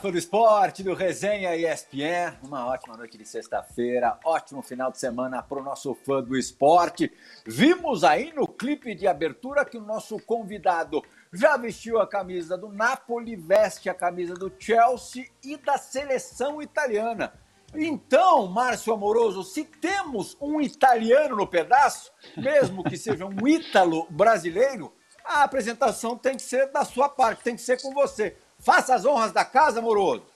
Fã 0.00 0.12
do 0.12 0.18
esporte, 0.18 0.84
do 0.84 0.94
Resenha 0.94 1.56
ESPN. 1.56 2.36
Uma 2.44 2.66
ótima 2.68 2.96
noite 2.96 3.18
de 3.18 3.26
sexta-feira, 3.26 4.16
ótimo 4.24 4.62
final 4.62 4.92
de 4.92 4.98
semana 4.98 5.42
para 5.42 5.58
o 5.58 5.62
nosso 5.62 5.92
fã 5.92 6.22
do 6.22 6.36
esporte. 6.36 7.12
Vimos 7.44 8.04
aí 8.04 8.32
no 8.32 8.46
clipe 8.46 8.94
de 8.94 9.08
abertura 9.08 9.64
que 9.64 9.76
o 9.76 9.82
nosso 9.82 10.16
convidado 10.20 11.02
já 11.32 11.56
vestiu 11.56 12.00
a 12.00 12.06
camisa 12.06 12.56
do 12.56 12.68
Napoli, 12.68 13.34
veste 13.34 13.90
a 13.90 13.94
camisa 13.94 14.34
do 14.34 14.52
Chelsea 14.56 15.26
e 15.42 15.56
da 15.56 15.76
seleção 15.76 16.62
italiana. 16.62 17.32
Então, 17.74 18.46
Márcio 18.46 18.92
Amoroso, 18.92 19.42
se 19.42 19.64
temos 19.64 20.36
um 20.40 20.60
italiano 20.60 21.34
no 21.34 21.46
pedaço, 21.46 22.12
mesmo 22.36 22.84
que 22.84 22.96
seja 22.96 23.26
um 23.26 23.34
ítalo 23.48 24.06
brasileiro, 24.10 24.92
a 25.24 25.42
apresentação 25.42 26.16
tem 26.16 26.36
que 26.36 26.42
ser 26.42 26.70
da 26.70 26.84
sua 26.84 27.08
parte, 27.08 27.42
tem 27.42 27.56
que 27.56 27.62
ser 27.62 27.82
com 27.82 27.92
você. 27.92 28.36
Faça 28.58 28.94
as 28.94 29.04
honras 29.04 29.32
da 29.32 29.44
casa, 29.44 29.78
Amoroso. 29.78 30.26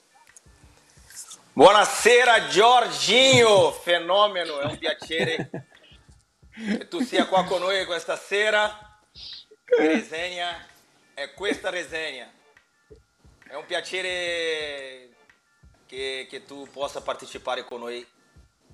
Buonasera, 1.55 2.47
Giorginho! 2.47 3.71
Fenomeno, 3.73 4.59
è 4.59 4.65
un 4.65 4.77
piacere 4.77 5.49
tu 6.87 7.01
sia 7.01 7.25
qua 7.25 7.43
con 7.45 7.59
noi 7.59 7.85
questa 7.85 8.15
sera. 8.15 8.99
Resenha, 9.65 10.65
è 11.13 11.33
questa 11.33 11.69
resenha. 11.69 12.31
È 13.47 13.55
un 13.55 13.65
piacere 13.65 15.09
che, 15.87 16.27
che 16.29 16.45
tu 16.45 16.67
possa 16.71 17.01
partecipare 17.01 17.63
con 17.65 17.79
noi 17.79 18.05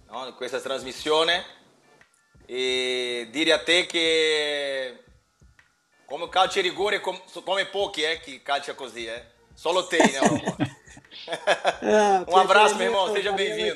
no, 0.07 0.33
questa 0.35 0.59
trasmissione 0.59 1.57
e 2.45 3.27
dire 3.29 3.51
a 3.53 3.63
te 3.63 3.85
che 3.85 5.03
come 6.05 6.27
calcio 6.29 6.61
di 6.61 6.67
rigore 6.67 6.99
come, 6.99 7.21
come 7.43 7.65
pochi 7.65 8.03
eh, 8.03 8.19
che 8.19 8.41
calcia 8.41 8.73
così, 8.73 9.05
eh. 9.05 9.37
Solo 9.59 9.83
te 9.83 9.97
in 9.97 10.15
Europa. 10.15 10.57
um 12.31 12.37
abraço, 12.37 12.75
meu 12.77 12.85
irmão, 12.87 13.11
seja 13.11 13.33
bem-vindo. 13.33 13.75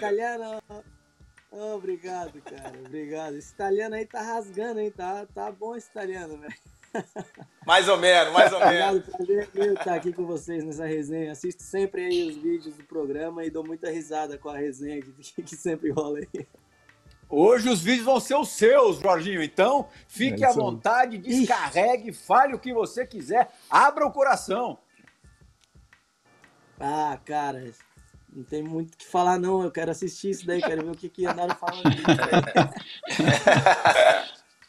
Oh, 1.52 1.76
obrigado, 1.76 2.42
cara. 2.42 2.80
Obrigado. 2.86 3.36
Esse 3.36 3.52
italiano 3.52 3.96
aí 3.96 4.06
tá 4.06 4.22
rasgando, 4.22 4.80
hein? 4.80 4.90
Tá, 4.92 5.28
tá 5.36 5.52
bom 5.52 5.76
esse 5.76 5.90
italiano, 5.90 6.38
velho. 6.38 6.54
Mais 7.68 7.90
ou 7.90 7.98
menos, 7.98 8.32
mais 8.32 8.54
ou 8.54 8.60
menos. 8.62 9.10
Obrigado, 9.10 9.12
prazer 9.12 9.50
eu 9.56 9.74
estar 9.74 9.96
aqui 9.96 10.14
com 10.14 10.26
vocês 10.26 10.64
nessa 10.64 10.86
resenha. 10.86 11.34
Assisto 11.34 11.64
sempre 11.64 12.06
aí 12.06 12.30
os 12.30 12.38
vídeos 12.38 12.76
do 12.76 12.84
programa 12.86 13.44
e 13.44 13.50
dou 13.50 13.66
muita 13.66 13.90
risada 13.90 14.38
com 14.38 14.48
a 14.48 14.56
resenha 14.56 15.02
que, 15.02 15.44
que 15.44 15.56
sempre 15.56 15.90
rola 15.92 16.20
aí. 16.20 16.48
Hoje 17.30 17.68
os 17.68 17.82
vídeos 17.82 18.06
vão 18.06 18.22
ser 18.22 18.36
os 18.36 18.50
seus, 18.50 19.00
Jorginho. 19.00 19.44
Então, 19.44 19.90
fique 20.08 20.46
é 20.46 20.48
à 20.48 20.54
vontade, 20.54 21.18
descarregue, 21.18 22.14
fale 22.14 22.54
o 22.54 22.60
que 22.60 22.74
você 22.74 23.06
quiser, 23.06 23.50
abra 23.70 24.06
o 24.06 24.12
coração. 24.12 24.78
Ah, 26.86 27.18
cara, 27.24 27.72
não 28.30 28.44
tem 28.44 28.62
muito 28.62 28.94
o 28.94 28.98
que 28.98 29.06
falar, 29.06 29.40
não. 29.40 29.64
Eu 29.64 29.72
quero 29.72 29.90
assistir 29.90 30.32
isso 30.32 30.46
daí, 30.46 30.62
quero 30.62 30.84
ver 30.84 30.92
o 30.92 30.98
que, 30.98 31.08
que 31.08 31.26
andaram 31.26 31.56
falando. 31.56 31.86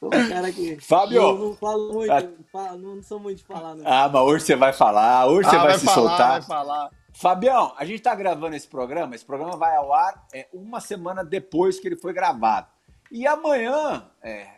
Um 0.01 0.11
cara 0.31 0.53
que. 0.53 0.81
Fábio! 0.81 1.21
Não, 1.21 1.39
não 1.39 1.57
falo 1.57 1.93
muito, 1.93 2.13
ah, 2.13 2.77
não, 2.77 3.03
sou 3.03 3.19
muito 3.19 3.39
de 3.39 3.45
falar, 3.45 3.75
não. 3.75 3.85
Ah, 3.85 4.09
mas 4.09 4.23
hoje 4.23 4.45
você 4.45 4.55
vai 4.55 4.73
falar, 4.73 5.27
hoje 5.27 5.49
ah, 5.49 5.51
você 5.51 5.57
vai, 5.57 5.67
vai 5.67 5.79
se 5.79 5.87
falar, 5.87 5.95
soltar. 5.95 6.31
Vai 6.31 6.43
falar. 6.43 6.91
Fabião, 7.13 7.75
a 7.77 7.85
gente 7.85 7.97
está 7.97 8.15
gravando 8.15 8.55
esse 8.55 8.69
programa, 8.69 9.17
esse 9.17 9.25
programa 9.25 9.57
vai 9.57 9.75
ao 9.75 9.93
ar 9.93 10.25
é, 10.33 10.47
uma 10.53 10.81
semana 10.81 11.25
depois 11.25 11.81
que 11.81 11.89
ele 11.89 11.97
foi 11.97 12.13
gravado. 12.13 12.69
E 13.11 13.27
amanhã, 13.27 14.09
é, 14.23 14.49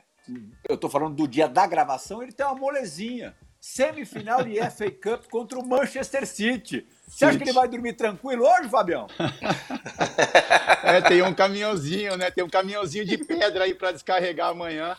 eu 0.68 0.74
estou 0.74 0.90
falando 0.90 1.14
do 1.14 1.26
dia 1.26 1.48
da 1.48 1.66
gravação, 1.66 2.22
ele 2.22 2.32
tem 2.32 2.44
uma 2.44 2.54
molezinha. 2.54 3.34
Semifinal 3.58 4.44
de 4.44 4.56
FA 4.70 4.90
Cup 4.90 5.30
contra 5.30 5.58
o 5.58 5.66
Manchester 5.66 6.26
City. 6.26 6.86
Você 7.06 7.24
acha 7.24 7.38
que 7.38 7.44
ele 7.44 7.52
vai 7.52 7.68
dormir 7.68 7.92
tranquilo 7.92 8.44
hoje, 8.44 8.68
Fabião? 8.68 9.06
é, 10.82 11.00
tem 11.00 11.22
um 11.22 11.32
caminhãozinho, 11.32 12.16
né? 12.16 12.30
Tem 12.30 12.42
um 12.42 12.48
caminhãozinho 12.48 13.04
de 13.04 13.16
pedra 13.18 13.64
aí 13.64 13.74
para 13.74 13.92
descarregar 13.92 14.50
amanhã. 14.50 14.96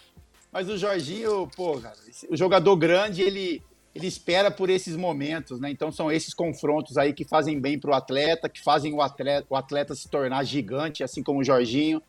Mas 0.51 0.69
o 0.69 0.78
Jorginho, 0.78 1.50
pô, 1.56 1.79
cara, 1.79 1.95
o 2.29 2.38
jogador 2.38 2.75
grande, 2.78 3.22
ele, 3.22 3.62
ele 3.94 4.07
espera 4.07 4.50
por 4.50 4.69
esses 4.69 4.95
momentos, 4.95 5.59
né? 5.59 5.69
Então 5.69 5.91
são 5.91 6.09
esses 6.09 6.34
confrontos 6.34 6.97
aí 6.97 7.12
que 7.12 7.25
fazem 7.25 7.59
bem 7.59 7.78
pro 7.78 7.94
atleta, 7.94 8.47
que 8.47 8.63
fazem 8.63 8.94
o 8.94 9.01
atleta, 9.01 9.45
o 9.50 9.56
atleta 9.56 9.94
se 9.94 10.09
tornar 10.09 10.44
gigante, 10.45 11.03
assim 11.03 11.22
como 11.22 11.41
o 11.41 11.44
Jorginho. 11.44 12.01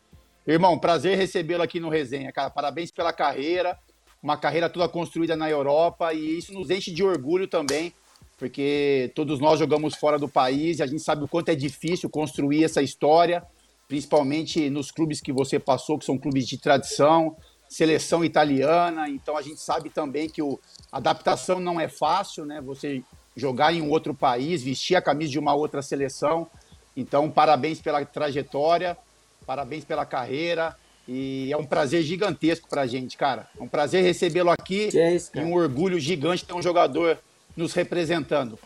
Irmão, 0.47 0.79
prazer 0.79 1.17
recebê-lo 1.17 1.61
aqui 1.61 1.79
no 1.79 1.89
Resenha, 1.89 2.31
cara. 2.31 2.49
Parabéns 2.49 2.89
pela 2.89 3.11
carreira, 3.11 3.77
uma 4.23 4.37
carreira 4.37 4.69
toda 4.69 4.87
construída 4.87 5.35
na 5.35 5.49
Europa 5.49 6.13
e 6.13 6.37
isso 6.37 6.53
nos 6.53 6.69
enche 6.69 6.89
de 6.89 7.03
orgulho 7.03 7.47
também 7.47 7.93
porque 8.39 9.11
todos 9.13 9.39
nós 9.39 9.59
jogamos 9.59 9.95
fora 9.95 10.17
do 10.17 10.29
país 10.29 10.79
e 10.79 10.83
a 10.83 10.87
gente 10.87 11.03
sabe 11.03 11.25
o 11.25 11.27
quanto 11.27 11.49
é 11.49 11.55
difícil 11.55 12.09
construir 12.09 12.63
essa 12.63 12.81
história, 12.81 13.43
principalmente 13.87 14.69
nos 14.69 14.89
clubes 14.91 15.19
que 15.19 15.33
você 15.33 15.59
passou, 15.59 15.99
que 15.99 16.05
são 16.05 16.17
clubes 16.17 16.47
de 16.47 16.57
tradição, 16.57 17.35
seleção 17.67 18.23
italiana. 18.23 19.09
Então 19.09 19.35
a 19.35 19.41
gente 19.41 19.59
sabe 19.59 19.89
também 19.89 20.29
que 20.29 20.41
o, 20.41 20.57
a 20.89 20.97
adaptação 20.97 21.59
não 21.59 21.81
é 21.81 21.89
fácil, 21.89 22.45
né? 22.45 22.61
Você 22.61 23.03
jogar 23.35 23.73
em 23.73 23.81
um 23.81 23.89
outro 23.89 24.13
país, 24.13 24.63
vestir 24.63 24.95
a 24.95 25.01
camisa 25.01 25.31
de 25.31 25.39
uma 25.39 25.53
outra 25.53 25.81
seleção. 25.81 26.47
Então, 26.95 27.29
parabéns 27.29 27.81
pela 27.81 28.03
trajetória, 28.05 28.97
parabéns 29.45 29.83
pela 29.83 30.05
carreira. 30.05 30.75
E 31.07 31.51
é 31.51 31.57
um 31.57 31.65
prazer 31.65 32.03
gigantesco 32.03 32.69
para 32.69 32.81
a 32.83 32.87
gente, 32.87 33.17
cara. 33.17 33.49
É 33.59 33.63
um 33.63 33.67
prazer 33.67 34.03
recebê-lo 34.03 34.49
aqui. 34.49 34.89
É 34.97 35.15
isso, 35.15 35.31
e 35.33 35.39
um 35.39 35.53
orgulho 35.53 35.99
gigante 35.99 36.45
ter 36.45 36.53
um 36.53 36.61
jogador 36.61 37.17
nos 37.59 37.73
representando. 37.73 38.57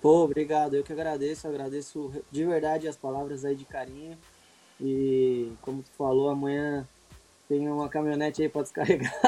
Pô, 0.00 0.24
obrigado. 0.24 0.74
Eu 0.74 0.84
que 0.84 0.92
agradeço, 0.92 1.46
agradeço 1.46 2.10
de 2.30 2.44
verdade 2.44 2.88
as 2.88 2.96
palavras 2.96 3.44
aí 3.44 3.54
de 3.54 3.64
carinho. 3.64 4.16
E 4.80 5.52
como 5.60 5.82
tu 5.82 5.90
falou, 5.98 6.30
amanhã 6.30 6.86
tem 7.48 7.68
uma 7.68 7.88
caminhonete 7.88 8.42
aí 8.42 8.48
para 8.48 8.62
descarregar. 8.62 9.12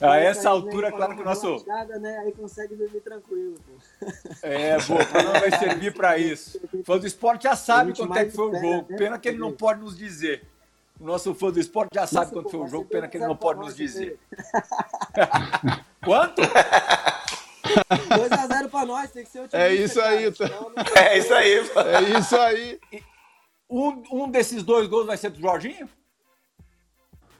a 0.00 0.16
essa 0.16 0.48
altura, 0.48 0.90
claro 0.90 1.14
que 1.14 1.22
o 1.22 1.24
nosso. 1.24 1.64
né? 2.00 2.18
Aí 2.18 2.32
consegue 2.32 2.74
dormir 2.74 3.00
tranquilo. 3.00 3.54
Pô. 3.54 4.06
É, 4.42 4.76
boa, 4.80 5.02
o 5.02 5.06
programa 5.06 5.40
vai 5.40 5.56
servir 5.58 5.94
para 5.94 6.18
isso. 6.18 6.60
Fã 6.84 6.98
do 6.98 7.06
esporte 7.06 7.44
já 7.44 7.54
sabe 7.54 7.94
quanto 7.94 8.16
é 8.16 8.24
que 8.24 8.32
foi 8.32 8.48
o 8.48 8.54
jogo. 8.58 8.90
Né? 8.90 8.96
Pena 8.96 9.18
que 9.18 9.28
ele 9.28 9.38
não 9.38 9.52
pode 9.52 9.80
nos 9.80 9.96
dizer. 9.96 10.42
O 11.00 11.04
nosso 11.04 11.34
fã 11.34 11.50
do 11.50 11.58
esporte 11.58 11.90
já 11.94 12.06
sabe 12.06 12.32
quanto 12.32 12.50
foi 12.50 12.60
o 12.60 12.68
jogo, 12.68 12.88
pena 12.88 13.08
que 13.08 13.16
ele 13.16 13.26
não 13.26 13.36
pode 13.36 13.58
nos 13.60 13.74
dizer. 13.76 14.18
Quanto? 16.04 16.42
2x0 16.42 18.68
pra 18.70 18.86
nós, 18.86 19.10
tem 19.10 19.24
que 19.24 19.30
ser 19.30 19.40
o 19.40 19.48
time. 19.48 19.60
É 19.62 19.74
isso 19.74 20.00
aí, 20.00 20.30
tá. 20.32 20.44
É 20.96 21.18
isso 21.18 21.34
aí, 21.34 21.68
pô. 21.68 21.80
É 21.80 22.02
isso 22.18 22.36
aí. 22.36 22.80
Um, 23.68 24.02
um 24.12 24.30
desses 24.30 24.62
dois 24.62 24.86
gols 24.86 25.06
vai 25.06 25.16
ser 25.16 25.30
do 25.30 25.40
Jorginho? 25.40 25.88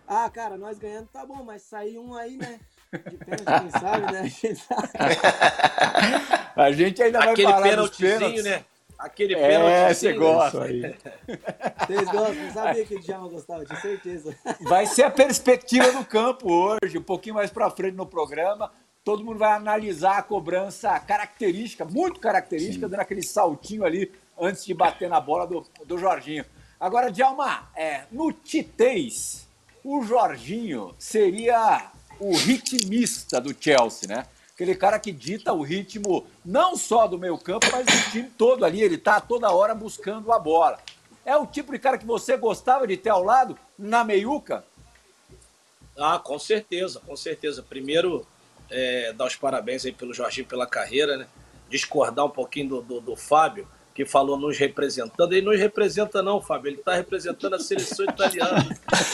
Ah, 0.06 0.28
cara, 0.28 0.56
nós 0.56 0.78
ganhando 0.78 1.08
tá 1.08 1.24
bom, 1.24 1.42
mas 1.44 1.62
sair 1.62 1.98
um 1.98 2.14
aí, 2.14 2.36
né? 2.36 2.60
De 2.92 3.16
pênalti, 3.16 3.60
quem 3.60 3.70
sabe, 3.70 4.12
né? 4.12 4.30
A 6.56 6.72
gente 6.72 7.02
ainda 7.02 7.18
vai 7.20 7.30
Aquele 7.30 7.52
falar 7.52 7.76
dos 7.76 7.96
pênaltis. 7.96 8.44
né? 8.44 8.64
Aquele 8.98 9.34
é, 9.34 9.48
pênalti. 9.48 9.72
É, 9.72 9.94
você 9.94 10.12
gosta. 10.12 10.60
Vocês 11.86 12.10
gostam? 12.10 12.34
Não 12.34 12.52
sabia 12.52 12.84
que 12.84 12.94
ele 12.94 13.02
já 13.02 13.18
gostava, 13.18 13.64
tinha 13.64 13.80
certeza. 13.80 14.36
Vai 14.62 14.86
ser 14.86 15.02
a 15.02 15.10
perspectiva 15.10 15.92
do 15.92 16.04
campo 16.04 16.50
hoje, 16.50 16.98
um 16.98 17.02
pouquinho 17.02 17.34
mais 17.34 17.50
para 17.50 17.70
frente 17.70 17.94
no 17.94 18.06
programa. 18.06 18.70
Todo 19.02 19.22
mundo 19.22 19.38
vai 19.38 19.52
analisar 19.52 20.16
a 20.16 20.22
cobrança 20.22 20.98
característica, 20.98 21.84
muito 21.84 22.18
característica, 22.18 22.86
Sim. 22.86 22.90
dando 22.90 23.00
aquele 23.00 23.22
saltinho 23.22 23.84
ali 23.84 24.10
antes 24.40 24.64
de 24.64 24.72
bater 24.72 25.10
na 25.10 25.20
bola 25.20 25.46
do, 25.46 25.62
do 25.84 25.98
Jorginho. 25.98 26.42
Agora, 26.80 27.10
Djalma, 27.10 27.68
é, 27.76 28.04
no 28.10 28.32
Titês, 28.32 29.46
o 29.84 30.02
Jorginho 30.02 30.94
seria 30.98 31.90
o 32.18 32.34
ritmista 32.34 33.40
do 33.40 33.54
Chelsea, 33.58 34.08
né? 34.08 34.26
Aquele 34.54 34.74
cara 34.74 34.98
que 34.98 35.10
dita 35.10 35.52
o 35.52 35.62
ritmo 35.62 36.26
não 36.44 36.76
só 36.76 37.06
do 37.08 37.18
meio 37.18 37.36
campo, 37.36 37.66
mas 37.72 37.84
do 37.84 38.10
time 38.10 38.30
todo 38.38 38.64
ali. 38.64 38.80
Ele 38.80 38.94
está 38.94 39.20
toda 39.20 39.50
hora 39.50 39.74
buscando 39.74 40.32
a 40.32 40.38
bola. 40.38 40.78
É 41.24 41.36
o 41.36 41.46
tipo 41.46 41.72
de 41.72 41.78
cara 41.78 41.98
que 41.98 42.06
você 42.06 42.36
gostava 42.36 42.86
de 42.86 42.96
ter 42.96 43.10
ao 43.10 43.24
lado 43.24 43.58
na 43.78 44.04
meiuca? 44.04 44.64
Ah, 45.98 46.18
com 46.18 46.38
certeza, 46.38 47.00
com 47.00 47.16
certeza. 47.16 47.62
Primeiro, 47.62 48.26
é, 48.70 49.12
dar 49.12 49.26
os 49.26 49.36
parabéns 49.36 49.84
aí 49.84 49.92
pelo 49.92 50.14
Jorginho 50.14 50.46
pela 50.46 50.66
carreira, 50.66 51.16
né? 51.16 51.26
Discordar 51.68 52.24
um 52.24 52.30
pouquinho 52.30 52.68
do, 52.68 52.82
do, 52.82 53.00
do 53.00 53.16
Fábio 53.16 53.66
que 53.94 54.04
falou 54.04 54.36
nos 54.36 54.58
representando. 54.58 55.32
Ele 55.32 55.46
não 55.46 55.56
representa, 55.56 56.20
não, 56.20 56.42
Fábio. 56.42 56.70
Ele 56.70 56.78
está 56.78 56.94
representando 56.94 57.54
a 57.54 57.60
seleção 57.60 58.04
italiana. 58.04 58.66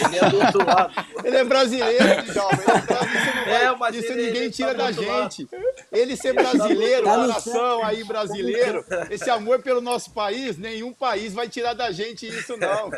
Ele 0.06 0.19
é 0.19 0.31
do 0.31 0.38
outro 0.38 0.66
lado. 0.66 0.94
Ele 1.22 1.37
é 1.37 1.44
brasileiro, 1.44 2.32
jovem. 2.32 2.58
Ele 2.60 3.28
é, 3.28 3.30
é 3.55 3.76
mas 3.76 3.97
isso 3.97 4.12
ele, 4.12 4.26
ninguém 4.26 4.43
ele 4.43 4.50
tira 4.50 4.75
tá 4.75 4.85
da 4.85 4.93
gente. 4.93 5.49
Lado. 5.50 5.67
Ele 5.93 6.17
ser 6.17 6.32
brasileiro, 6.32 7.05
tá 7.05 7.26
nação 7.26 7.85
aí 7.85 8.05
brasileiro, 8.05 8.85
esse 9.11 9.29
amor 9.29 9.61
pelo 9.61 9.81
nosso 9.81 10.11
país, 10.12 10.56
nenhum 10.56 10.93
país 10.93 11.32
vai 11.32 11.49
tirar 11.49 11.75
da 11.75 11.91
gente 11.91 12.29
isso, 12.29 12.56
não. 12.56 12.91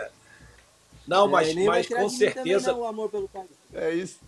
Não, 1.06 1.28
mas, 1.28 1.56
é, 1.56 1.64
mas 1.64 1.88
com 1.88 2.08
certeza. 2.08 2.70
Também, 2.70 2.80
né, 2.80 2.86
o 2.86 2.86
amor 2.86 3.10
pelo 3.10 3.28
país. 3.28 3.50
É 3.74 3.94
isso. 3.94 4.20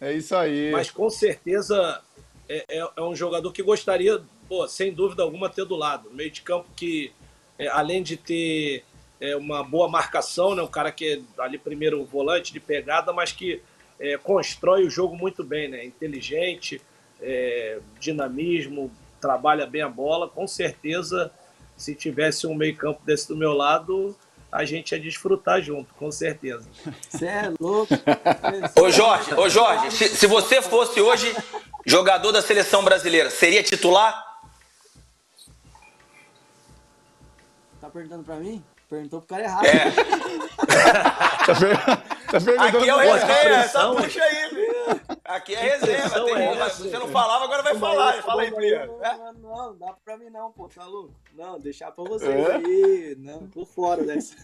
É 0.00 0.12
isso 0.12 0.34
aí. 0.34 0.70
Mas 0.70 0.90
com 0.90 1.10
certeza 1.10 2.00
é, 2.48 2.64
é, 2.68 2.90
é 2.96 3.02
um 3.02 3.14
jogador 3.14 3.52
que 3.52 3.62
gostaria, 3.62 4.20
pô, 4.48 4.66
sem 4.66 4.92
dúvida 4.92 5.22
alguma, 5.22 5.48
ter 5.48 5.64
do 5.64 5.76
lado. 5.76 6.10
Meio 6.10 6.30
de 6.30 6.42
campo 6.42 6.68
que, 6.74 7.12
é, 7.58 7.68
além 7.68 8.02
de 8.02 8.16
ter 8.16 8.82
é, 9.20 9.36
uma 9.36 9.62
boa 9.62 9.88
marcação, 9.88 10.54
né, 10.54 10.62
um 10.62 10.66
cara 10.66 10.90
que 10.90 11.06
é 11.38 11.42
ali 11.42 11.58
primeiro 11.58 12.04
volante 12.04 12.52
de 12.52 12.58
pegada, 12.58 13.12
mas 13.12 13.30
que 13.30 13.62
é, 14.00 14.16
constrói 14.16 14.86
o 14.86 14.90
jogo 14.90 15.14
muito 15.14 15.44
bem, 15.44 15.68
né? 15.68 15.84
Inteligente, 15.84 16.80
é, 17.20 17.78
dinamismo, 18.00 18.90
trabalha 19.20 19.66
bem 19.66 19.82
a 19.82 19.88
bola. 19.88 20.26
Com 20.26 20.48
certeza, 20.48 21.30
se 21.76 21.94
tivesse 21.94 22.46
um 22.46 22.54
meio 22.54 22.74
campo 22.74 23.02
desse 23.04 23.28
do 23.28 23.36
meu 23.36 23.52
lado, 23.52 24.16
a 24.50 24.64
gente 24.64 24.92
ia 24.92 24.98
desfrutar 25.00 25.60
junto, 25.60 25.92
com 25.94 26.10
certeza. 26.10 26.66
Você 27.10 27.26
é 27.26 27.52
louco. 27.60 27.92
ô 28.80 28.90
Jorge, 28.90 29.34
ô 29.34 29.48
Jorge, 29.50 29.90
se, 29.90 30.08
se 30.08 30.26
você 30.26 30.62
fosse 30.62 30.98
hoje 31.00 31.36
jogador 31.84 32.32
da 32.32 32.40
seleção 32.40 32.82
brasileira, 32.82 33.28
seria 33.28 33.62
titular? 33.62 34.40
Tá 37.80 37.90
perguntando 37.90 38.24
pra 38.24 38.36
mim? 38.36 38.64
Perguntou 38.88 39.20
pro 39.20 39.28
cara 39.28 39.44
errado. 39.44 39.66
É. 39.66 39.84
tá, 42.30 42.40
perguntando 42.40 42.78
Aqui 42.78 42.88
é 42.88 42.94
o 42.94 42.98
resenha, 42.98 43.56
essa 43.56 43.94
puxa 43.94 44.22
aí. 44.22 45.20
Aqui 45.24 45.54
é 45.54 45.60
resenha. 45.60 45.98
É 45.98 46.70
você 46.70 46.98
não 46.98 47.08
falava, 47.08 47.44
agora 47.44 47.62
vai 47.62 47.74
falar. 47.78 48.22
Fala 48.22 48.42
aí, 48.42 48.50
primeiro. 48.50 48.98
Não, 48.98 49.32
não, 49.32 49.32
não, 49.32 49.78
dá 49.78 49.92
pra 50.04 50.16
mim 50.16 50.30
não, 50.30 50.52
pô, 50.52 50.68
tá 50.68 50.86
louco? 50.86 51.14
Não, 51.34 51.58
deixar 51.58 51.90
pra 51.92 52.04
vocês 52.04 52.30
é? 52.30 52.54
aí. 52.54 53.16
Não, 53.18 53.46
por 53.48 53.66
fora 53.66 54.04
dessa. 54.04 54.34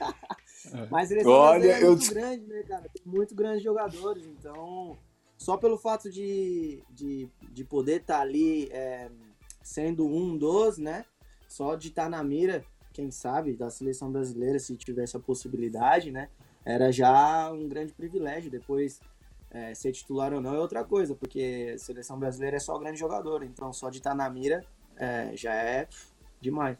Mas 0.90 1.10
ele 1.10 1.24
Olha, 1.24 1.72
é 1.72 1.80
muito 1.80 2.04
eu... 2.04 2.14
grande, 2.14 2.46
né, 2.46 2.62
cara? 2.62 2.82
Tem 2.82 3.02
muito 3.04 3.34
grandes 3.34 3.62
jogadores, 3.62 4.24
então 4.26 4.96
só 5.38 5.56
pelo 5.56 5.78
fato 5.78 6.10
de, 6.10 6.82
de, 6.90 7.28
de 7.52 7.64
poder 7.64 8.00
estar 8.00 8.16
tá 8.16 8.20
ali 8.20 8.68
é, 8.72 9.08
sendo 9.62 10.06
um 10.06 10.36
dos, 10.36 10.78
né? 10.78 11.04
Só 11.48 11.76
de 11.76 11.88
estar 11.88 12.04
tá 12.04 12.08
na 12.08 12.24
mira 12.24 12.64
quem 12.96 13.10
sabe, 13.10 13.52
da 13.52 13.68
seleção 13.68 14.10
brasileira, 14.10 14.58
se 14.58 14.74
tivesse 14.74 15.14
a 15.18 15.20
possibilidade, 15.20 16.10
né? 16.10 16.30
Era 16.66 16.90
já 16.90 17.50
um 17.52 17.68
grande 17.68 17.92
privilégio. 17.92 18.50
Depois, 18.50 19.00
é, 19.52 19.72
ser 19.72 19.92
titular 19.92 20.32
ou 20.32 20.40
não 20.40 20.52
é 20.52 20.58
outra 20.58 20.82
coisa, 20.82 21.14
porque 21.14 21.72
a 21.74 21.78
seleção 21.78 22.18
brasileira 22.18 22.56
é 22.56 22.60
só 22.60 22.76
grande 22.76 22.98
jogador. 22.98 23.44
Então, 23.44 23.72
só 23.72 23.88
de 23.88 23.98
estar 23.98 24.14
na 24.14 24.28
mira 24.28 24.64
é, 24.96 25.30
já 25.34 25.54
é 25.54 25.86
demais. 26.40 26.76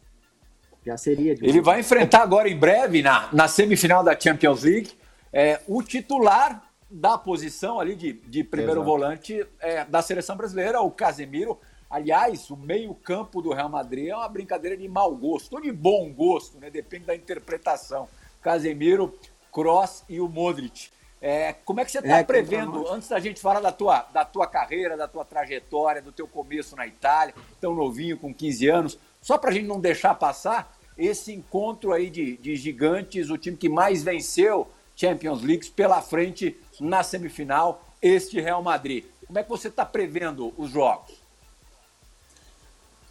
Já 0.85 0.97
seria 0.97 1.33
demais. 1.33 1.53
Ele 1.53 1.61
vai 1.61 1.79
enfrentar 1.79 2.21
agora 2.21 2.49
em 2.49 2.57
breve, 2.57 3.01
na, 3.01 3.29
na 3.33 3.47
semifinal 3.47 4.03
da 4.03 4.17
Champions 4.19 4.63
League, 4.63 4.91
é, 5.31 5.61
o 5.67 5.81
titular 5.81 6.63
da 6.89 7.17
posição 7.17 7.79
ali 7.79 7.95
de, 7.95 8.13
de 8.13 8.43
primeiro 8.43 8.81
Exato. 8.81 8.85
volante 8.85 9.47
é, 9.59 9.85
da 9.85 10.01
seleção 10.01 10.35
brasileira, 10.35 10.81
o 10.81 10.91
Casemiro. 10.91 11.59
Aliás, 11.89 12.49
o 12.49 12.57
meio-campo 12.57 13.41
do 13.41 13.53
Real 13.53 13.69
Madrid 13.69 14.09
é 14.09 14.15
uma 14.15 14.27
brincadeira 14.27 14.75
de 14.75 14.87
mau 14.89 15.15
gosto, 15.15 15.53
ou 15.53 15.61
de 15.61 15.71
bom 15.71 16.11
gosto, 16.13 16.59
né? 16.59 16.69
Depende 16.69 17.05
da 17.05 17.15
interpretação. 17.15 18.09
Casemiro, 18.41 19.13
Cross 19.51 20.03
e 20.07 20.19
o 20.19 20.27
Modric. 20.27 20.89
É, 21.19 21.53
como 21.65 21.79
é 21.79 21.85
que 21.85 21.91
você 21.91 21.97
está 21.97 22.19
é, 22.19 22.23
prevendo, 22.23 22.87
antes 22.89 23.09
da 23.09 23.19
gente 23.19 23.41
falar 23.41 23.59
da 23.59 23.71
tua, 23.71 24.03
da 24.13 24.23
tua 24.23 24.45
carreira, 24.45 24.95
da 24.95 25.07
tua 25.07 25.25
trajetória, 25.25 26.01
do 26.01 26.11
teu 26.11 26.27
começo 26.27 26.75
na 26.75 26.85
Itália, 26.85 27.33
tão 27.59 27.73
novinho, 27.73 28.17
com 28.17 28.33
15 28.33 28.67
anos, 28.67 28.99
só 29.21 29.37
para 29.37 29.49
a 29.49 29.53
gente 29.53 29.65
não 29.65 29.79
deixar 29.79 30.13
passar 30.13 30.77
esse 30.95 31.33
encontro 31.33 31.91
aí 31.91 32.09
de, 32.09 32.37
de 32.37 32.55
gigantes, 32.55 33.29
o 33.29 33.37
time 33.37 33.57
que 33.57 33.69
mais 33.69 34.03
venceu 34.03 34.67
Champions 34.95 35.41
League 35.43 35.69
pela 35.71 36.01
frente 36.01 36.55
na 36.79 37.03
semifinal, 37.03 37.83
este 38.01 38.39
Real 38.39 38.61
Madrid. 38.61 39.05
Como 39.25 39.37
é 39.37 39.43
que 39.43 39.49
você 39.49 39.67
está 39.67 39.85
prevendo 39.85 40.53
os 40.57 40.71
jogos? 40.71 41.13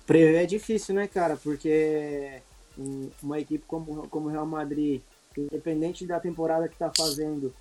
Prever 0.07 0.43
é 0.43 0.47
difícil, 0.47 0.95
né, 0.95 1.07
cara? 1.07 1.37
Porque 1.37 2.41
uma 3.23 3.41
equipe 3.41 3.65
como, 3.67 4.09
como 4.09 4.29
o 4.29 4.31
Real 4.31 4.47
Madrid, 4.47 5.03
independente 5.41 6.07
da 6.07 6.21
temporada 6.21 6.69
que 6.69 6.75
está 6.75 6.91
fazendo 6.97 7.53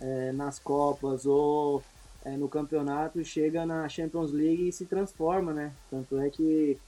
é, 0.00 0.32
nas 0.32 0.58
Copas 0.58 1.26
ou 1.26 1.82
é, 2.24 2.36
no 2.36 2.48
campeonato, 2.48 3.24
chega 3.24 3.64
na 3.64 3.88
Champions 3.88 4.32
League 4.32 4.68
e 4.68 4.72
se 4.72 4.86
transforma, 4.86 5.52
né? 5.52 5.72
Tanto 5.90 6.18
é 6.18 6.30
que 6.30 6.78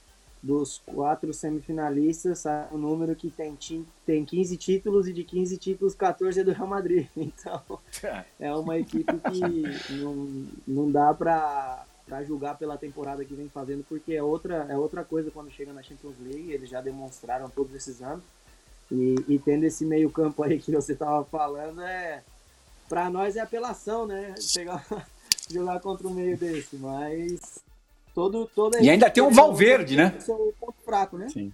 dos 0.43 0.83
quatro 0.85 1.33
semifinalistas, 1.33 2.41
sai 2.41 2.67
um 2.73 2.79
número 2.79 3.15
que 3.15 3.31
tem, 3.31 3.57
tem 4.05 4.25
15 4.25 4.57
títulos 4.57 5.07
e 5.07 5.13
de 5.13 5.23
15 5.23 5.57
títulos, 5.57 5.95
14 5.95 6.41
é 6.41 6.45
do 6.45 6.53
Real 6.53 6.67
Madrid. 6.67 7.07
Então, 7.17 7.63
é 8.41 8.53
uma 8.53 8.77
equipe 8.77 9.13
que 9.31 9.93
não, 10.03 10.47
não 10.67 10.91
dá 10.91 11.15
para 11.15 11.85
para 12.05 12.25
julgar 12.25 12.59
pela 12.59 12.77
temporada 12.77 13.25
que 13.25 13.33
vem 13.33 13.49
fazendo, 13.49 13.85
porque 13.89 14.13
é 14.13 14.23
outra, 14.23 14.67
é 14.69 14.77
outra 14.77 15.05
coisa 15.05 15.31
quando 15.31 15.51
chega 15.51 15.73
na 15.73 15.83
Champions 15.83 16.17
League, 16.21 16.53
eles 16.53 16.69
já 16.69 16.81
demonstraram 16.81 17.49
todos 17.49 17.75
esses 17.75 18.03
anos. 18.03 18.25
E, 18.93 19.15
e 19.27 19.39
tendo 19.39 19.65
esse 19.65 19.87
meio-campo 19.87 20.43
aí 20.43 20.59
que 20.59 20.71
você 20.71 20.95
tava 20.95 21.25
falando, 21.25 21.81
é 21.81 22.23
para 22.89 23.09
nós 23.09 23.37
é 23.37 23.41
apelação, 23.41 24.07
né? 24.07 24.35
Chegar, 24.39 24.85
jogar 25.51 25.81
contra 25.81 26.07
um 26.07 26.13
meio 26.13 26.37
desse, 26.37 26.77
mas 26.77 27.41
todo 28.15 28.45
todo 28.55 28.79
E 28.79 28.91
ainda 28.91 29.09
tem 29.09 29.23
um 29.23 29.31
Valverde, 29.31 29.97
né? 29.97 30.15
Seu 30.21 30.55
ponto 30.61 30.75
fraco, 30.85 31.17
né? 31.17 31.31
Sim. 31.31 31.51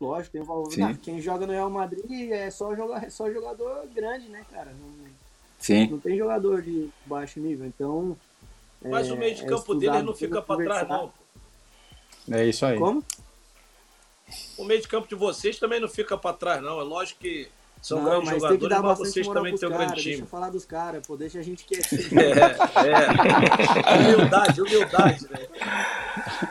Lógico, 0.00 0.32
tem 0.32 0.42
o 0.42 0.44
Valverde. 0.44 0.80
Não, 0.80 0.94
quem 0.94 1.20
joga 1.20 1.44
no 1.44 1.52
Real 1.52 1.70
Madrid 1.70 2.30
é 2.30 2.48
só 2.50 2.76
jogar 2.76 3.02
é 3.02 3.10
só 3.10 3.28
jogador 3.32 3.88
grande, 3.92 4.28
né, 4.28 4.44
cara? 4.52 4.70
Não, 4.70 5.06
Sim. 5.58 5.88
Não 5.88 5.98
tem 5.98 6.16
jogador 6.16 6.62
de 6.62 6.88
baixo 7.04 7.40
nível, 7.40 7.66
então 7.66 8.16
mas 8.80 9.08
é, 9.08 9.12
o 9.12 9.16
meio 9.16 9.34
de 9.34 9.44
campo 9.44 9.74
é 9.74 9.78
dele 9.78 10.02
não 10.02 10.14
fica 10.14 10.40
para 10.40 10.62
trás, 10.62 10.88
não. 10.88 11.12
É 12.30 12.46
isso 12.46 12.64
aí. 12.64 12.78
Como? 12.78 13.02
O 14.58 14.64
meio 14.64 14.80
de 14.80 14.88
campo 14.88 15.08
de 15.08 15.14
vocês 15.14 15.58
também 15.58 15.80
não 15.80 15.88
fica 15.88 16.16
para 16.16 16.36
trás, 16.36 16.62
não. 16.62 16.80
É 16.80 16.84
lógico 16.84 17.20
que 17.20 17.48
são 17.80 18.02
não, 18.02 18.24
grandes 18.24 18.42
jogadores, 18.42 18.78
mas 18.82 18.98
vocês 18.98 19.28
também 19.28 19.56
têm 19.56 19.68
um 19.68 19.72
grande 19.72 19.94
time. 19.94 20.04
Deixa 20.04 20.22
eu 20.22 20.26
falar 20.26 20.50
dos 20.50 20.64
caras, 20.64 21.06
pô, 21.06 21.16
deixa 21.16 21.38
a 21.38 21.42
gente 21.42 21.64
quietinho. 21.64 22.00
É, 22.76 22.92
é. 24.02 24.14
Humildade, 24.14 24.60
humildade, 24.60 25.26
né? 25.30 25.46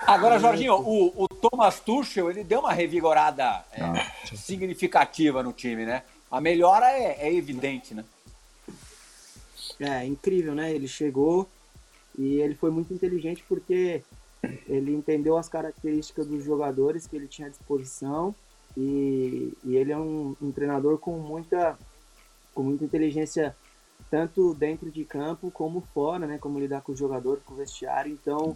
Agora, 0.07 0.39
Jorginho, 0.39 0.75
o, 0.75 1.23
o 1.23 1.27
Thomas 1.27 1.79
Tuchel, 1.79 2.29
ele 2.29 2.43
deu 2.43 2.59
uma 2.61 2.73
revigorada 2.73 3.65
é, 3.73 3.81
ah, 3.81 4.11
significativa 4.35 5.43
no 5.43 5.51
time, 5.51 5.85
né? 5.85 6.03
A 6.31 6.39
melhora 6.39 6.85
é, 6.87 7.27
é 7.27 7.33
evidente, 7.33 7.93
né? 7.93 8.05
É, 9.79 10.05
incrível, 10.05 10.55
né? 10.55 10.73
Ele 10.73 10.87
chegou, 10.87 11.49
e 12.17 12.39
ele 12.39 12.55
foi 12.55 12.71
muito 12.71 12.93
inteligente 12.93 13.43
porque 13.47 14.01
ele 14.67 14.93
entendeu 14.93 15.37
as 15.37 15.49
características 15.49 16.27
dos 16.27 16.43
jogadores 16.43 17.07
que 17.07 17.15
ele 17.15 17.27
tinha 17.27 17.47
à 17.47 17.51
disposição 17.51 18.33
e, 18.77 19.53
e 19.63 19.75
ele 19.75 19.91
é 19.91 19.97
um, 19.97 20.35
um, 20.41 20.51
treinador 20.51 20.97
com 20.97 21.17
muita, 21.17 21.77
com 22.53 22.63
muita 22.63 22.83
inteligência 22.83 23.55
tanto 24.09 24.53
dentro 24.53 24.91
de 24.91 25.03
campo 25.05 25.49
como 25.49 25.81
fora, 25.93 26.27
né? 26.27 26.37
Como 26.37 26.59
lidar 26.59 26.81
com 26.81 26.91
os 26.91 26.99
jogadores, 26.99 27.43
com 27.43 27.53
o 27.53 27.57
vestiário. 27.57 28.11
Então 28.11 28.55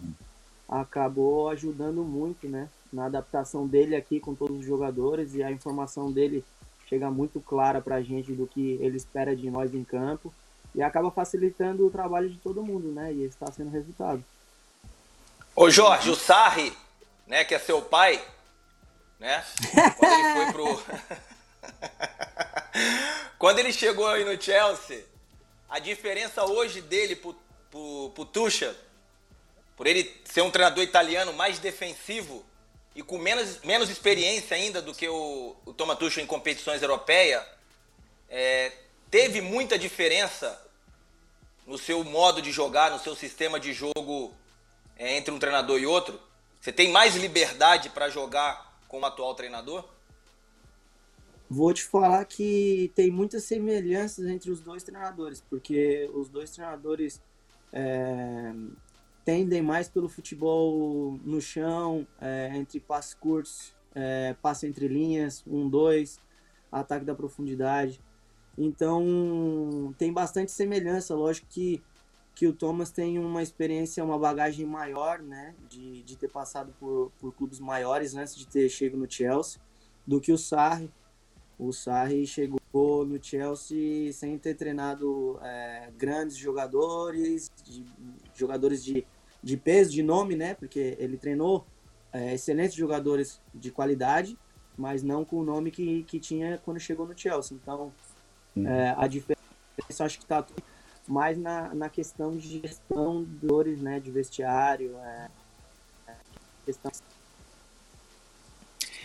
acabou 0.68 1.48
ajudando 1.48 2.04
muito, 2.04 2.48
né? 2.48 2.68
Na 2.92 3.06
adaptação 3.06 3.66
dele 3.66 3.96
aqui 3.96 4.20
com 4.20 4.34
todos 4.34 4.58
os 4.58 4.66
jogadores 4.66 5.34
e 5.34 5.42
a 5.42 5.50
informação 5.50 6.12
dele 6.12 6.44
chega 6.86 7.10
muito 7.10 7.40
clara 7.40 7.80
para 7.80 7.96
a 7.96 8.02
gente 8.02 8.32
do 8.32 8.46
que 8.46 8.78
ele 8.80 8.96
espera 8.96 9.34
de 9.34 9.50
nós 9.50 9.74
em 9.74 9.84
campo 9.84 10.32
e 10.74 10.82
acaba 10.82 11.10
facilitando 11.10 11.86
o 11.86 11.90
trabalho 11.90 12.28
de 12.28 12.38
todo 12.38 12.64
mundo, 12.64 12.88
né? 12.92 13.12
E 13.12 13.22
está 13.24 13.50
sendo 13.50 13.70
resultado. 13.70 14.22
Ô 15.60 15.70
Jorge, 15.70 16.08
o 16.08 16.16
Sarri, 16.16 16.74
né, 17.26 17.44
que 17.44 17.54
é 17.54 17.58
seu 17.58 17.82
pai, 17.82 18.18
né? 19.18 19.44
Quando 19.98 20.12
ele 20.14 20.32
foi 20.32 20.52
pro. 20.54 20.82
Quando 23.38 23.58
ele 23.58 23.70
chegou 23.70 24.06
aí 24.08 24.24
no 24.24 24.40
Chelsea, 24.40 25.04
a 25.68 25.78
diferença 25.78 26.46
hoje 26.46 26.80
dele 26.80 27.14
pro, 27.14 27.36
pro, 27.70 28.10
pro 28.14 28.24
Tuchel, 28.24 28.74
por 29.76 29.86
ele 29.86 30.10
ser 30.24 30.40
um 30.40 30.50
treinador 30.50 30.82
italiano 30.82 31.34
mais 31.34 31.58
defensivo 31.58 32.42
e 32.96 33.02
com 33.02 33.18
menos, 33.18 33.60
menos 33.60 33.90
experiência 33.90 34.56
ainda 34.56 34.80
do 34.80 34.94
que 34.94 35.10
o, 35.10 35.54
o 35.66 35.74
Thomas 35.74 35.98
Tuchel 35.98 36.24
em 36.24 36.26
competições 36.26 36.80
europeias, 36.80 37.44
é, 38.30 38.72
teve 39.10 39.42
muita 39.42 39.78
diferença 39.78 40.58
no 41.66 41.76
seu 41.76 42.02
modo 42.02 42.40
de 42.40 42.50
jogar, 42.50 42.90
no 42.90 42.98
seu 42.98 43.14
sistema 43.14 43.60
de 43.60 43.74
jogo 43.74 44.34
é, 45.00 45.16
entre 45.16 45.32
um 45.32 45.38
treinador 45.38 45.80
e 45.80 45.86
outro? 45.86 46.20
Você 46.60 46.70
tem 46.70 46.92
mais 46.92 47.16
liberdade 47.16 47.88
para 47.88 48.10
jogar 48.10 48.78
com 48.86 49.00
o 49.00 49.04
atual 49.06 49.34
treinador? 49.34 49.82
Vou 51.48 51.72
te 51.72 51.82
falar 51.82 52.24
que 52.26 52.92
tem 52.94 53.10
muitas 53.10 53.44
semelhanças 53.44 54.26
entre 54.26 54.50
os 54.50 54.60
dois 54.60 54.84
treinadores, 54.84 55.42
porque 55.48 56.08
os 56.14 56.28
dois 56.28 56.50
treinadores 56.50 57.20
é, 57.72 58.52
tendem 59.24 59.62
mais 59.62 59.88
pelo 59.88 60.08
futebol 60.08 61.18
no 61.24 61.40
chão, 61.40 62.06
é, 62.20 62.52
entre 62.54 62.78
passos 62.78 63.14
curtos, 63.14 63.72
é, 63.94 64.36
passe 64.42 64.66
entre 64.66 64.86
linhas, 64.86 65.42
um, 65.46 65.68
dois, 65.68 66.20
ataque 66.70 67.06
da 67.06 67.14
profundidade. 67.14 68.00
Então, 68.56 69.94
tem 69.96 70.12
bastante 70.12 70.52
semelhança. 70.52 71.14
Lógico 71.14 71.46
que, 71.48 71.82
que 72.40 72.46
o 72.46 72.54
Thomas 72.54 72.90
tem 72.90 73.18
uma 73.18 73.42
experiência, 73.42 74.02
uma 74.02 74.18
bagagem 74.18 74.64
maior, 74.64 75.18
né, 75.18 75.54
de, 75.68 76.02
de 76.02 76.16
ter 76.16 76.30
passado 76.30 76.74
por, 76.80 77.12
por 77.20 77.34
clubes 77.34 77.60
maiores 77.60 78.14
antes 78.14 78.34
de 78.34 78.46
ter 78.46 78.66
chego 78.70 78.96
no 78.96 79.04
Chelsea, 79.06 79.60
do 80.06 80.18
que 80.18 80.32
o 80.32 80.38
Sarri. 80.38 80.90
O 81.58 81.70
Sarri 81.70 82.26
chegou 82.26 83.04
no 83.04 83.22
Chelsea 83.22 84.10
sem 84.14 84.38
ter 84.38 84.54
treinado 84.54 85.38
é, 85.42 85.90
grandes 85.98 86.34
jogadores, 86.34 87.52
de, 87.62 87.84
jogadores 88.34 88.82
de, 88.82 89.06
de 89.42 89.56
peso, 89.58 89.90
de 89.90 90.02
nome, 90.02 90.34
né, 90.34 90.54
porque 90.54 90.96
ele 90.98 91.18
treinou 91.18 91.66
é, 92.10 92.32
excelentes 92.32 92.74
jogadores 92.74 93.38
de 93.54 93.70
qualidade, 93.70 94.38
mas 94.78 95.02
não 95.02 95.26
com 95.26 95.36
o 95.36 95.44
nome 95.44 95.70
que, 95.70 96.04
que 96.04 96.18
tinha 96.18 96.56
quando 96.64 96.80
chegou 96.80 97.06
no 97.06 97.14
Chelsea. 97.14 97.54
Então, 97.62 97.92
é, 98.56 98.94
a 98.96 99.06
diferença 99.06 100.06
acho 100.06 100.16
que 100.16 100.24
está 100.24 100.42
mais 101.10 101.36
na, 101.36 101.74
na 101.74 101.88
questão 101.88 102.36
de 102.36 102.60
gestão 102.60 103.24
de 103.24 103.46
dores, 103.46 103.80
né, 103.80 103.98
de 103.98 104.12
vestiário, 104.12 104.96
é, 104.98 105.28
é, 106.06 106.12
questão... 106.64 106.92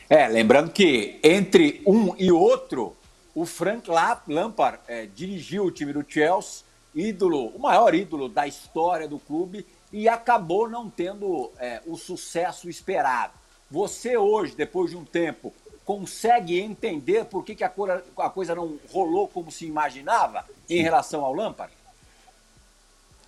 é, 0.08 0.28
lembrando 0.28 0.72
que 0.72 1.20
entre 1.24 1.82
um 1.84 2.16
e 2.16 2.32
outro, 2.32 2.96
o 3.34 3.44
Frank 3.44 3.90
Lampard 4.28 4.80
é, 4.88 5.08
dirigiu 5.08 5.66
o 5.66 5.72
time 5.72 5.94
do 5.94 6.06
Chelsea, 6.08 6.64
ídolo, 6.94 7.48
o 7.48 7.60
maior 7.60 7.96
ídolo 7.96 8.30
da 8.30 8.46
história 8.46 9.08
do 9.08 9.18
clube, 9.18 9.66
e 9.92 10.08
acabou 10.08 10.70
não 10.70 10.90
tendo 10.90 11.52
é, 11.58 11.82
o 11.88 11.98
sucesso 11.98 12.70
esperado. 12.70 13.34
Você 13.72 14.16
hoje, 14.16 14.56
depois 14.56 14.92
de 14.92 14.98
um 14.98 15.04
tempo, 15.04 15.52
consegue 15.84 16.60
entender 16.60 17.26
por 17.26 17.44
que, 17.44 17.56
que 17.56 17.64
a, 17.64 17.70
coisa, 17.70 18.04
a 18.16 18.30
coisa 18.30 18.54
não 18.54 18.78
rolou 18.92 19.28
como 19.28 19.52
se 19.52 19.66
imaginava 19.66 20.46
em 20.70 20.84
relação 20.84 21.26
ao 21.26 21.34
Lampard? 21.34 21.74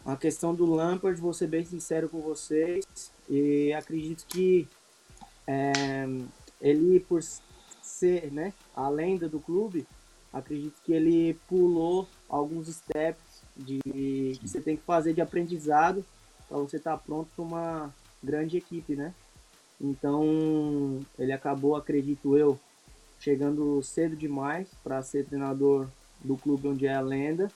A 0.07 0.15
questão 0.15 0.55
do 0.55 0.65
Lampard, 0.65 1.19
vou 1.19 1.33
ser 1.33 1.47
bem 1.47 1.65
sincero 1.65 2.07
com 2.07 2.21
vocês, 2.21 2.85
e 3.29 3.73
acredito 3.73 4.25
que 4.25 4.65
é, 5.45 6.05
ele, 6.61 7.01
por 7.01 7.21
ser 7.81 8.31
né, 8.31 8.53
a 8.73 8.87
lenda 8.87 9.27
do 9.27 9.41
clube, 9.41 9.85
acredito 10.31 10.81
que 10.85 10.93
ele 10.93 11.33
pulou 11.49 12.07
alguns 12.29 12.69
steps 12.69 13.43
de, 13.53 13.79
que 13.83 14.39
você 14.47 14.61
tem 14.61 14.77
que 14.77 14.83
fazer 14.83 15.13
de 15.13 15.19
aprendizado 15.19 16.05
para 16.47 16.57
você 16.57 16.77
estar 16.77 16.95
tá 16.95 17.03
pronto 17.05 17.27
para 17.35 17.43
uma 17.43 17.95
grande 18.23 18.55
equipe, 18.55 18.95
né? 18.95 19.13
Então, 19.79 21.01
ele 21.19 21.33
acabou, 21.33 21.75
acredito 21.75 22.37
eu, 22.37 22.57
chegando 23.19 23.83
cedo 23.83 24.15
demais 24.15 24.69
para 24.81 25.03
ser 25.03 25.25
treinador 25.25 25.85
do 26.23 26.37
clube 26.37 26.69
onde 26.69 26.87
é 26.87 26.95
a 26.95 27.01
lenda 27.01 27.51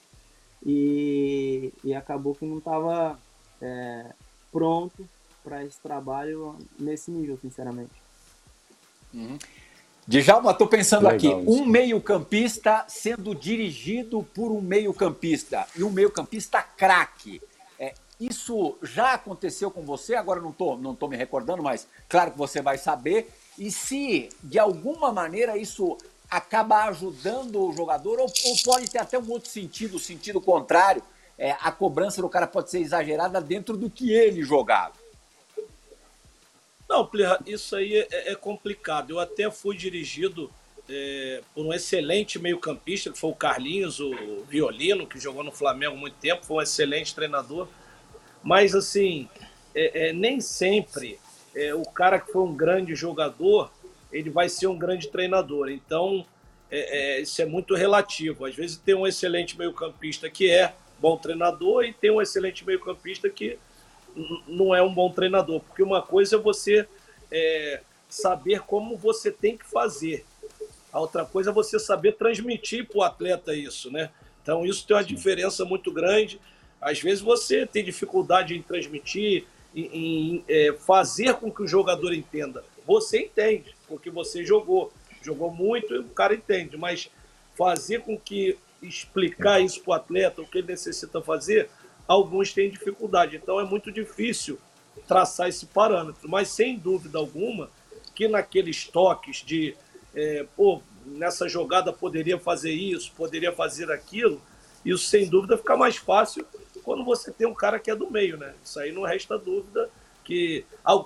e, 0.66 1.74
e 1.84 1.94
acabou 1.94 2.36
que 2.36 2.46
não 2.46 2.58
estava 2.58 3.20
é, 3.62 4.06
pronto 4.52 5.08
para 5.44 5.64
esse 5.64 5.80
trabalho 5.80 6.58
nesse 6.80 7.10
nível, 7.12 7.38
sinceramente. 7.42 7.92
Uhum. 9.14 9.38
Djalma, 10.08 10.52
estou 10.52 10.68
pensando 10.68 11.08
Legal, 11.08 11.40
aqui, 11.40 11.50
um 11.50 11.66
meio-campista 11.66 12.86
sendo 12.88 13.36
dirigido 13.36 14.24
por 14.34 14.52
um 14.52 14.60
meio-campista 14.62 15.68
e 15.76 15.84
um 15.84 15.90
meio-campista 15.90 16.62
craque. 16.62 17.42
Isso 18.22 18.78
já 18.84 19.14
aconteceu 19.14 19.72
com 19.72 19.82
você? 19.82 20.14
Agora 20.14 20.40
não 20.40 20.52
estou 20.52 20.78
não 20.78 20.94
tô 20.94 21.08
me 21.08 21.18
recordando, 21.18 21.64
mas 21.64 21.88
claro 22.08 22.30
que 22.30 22.38
você 22.38 22.62
vai 22.62 22.78
saber. 22.78 23.34
E 23.58 23.72
se, 23.72 24.30
de 24.44 24.60
alguma 24.60 25.12
maneira, 25.12 25.58
isso 25.58 25.98
acaba 26.32 26.86
ajudando 26.86 27.62
o 27.62 27.74
jogador, 27.74 28.20
ou, 28.20 28.26
ou 28.26 28.56
pode 28.64 28.90
ter 28.90 29.00
até 29.00 29.20
um 29.20 29.30
outro 29.30 29.50
sentido, 29.50 30.00
sentido 30.00 30.40
contrário, 30.40 31.04
é, 31.38 31.52
a 31.60 31.72
cobrança 31.72 32.22
do 32.22 32.30
cara 32.30 32.48
pode 32.48 32.72
ser 32.72 32.80
exagerada 32.80 33.42
dentro 33.42 33.76
do 33.76 33.90
que 33.90 34.14
ele 34.14 34.42
jogava. 34.42 34.94
Não, 36.88 37.10
isso 37.46 37.76
aí 37.76 37.96
é, 37.96 38.32
é, 38.32 38.36
complicado. 38.36 39.12
Eu 39.12 39.20
até 39.20 39.50
fui 39.52 39.76
dirigido 39.76 40.52
é, 40.90 41.42
por 41.54 41.66
um 41.66 41.74
excelente 41.74 42.38
meio-campista, 42.38 43.12
que 43.12 43.18
foi 43.18 43.30
o 43.30 43.36
Carlinhos, 43.36 44.00
o 44.00 44.44
Violino, 44.48 45.08
que 45.08 45.20
jogou 45.20 45.44
no 45.44 45.52
Flamengo 45.52 45.96
há 45.96 46.00
muito 46.00 46.16
tempo, 46.18 46.46
foi 46.46 46.58
um 46.58 46.62
excelente 46.62 47.16
treinador. 47.16 47.68
Mas, 48.44 48.76
assim, 48.76 49.30
é, 49.74 50.10
é, 50.10 50.14
nem 50.14 50.42
sempre 50.42 51.20
é, 51.56 51.74
o 51.74 51.84
cara 51.84 52.20
que 52.20 52.32
foi 52.32 52.42
um 52.42 52.54
grande 52.54 52.94
jogador, 52.96 53.72
ele 54.12 54.30
vai 54.30 54.50
ser 54.50 54.68
um 54.68 54.78
grande 54.78 55.08
treinador. 55.08 55.70
Então, 55.70 56.26
é, 56.70 57.18
é, 57.18 57.22
isso 57.22 57.42
é 57.42 57.46
muito 57.46 57.76
relativo. 57.76 58.46
Às 58.46 58.56
vezes 58.56 58.78
tem 58.78 58.96
um 58.96 59.08
excelente 59.08 59.58
meio-campista 59.58 60.30
que 60.30 60.50
é 60.50 60.74
bom 61.00 61.18
treinador 61.18 61.84
e 61.84 61.94
tem 61.94 62.12
um 62.12 62.22
excelente 62.22 62.66
meio-campista 62.66 63.30
que 63.30 63.58
não 64.48 64.74
é 64.76 64.82
um 64.82 64.94
bom 64.94 65.12
treinador. 65.12 65.60
Porque 65.62 65.84
uma 65.84 66.02
coisa 66.02 66.36
é 66.36 66.40
você 66.40 66.88
é, 67.32 67.82
saber 68.08 68.62
como 68.62 68.98
você 68.98 69.32
tem 69.32 69.58
que 69.58 69.66
fazer. 69.66 70.26
A 70.92 71.00
outra 71.00 71.26
coisa 71.26 71.50
é 71.50 71.54
você 71.54 71.80
saber 71.80 72.14
transmitir 72.14 72.86
para 72.86 72.98
o 72.98 73.04
atleta 73.04 73.54
isso, 73.54 73.90
né? 73.90 74.10
Então, 74.44 74.66
isso 74.66 74.86
tem 74.86 74.96
uma 74.96 75.04
diferença 75.04 75.64
muito 75.64 75.92
grande. 75.92 76.40
Às 76.82 77.00
vezes 77.00 77.22
você 77.22 77.66
tem 77.66 77.84
dificuldade 77.84 78.56
em 78.56 78.62
transmitir, 78.62 79.46
em, 79.74 79.84
em 79.84 80.46
é, 80.48 80.74
fazer 80.74 81.36
com 81.36 81.52
que 81.52 81.62
o 81.62 81.68
jogador 81.68 82.14
entenda. 82.14 82.64
Você 82.86 83.20
entende, 83.20 83.74
porque 83.92 84.10
você 84.10 84.46
jogou. 84.46 84.94
Jogou 85.22 85.52
muito 85.52 85.94
e 85.94 86.00
o 86.00 86.06
cara 86.06 86.34
entende, 86.34 86.78
mas 86.78 87.12
fazer 87.56 88.02
com 88.02 88.18
que 88.18 88.58
explicar 88.82 89.60
isso 89.60 89.82
para 89.82 89.92
o 89.92 89.94
atleta, 89.94 90.42
o 90.42 90.48
que 90.48 90.60
ele 90.60 90.68
necessita 90.68 91.22
fazer, 91.22 91.70
alguns 92.08 92.54
têm 92.54 92.72
dificuldade. 92.72 93.36
Então 93.36 93.60
é 93.60 93.64
muito 93.64 93.92
difícil 93.92 94.58
traçar 95.08 95.50
esse 95.50 95.68
parâmetro. 95.68 96.28
Mas 96.28 96.48
sem 96.48 96.80
dúvida 96.80 97.20
alguma 97.20 97.70
que 98.16 98.28
naqueles 98.28 98.88
toques 98.88 99.44
de 99.46 99.76
é, 100.16 100.46
pô, 100.56 100.82
nessa 101.06 101.48
jogada 101.48 101.92
poderia 101.94 102.40
fazer 102.40 102.72
isso, 102.72 103.12
poderia 103.16 103.52
fazer 103.52 103.92
aquilo, 103.92 104.42
isso 104.84 105.06
sem 105.06 105.28
dúvida 105.28 105.58
fica 105.58 105.78
mais 105.78 105.98
fácil 105.98 106.46
quando 106.84 107.04
você 107.06 107.32
tem 107.32 107.46
um 107.46 107.54
cara 107.54 107.80
que 107.80 107.92
é 107.92 107.96
do 107.96 108.10
meio, 108.10 108.38
né? 108.38 108.56
Isso 108.64 108.80
aí 108.80 108.92
não 108.92 109.04
resta 109.04 109.38
dúvida 109.38 109.90
que 110.24 110.66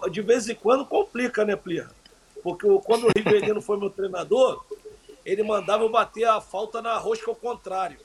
de 0.09 0.21
vez 0.21 0.47
em 0.47 0.55
quando 0.55 0.85
complica, 0.85 1.43
né, 1.43 1.55
Plirra? 1.55 1.91
Porque 2.45 2.67
quando 2.85 3.07
o 3.07 3.11
Rivelino 3.17 3.59
foi 3.59 3.75
meu 3.75 3.89
treinador, 3.89 4.63
ele 5.25 5.41
mandava 5.41 5.83
eu 5.83 5.89
bater 5.89 6.25
a 6.25 6.39
falta 6.39 6.79
na 6.79 6.95
rosca 6.95 7.31
ao 7.31 7.35
contrário. 7.35 7.97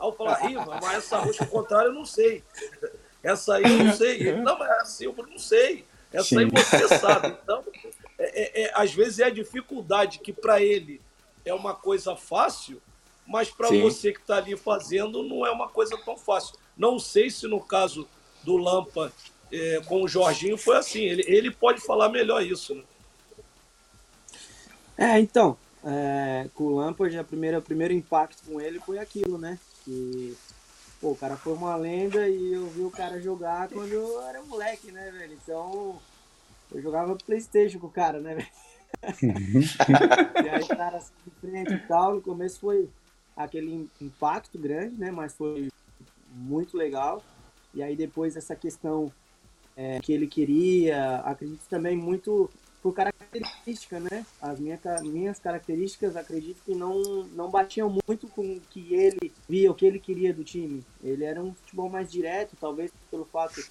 Aí 0.00 0.08
eu 0.08 0.12
falava, 0.14 0.48
Riva, 0.48 0.78
mas 0.80 0.94
essa 0.96 1.18
rosca 1.18 1.44
ao 1.44 1.50
contrário 1.50 1.88
eu 1.90 1.92
não 1.92 2.06
sei. 2.06 2.42
Essa 3.22 3.56
aí 3.56 3.64
eu 3.64 3.84
não 3.84 3.92
sei. 3.92 4.14
Ele, 4.14 4.40
não, 4.40 4.58
mas 4.58 4.70
é 4.70 4.80
assim 4.80 5.04
eu 5.04 5.14
não 5.14 5.38
sei. 5.38 5.84
Essa 6.10 6.24
Sim. 6.24 6.38
aí 6.38 6.46
você 6.46 6.98
sabe. 6.98 7.36
Então, 7.44 7.62
é, 8.18 8.62
é, 8.62 8.62
é, 8.62 8.72
às 8.74 8.94
vezes 8.94 9.18
é 9.18 9.24
a 9.24 9.30
dificuldade 9.30 10.20
que 10.20 10.32
para 10.32 10.62
ele 10.62 10.98
é 11.44 11.52
uma 11.52 11.74
coisa 11.74 12.16
fácil, 12.16 12.80
mas 13.26 13.50
para 13.50 13.68
você 13.68 14.10
que 14.10 14.20
está 14.20 14.38
ali 14.38 14.56
fazendo 14.56 15.22
não 15.22 15.46
é 15.46 15.50
uma 15.50 15.68
coisa 15.68 15.98
tão 16.02 16.16
fácil. 16.16 16.56
Não 16.78 16.98
sei 16.98 17.28
se 17.28 17.46
no 17.46 17.60
caso 17.60 18.08
do 18.42 18.56
Lampa 18.56 19.12
é, 19.52 19.82
com 19.84 20.02
o 20.02 20.08
Jorginho 20.08 20.56
foi 20.56 20.78
assim. 20.78 21.02
Ele, 21.02 21.24
ele 21.26 21.50
pode 21.50 21.82
falar 21.82 22.08
melhor 22.08 22.42
isso, 22.42 22.74
né? 22.74 22.84
É, 25.02 25.18
então, 25.18 25.58
é, 25.84 26.48
com 26.54 26.62
o 26.62 26.76
Lampard, 26.76 27.18
a 27.18 27.24
primeira, 27.24 27.58
o 27.58 27.62
primeiro 27.62 27.92
impacto 27.92 28.44
com 28.46 28.60
ele 28.60 28.78
foi 28.78 29.00
aquilo, 29.00 29.36
né? 29.36 29.58
Que 29.84 30.36
pô, 31.00 31.10
o 31.10 31.16
cara 31.16 31.36
foi 31.36 31.54
uma 31.54 31.74
lenda 31.74 32.28
e 32.28 32.52
eu 32.52 32.68
vi 32.68 32.82
o 32.82 32.90
cara 32.90 33.20
jogar 33.20 33.68
quando 33.68 33.90
eu 33.90 34.22
era 34.22 34.40
moleque, 34.44 34.92
né, 34.92 35.10
velho? 35.10 35.36
Então, 35.42 35.98
eu 36.72 36.80
jogava 36.80 37.16
Playstation 37.16 37.80
com 37.80 37.88
o 37.88 37.90
cara, 37.90 38.20
né, 38.20 38.36
velho? 38.36 38.48
e 40.44 40.48
aí 40.48 40.62
o 40.62 40.68
cara 40.68 40.98
assim, 40.98 41.12
de 41.24 41.32
frente 41.40 41.74
e 41.74 41.80
tal, 41.88 42.14
no 42.14 42.20
começo 42.20 42.60
foi 42.60 42.88
aquele 43.36 43.90
impacto 44.00 44.56
grande, 44.56 44.94
né? 44.94 45.10
Mas 45.10 45.34
foi 45.34 45.68
muito 46.32 46.76
legal. 46.76 47.20
E 47.74 47.82
aí 47.82 47.96
depois 47.96 48.36
essa 48.36 48.54
questão 48.54 49.10
é, 49.76 49.98
que 49.98 50.12
ele 50.12 50.28
queria, 50.28 51.16
acredito 51.24 51.64
também 51.68 51.96
muito 51.96 52.48
por 52.82 52.92
característica, 52.92 54.00
né? 54.00 54.26
As 54.40 54.58
minha, 54.58 54.78
minhas 55.02 55.38
características, 55.38 56.16
acredito 56.16 56.60
que 56.64 56.74
não, 56.74 57.24
não 57.34 57.48
batiam 57.48 57.96
muito 58.06 58.26
com 58.26 58.42
o 58.42 58.60
que 58.70 58.92
ele 58.92 59.32
via, 59.48 59.70
o 59.70 59.74
que 59.74 59.86
ele 59.86 60.00
queria 60.00 60.34
do 60.34 60.42
time. 60.42 60.84
Ele 61.02 61.24
era 61.24 61.40
um 61.40 61.54
futebol 61.54 61.88
mais 61.88 62.10
direto, 62.10 62.56
talvez 62.60 62.90
pelo 63.08 63.24
fato 63.24 63.62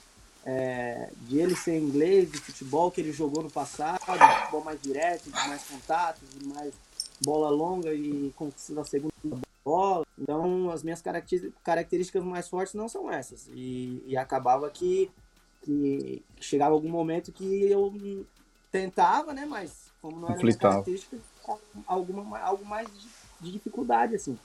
é, 0.46 1.10
de 1.28 1.38
ele 1.38 1.56
ser 1.56 1.78
inglês, 1.78 2.32
de 2.32 2.38
futebol 2.38 2.90
que 2.90 3.02
ele 3.02 3.12
jogou 3.12 3.44
no 3.44 3.52
passado, 3.52 4.00
futebol 4.00 4.64
mais 4.64 4.82
direto, 4.82 5.26
de 5.26 5.48
mais 5.48 5.64
contatos, 5.68 6.22
de 6.34 6.46
mais 6.46 6.74
bola 7.24 7.50
longa 7.50 7.94
e 7.94 8.32
conquista 8.36 8.74
da 8.74 8.86
segunda 8.86 9.14
bola. 9.64 10.06
Então, 10.18 10.72
as 10.72 10.84
minhas 10.84 11.04
características 11.64 12.24
mais 12.24 12.48
fortes 12.48 12.74
não 12.74 12.88
são 12.88 13.12
essas. 13.12 13.50
E, 13.54 14.02
e 14.08 14.16
acabava 14.16 14.70
que, 14.70 15.12
que 15.64 16.24
chegava 16.40 16.74
algum 16.74 16.90
momento 16.90 17.32
que 17.32 17.66
eu 17.66 17.94
tentava, 18.72 19.34
né? 19.34 19.46
Mas 19.46 19.72
como 20.02 20.20
não 20.20 20.30
era 20.30 20.42
minha 20.42 20.56
característica, 20.56 21.18
alguma, 21.86 22.40
algo 22.40 22.66
mais 22.66 22.88
de, 22.88 23.08
de 23.42 23.52
dificuldade, 23.52 24.16
assim. 24.16 24.38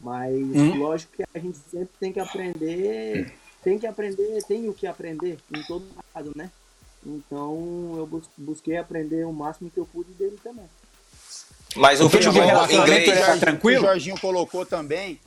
Mas 0.00 0.34
hum. 0.34 0.78
lógico 0.78 1.12
que 1.12 1.24
a 1.34 1.38
gente 1.38 1.58
sempre 1.70 1.94
tem 1.98 2.12
que 2.12 2.20
aprender 2.20 3.34
tem 3.66 3.80
que 3.80 3.86
aprender, 3.88 4.44
tem 4.44 4.68
o 4.68 4.72
que 4.72 4.86
aprender 4.86 5.38
em 5.52 5.60
todo 5.64 5.84
lado, 6.14 6.30
né? 6.36 6.52
Então 7.04 7.94
eu 7.96 8.06
bus 8.06 8.30
busquei 8.38 8.76
aprender 8.76 9.24
o 9.24 9.32
máximo 9.32 9.68
que 9.68 9.78
eu 9.78 9.84
pude 9.84 10.12
dele 10.12 10.38
também. 10.40 10.66
Mas 11.74 12.00
o 12.00 12.08
futebol 12.08 12.44
inglês 12.70 13.26
tá 13.26 13.36
tranquilo? 13.38 13.82
O 13.82 13.86
Jorginho 13.86 14.20
colocou 14.20 14.64
também, 14.64 15.18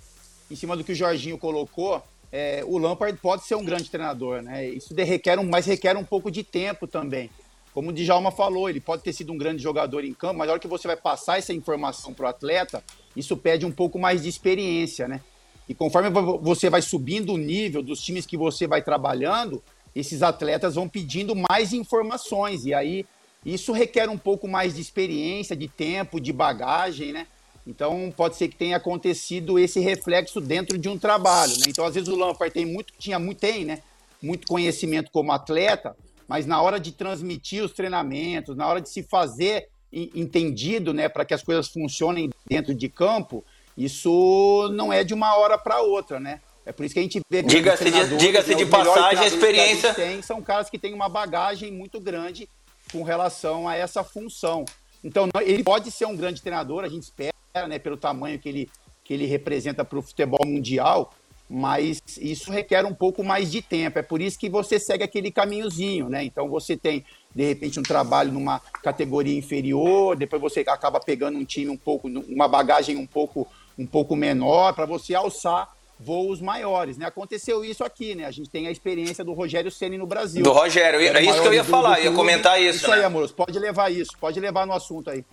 em 0.49 0.55
cima 0.55 0.77
do 0.77 0.85
que 0.85 0.93
o 0.93 0.95
Jorginho 0.95 1.37
colocou, 1.37 2.01
é, 2.31 2.63
o 2.65 2.77
Lampard 2.77 3.19
pode 3.19 3.43
ser 3.43 3.55
um 3.55 3.65
grande 3.65 3.91
treinador, 3.91 4.41
né? 4.41 4.69
Isso 4.69 4.93
requer 4.95 5.37
um, 5.37 5.43
mas 5.43 5.65
requer 5.65 5.97
um 5.97 6.05
pouco 6.05 6.31
de 6.31 6.41
tempo 6.41 6.87
também. 6.87 7.29
Como 7.73 7.89
o 7.89 7.93
Djalma 7.93 8.31
falou, 8.31 8.69
ele 8.69 8.79
pode 8.79 9.03
ter 9.03 9.13
sido 9.13 9.31
um 9.31 9.37
grande 9.37 9.61
jogador 9.61 10.03
em 10.03 10.13
campo, 10.13 10.39
mas 10.39 10.47
na 10.47 10.53
hora 10.53 10.59
que 10.59 10.67
você 10.67 10.87
vai 10.87 10.97
passar 10.97 11.37
essa 11.37 11.53
informação 11.53 12.13
para 12.13 12.25
o 12.25 12.29
atleta, 12.29 12.83
isso 13.15 13.37
pede 13.37 13.65
um 13.65 13.71
pouco 13.71 13.99
mais 13.99 14.23
de 14.23 14.29
experiência, 14.29 15.07
né? 15.07 15.21
E 15.67 15.73
conforme 15.73 16.09
você 16.41 16.67
vai 16.67 16.81
subindo 16.81 17.33
o 17.33 17.37
nível 17.37 17.83
dos 17.83 18.01
times 18.01 18.25
que 18.25 18.35
você 18.35 18.65
vai 18.65 18.81
trabalhando, 18.81 19.61
esses 19.95 20.23
atletas 20.23 20.75
vão 20.75 20.89
pedindo 20.89 21.35
mais 21.35 21.73
informações. 21.73 22.65
E 22.65 22.73
aí 22.73 23.05
isso 23.45 23.71
requer 23.71 24.09
um 24.09 24.17
pouco 24.17 24.47
mais 24.47 24.75
de 24.75 24.81
experiência, 24.81 25.55
de 25.55 25.67
tempo, 25.67 26.19
de 26.19 26.33
bagagem, 26.33 27.13
né? 27.13 27.27
Então 27.67 28.11
pode 28.17 28.35
ser 28.35 28.47
que 28.47 28.55
tenha 28.55 28.77
acontecido 28.77 29.59
esse 29.59 29.79
reflexo 29.79 30.41
dentro 30.41 30.75
de 30.75 30.89
um 30.89 30.97
trabalho, 30.97 31.53
né? 31.57 31.65
Então 31.67 31.85
às 31.85 31.93
vezes 31.93 32.09
o 32.09 32.15
Lampard 32.15 32.51
tem 32.51 32.65
muito, 32.65 32.91
tinha 32.97 33.19
muito, 33.19 33.39
tem, 33.39 33.63
né? 33.63 33.83
Muito 34.21 34.47
conhecimento 34.47 35.11
como 35.11 35.31
atleta, 35.31 35.95
mas 36.29 36.45
na 36.45 36.61
hora 36.61 36.79
de 36.79 36.91
transmitir 36.91 37.63
os 37.63 37.73
treinamentos, 37.73 38.55
na 38.55 38.67
hora 38.67 38.79
de 38.79 38.87
se 38.87 39.01
fazer 39.01 39.67
entendido, 39.91 40.93
né, 40.93 41.09
para 41.09 41.25
que 41.25 41.33
as 41.33 41.41
coisas 41.41 41.67
funcionem 41.67 42.29
dentro 42.47 42.75
de 42.75 42.87
campo, 42.87 43.43
isso 43.75 44.69
não 44.71 44.93
é 44.93 45.03
de 45.03 45.15
uma 45.15 45.35
hora 45.35 45.57
para 45.57 45.81
outra, 45.81 46.19
né? 46.19 46.39
É 46.63 46.71
por 46.71 46.85
isso 46.85 46.93
que 46.93 46.99
a 46.99 47.03
gente 47.03 47.19
vê 47.27 47.41
que 47.41 47.49
diga-se 47.49 47.83
de, 47.85 48.17
diga 48.17 48.43
de 48.43 48.65
passagem 48.67 49.23
a 49.23 49.25
experiência 49.25 49.91
tem, 49.95 50.21
são 50.21 50.39
caras 50.39 50.69
que 50.69 50.77
têm 50.77 50.93
uma 50.93 51.09
bagagem 51.09 51.71
muito 51.71 51.99
grande 51.99 52.47
com 52.91 53.01
relação 53.01 53.67
a 53.67 53.75
essa 53.75 54.03
função. 54.03 54.65
Então 55.03 55.27
ele 55.41 55.63
pode 55.63 55.89
ser 55.89 56.05
um 56.05 56.15
grande 56.15 56.43
treinador, 56.43 56.83
a 56.83 56.89
gente 56.89 57.03
espera, 57.03 57.33
né, 57.67 57.79
pelo 57.79 57.97
tamanho 57.97 58.37
que 58.37 58.47
ele 58.47 58.69
que 59.03 59.15
ele 59.15 59.25
representa 59.25 59.83
para 59.83 59.97
o 59.97 60.03
futebol 60.03 60.45
mundial, 60.45 61.11
mas 61.49 61.99
isso 62.19 62.51
requer 62.51 62.85
um 62.85 62.93
pouco 62.93 63.23
mais 63.23 63.51
de 63.51 63.61
tempo. 63.61 63.97
É 63.97 64.03
por 64.03 64.21
isso 64.21 64.37
que 64.37 64.47
você 64.47 64.79
segue 64.79 65.03
aquele 65.03 65.31
caminhozinho, 65.31 66.07
né? 66.07 66.23
Então 66.23 66.47
você 66.47 66.77
tem, 66.77 67.03
de 67.33 67.43
repente, 67.43 67.79
um 67.79 67.83
trabalho 67.83 68.31
numa 68.31 68.59
categoria 68.83 69.35
inferior, 69.35 70.15
depois 70.15 70.39
você 70.39 70.59
acaba 70.59 70.99
pegando 70.99 71.39
um 71.39 71.43
time 71.43 71.71
um 71.71 71.77
pouco, 71.77 72.07
uma 72.07 72.47
bagagem 72.47 72.97
um 72.97 73.07
pouco, 73.07 73.47
um 73.77 73.87
pouco 73.87 74.15
menor, 74.15 74.73
para 74.73 74.85
você 74.85 75.15
alçar 75.15 75.73
voos 75.99 76.39
maiores, 76.39 76.97
né? 76.97 77.07
Aconteceu 77.07 77.65
isso 77.65 77.83
aqui, 77.83 78.13
né? 78.13 78.25
A 78.25 78.31
gente 78.31 78.49
tem 78.49 78.67
a 78.67 78.71
experiência 78.71 79.23
do 79.23 79.33
Rogério 79.33 79.71
Ceni 79.71 79.97
no 79.97 80.05
Brasil. 80.05 80.43
Do 80.43 80.51
Rogério, 80.51 80.99
é 80.99 81.21
isso 81.21 81.41
que 81.41 81.47
eu 81.47 81.53
ia 81.53 81.63
falar, 81.63 81.99
ia 81.99 82.11
comentar 82.11 82.61
isso. 82.61 82.77
Isso 82.77 82.89
né? 82.89 82.97
aí, 82.97 83.03
amoroso, 83.03 83.33
pode 83.33 83.57
levar 83.57 83.91
isso, 83.91 84.11
pode 84.19 84.39
levar 84.39 84.65
no 84.67 84.73
assunto 84.73 85.09
aí. 85.09 85.25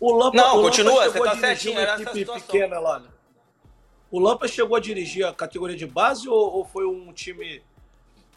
O 0.00 0.14
Lampa, 0.14 0.36
não, 0.36 0.58
o 0.58 0.62
continua, 0.62 1.06
Lampa 1.06 1.18
você 1.18 1.24
tá 1.24 1.36
certinho, 1.36 1.78
era 1.78 1.94
essa 1.94 2.12
situação. 2.12 2.46
pequena 2.46 2.78
lá, 2.78 2.98
né? 2.98 3.06
O 4.10 4.18
Lampa 4.18 4.48
chegou 4.48 4.76
a 4.76 4.80
dirigir 4.80 5.24
a 5.24 5.32
categoria 5.32 5.76
de 5.76 5.86
base 5.86 6.28
ou, 6.28 6.52
ou 6.56 6.64
foi 6.64 6.86
um 6.86 7.12
time. 7.12 7.62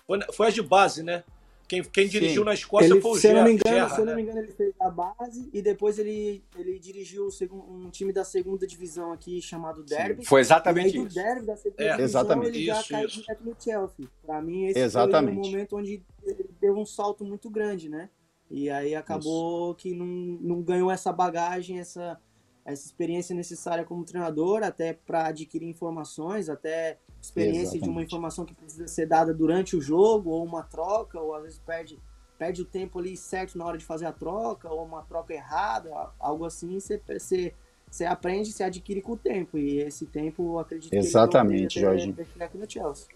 Foi, 0.06 0.20
foi 0.34 0.48
as 0.48 0.54
de 0.54 0.62
base, 0.62 1.02
né? 1.02 1.24
Quem, 1.68 1.82
quem 1.82 2.08
dirigiu 2.08 2.44
na 2.44 2.54
Escócia 2.54 2.86
ele, 2.86 3.02
foi 3.02 3.12
o 3.12 3.16
se 3.16 3.22
Gerra, 3.22 3.36
não 3.36 3.46
me 3.46 3.54
engano, 3.54 3.76
Gerra, 3.76 3.90
Se 3.90 4.02
eu 4.02 4.06
né? 4.06 4.12
não 4.12 4.16
me 4.18 4.22
engano, 4.24 4.40
ele 4.40 4.52
fez 4.52 4.74
a 4.80 4.90
base 4.90 5.50
e 5.52 5.62
depois 5.62 5.98
ele, 5.98 6.44
ele 6.58 6.78
dirigiu 6.78 7.28
um 7.52 7.90
time 7.90 8.12
da 8.12 8.24
segunda 8.24 8.68
divisão 8.68 9.12
aqui 9.12 9.42
chamado 9.42 9.84
Derby. 9.84 10.24
Sim, 10.24 10.28
foi 10.28 10.42
exatamente 10.42 10.98
aí, 10.98 11.06
isso. 11.06 11.16
Derby 11.16 11.46
da 11.46 11.56
segunda 11.56 11.84
é, 11.84 11.96
divisão, 11.96 12.06
exatamente. 12.06 12.48
ele 12.50 12.66
já 12.66 12.80
isso, 12.80 12.90
caiu 12.90 13.08
isso. 13.08 13.22
direto 13.22 13.44
no 13.44 13.56
Chelsea. 13.58 14.08
Pra 14.26 14.42
mim, 14.42 14.66
esse 14.66 14.80
exatamente. 14.80 15.36
foi 15.36 15.48
um 15.48 15.52
momento 15.52 15.78
onde 15.78 16.04
ele 16.24 16.50
deu 16.60 16.78
um 16.78 16.86
salto 16.86 17.24
muito 17.24 17.50
grande, 17.50 17.90
né? 17.90 18.10
E 18.52 18.70
aí 18.70 18.94
acabou 18.94 19.72
isso. 19.72 19.76
que 19.78 19.96
não, 19.96 20.06
não 20.06 20.62
ganhou 20.62 20.92
essa 20.92 21.12
bagagem, 21.12 21.80
essa 21.80 22.20
essa 22.66 22.86
experiência 22.86 23.36
necessária 23.36 23.84
como 23.84 24.06
treinador, 24.06 24.64
até 24.64 24.94
para 24.94 25.28
adquirir 25.28 25.68
informações, 25.68 26.48
até 26.50 26.98
experiência 27.22 27.62
Exatamente. 27.62 27.84
de 27.84 27.90
uma 27.90 28.04
informação 28.04 28.46
que 28.46 28.54
precisa 28.54 28.88
ser 28.88 29.06
dada 29.06 29.34
durante 29.34 29.76
o 29.76 29.82
jogo, 29.82 30.30
ou 30.30 30.46
uma 30.46 30.64
troca, 30.64 31.20
ou 31.20 31.36
às 31.36 31.44
vezes 31.44 31.60
perde, 31.60 32.00
perde 32.38 32.62
o 32.62 32.66
tempo 32.66 33.00
ali 33.00 33.18
certo 33.18 33.58
na 33.58 33.66
hora 33.66 33.78
de 33.78 33.86
fazer 33.86 34.06
a 34.06 34.14
troca, 34.14 34.70
ou 34.70 34.86
uma 34.86 35.02
troca 35.04 35.34
errada, 35.34 35.90
algo 36.20 36.46
assim, 36.46 36.80
você, 36.80 37.02
você, 37.06 37.54
você 37.90 38.06
aprende, 38.06 38.52
você 38.52 38.64
adquire 38.64 39.02
com 39.02 39.14
o 39.14 39.18
tempo. 39.18 39.58
E 39.58 39.80
esse 39.80 40.06
tempo, 40.06 40.54
eu 40.54 40.60
acredito 40.60 40.94
Exatamente, 40.94 41.74
que 41.74 41.80
ele 41.80 41.86
Jorginho. 41.86 42.28
aqui 42.40 42.58
no 42.58 42.70
Chelsea. 42.70 43.08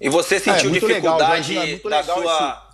E 0.00 0.08
você 0.08 0.40
sentiu 0.40 0.70
é, 0.70 0.72
dificuldade 0.72 1.52
legal, 1.52 1.66
é 1.66 1.78
da 1.90 2.02
sua. 2.02 2.22
Esse... 2.22 2.69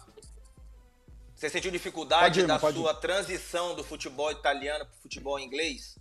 Você 1.37 1.51
sentiu 1.51 1.71
dificuldade 1.71 2.41
ir, 2.41 2.47
da 2.47 2.59
sua 2.59 2.93
ir. 2.93 3.01
transição 3.01 3.75
do 3.75 3.85
futebol 3.85 4.33
italiano 4.33 4.87
para 4.87 4.95
o 4.95 5.03
futebol 5.03 5.39
inglês? 5.39 5.99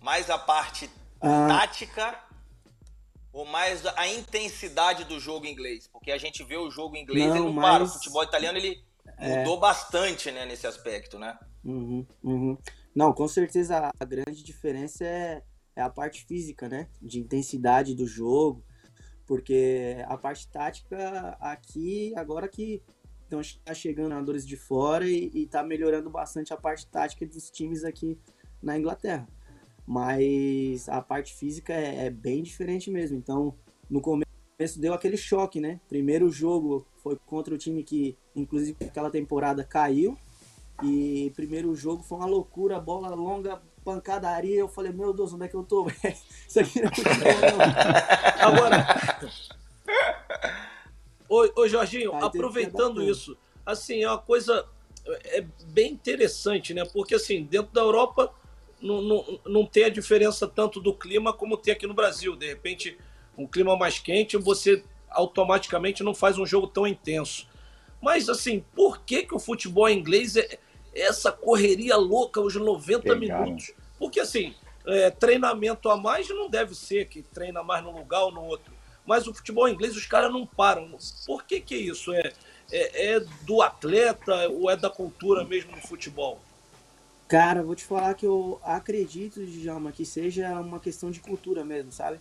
Mais 0.00 0.28
a 0.28 0.36
parte 0.36 0.90
ah. 1.20 1.46
tática 1.46 2.18
ou 3.32 3.46
mais 3.46 3.86
a 3.86 4.08
intensidade 4.08 5.04
do 5.04 5.20
jogo 5.20 5.46
inglês? 5.46 5.86
Porque 5.86 6.10
a 6.10 6.18
gente 6.18 6.42
vê 6.42 6.56
o 6.56 6.68
jogo 6.68 6.96
inglês 6.96 7.28
não, 7.28 7.36
ele 7.36 7.44
não 7.44 7.52
mas... 7.52 7.64
para. 7.64 7.84
O 7.84 7.88
futebol 7.88 8.24
italiano 8.24 8.58
ele 8.58 8.82
é... 9.18 9.38
mudou 9.38 9.60
bastante 9.60 10.32
né, 10.32 10.44
nesse 10.44 10.66
aspecto, 10.66 11.16
né? 11.16 11.38
Uhum, 11.64 12.04
uhum. 12.24 12.58
Não, 12.92 13.12
com 13.12 13.28
certeza 13.28 13.92
a 14.00 14.04
grande 14.04 14.42
diferença 14.42 15.04
é, 15.04 15.44
é 15.76 15.82
a 15.82 15.88
parte 15.88 16.24
física, 16.24 16.68
né? 16.68 16.88
De 17.00 17.20
intensidade 17.20 17.94
do 17.94 18.04
jogo. 18.04 18.64
Porque 19.28 20.04
a 20.08 20.18
parte 20.18 20.48
tática 20.48 21.36
aqui, 21.40 22.12
agora 22.16 22.48
que 22.48 22.82
estão 23.38 23.60
tá 23.64 23.74
chegando 23.74 24.10
nadadores 24.10 24.46
de 24.46 24.56
fora 24.56 25.08
e, 25.08 25.30
está 25.34 25.62
melhorando 25.62 26.10
bastante 26.10 26.52
a 26.52 26.56
parte 26.56 26.86
tática 26.86 27.24
dos 27.26 27.50
times 27.50 27.84
aqui 27.84 28.18
na 28.62 28.76
Inglaterra. 28.76 29.28
Mas 29.86 30.88
a 30.88 31.00
parte 31.00 31.34
física 31.34 31.72
é, 31.72 32.06
é, 32.06 32.10
bem 32.10 32.42
diferente 32.42 32.90
mesmo. 32.90 33.16
Então, 33.16 33.54
no 33.88 34.00
começo 34.00 34.26
deu 34.78 34.92
aquele 34.92 35.16
choque, 35.16 35.60
né? 35.60 35.80
Primeiro 35.88 36.30
jogo 36.30 36.86
foi 37.02 37.16
contra 37.26 37.54
o 37.54 37.58
time 37.58 37.82
que, 37.82 38.16
inclusive, 38.36 38.76
aquela 38.84 39.10
temporada 39.10 39.64
caiu. 39.64 40.16
E 40.82 41.32
primeiro 41.34 41.74
jogo 41.74 42.02
foi 42.02 42.18
uma 42.18 42.26
loucura, 42.26 42.80
bola 42.80 43.14
longa, 43.14 43.60
pancadaria. 43.84 44.58
Eu 44.58 44.68
falei, 44.68 44.92
meu 44.92 45.12
Deus, 45.12 45.32
onde 45.32 45.44
é 45.44 45.48
que 45.48 45.56
eu 45.56 45.64
tô? 45.64 45.86
Isso 46.46 46.60
aqui 46.60 46.80
não 46.80 46.88
é 46.88 46.94
futebol, 46.94 47.58
não. 47.58 48.46
Agora, 48.46 48.86
Ô, 51.30 51.48
ô 51.62 51.68
Jorginho, 51.68 52.12
Aí 52.12 52.24
aproveitando 52.24 53.00
isso, 53.00 53.38
assim, 53.64 54.02
é 54.02 54.08
uma 54.08 54.18
coisa 54.18 54.66
é 55.06 55.44
bem 55.66 55.92
interessante, 55.92 56.74
né? 56.74 56.84
Porque 56.84 57.14
assim, 57.14 57.44
dentro 57.44 57.72
da 57.72 57.80
Europa 57.80 58.34
não, 58.82 59.00
não, 59.00 59.40
não 59.46 59.66
tem 59.66 59.84
a 59.84 59.88
diferença 59.88 60.48
tanto 60.48 60.80
do 60.80 60.92
clima 60.92 61.32
como 61.32 61.56
tem 61.56 61.72
aqui 61.72 61.86
no 61.86 61.94
Brasil. 61.94 62.34
De 62.34 62.48
repente, 62.48 62.98
um 63.38 63.46
clima 63.46 63.76
mais 63.76 64.00
quente, 64.00 64.36
você 64.36 64.82
automaticamente 65.08 66.02
não 66.02 66.14
faz 66.14 66.36
um 66.36 66.44
jogo 66.44 66.66
tão 66.66 66.84
intenso. 66.84 67.46
Mas 68.02 68.28
assim, 68.28 68.64
por 68.74 69.02
que, 69.02 69.22
que 69.22 69.34
o 69.34 69.38
futebol 69.38 69.88
inglês 69.88 70.34
é 70.36 70.58
essa 70.92 71.30
correria 71.30 71.96
louca 71.96 72.40
os 72.40 72.56
90 72.56 73.02
Pegaram. 73.02 73.44
minutos? 73.44 73.72
Porque 74.00 74.18
assim, 74.18 74.52
é, 74.84 75.10
treinamento 75.10 75.88
a 75.88 75.96
mais 75.96 76.28
não 76.28 76.50
deve 76.50 76.74
ser 76.74 77.06
que 77.06 77.22
treina 77.22 77.62
mais 77.62 77.84
num 77.84 77.96
lugar 77.96 78.24
ou 78.24 78.32
no 78.32 78.42
outro 78.42 78.79
mas 79.10 79.26
o 79.26 79.34
futebol 79.34 79.68
inglês 79.68 79.96
os 79.96 80.06
caras 80.06 80.32
não 80.32 80.46
param. 80.46 80.96
Por 81.26 81.42
que, 81.42 81.60
que 81.60 81.74
é 81.74 81.78
isso? 81.78 82.12
É, 82.12 82.32
é, 82.70 83.14
é, 83.14 83.20
do 83.44 83.60
atleta 83.60 84.48
ou 84.48 84.70
é 84.70 84.76
da 84.76 84.88
cultura 84.88 85.44
mesmo 85.44 85.72
do 85.72 85.80
futebol? 85.80 86.38
Cara, 87.26 87.60
vou 87.60 87.74
te 87.74 87.84
falar 87.84 88.14
que 88.14 88.24
eu 88.24 88.60
acredito, 88.62 89.44
Djalma, 89.44 89.90
que 89.90 90.04
seja 90.04 90.52
uma 90.60 90.78
questão 90.78 91.10
de 91.10 91.18
cultura 91.18 91.64
mesmo, 91.64 91.90
sabe? 91.90 92.20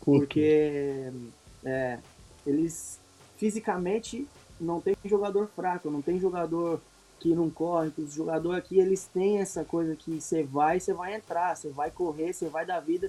Porque 0.00 1.08
é, 1.64 2.00
eles 2.44 2.98
fisicamente 3.36 4.26
não 4.60 4.80
tem 4.80 4.96
jogador 5.04 5.48
fraco, 5.54 5.88
não 5.88 6.02
tem 6.02 6.18
jogador 6.18 6.80
que 7.20 7.32
não 7.32 7.48
corre, 7.48 7.92
os 7.96 8.12
jogadores 8.12 8.58
aqui 8.58 8.80
eles 8.80 9.06
têm 9.06 9.38
essa 9.38 9.64
coisa 9.64 9.94
que 9.94 10.20
você 10.20 10.42
vai, 10.42 10.80
você 10.80 10.92
vai 10.92 11.14
entrar, 11.14 11.54
você 11.56 11.68
vai 11.68 11.92
correr, 11.92 12.32
você 12.32 12.48
vai 12.48 12.66
dar 12.66 12.80
vida. 12.80 13.08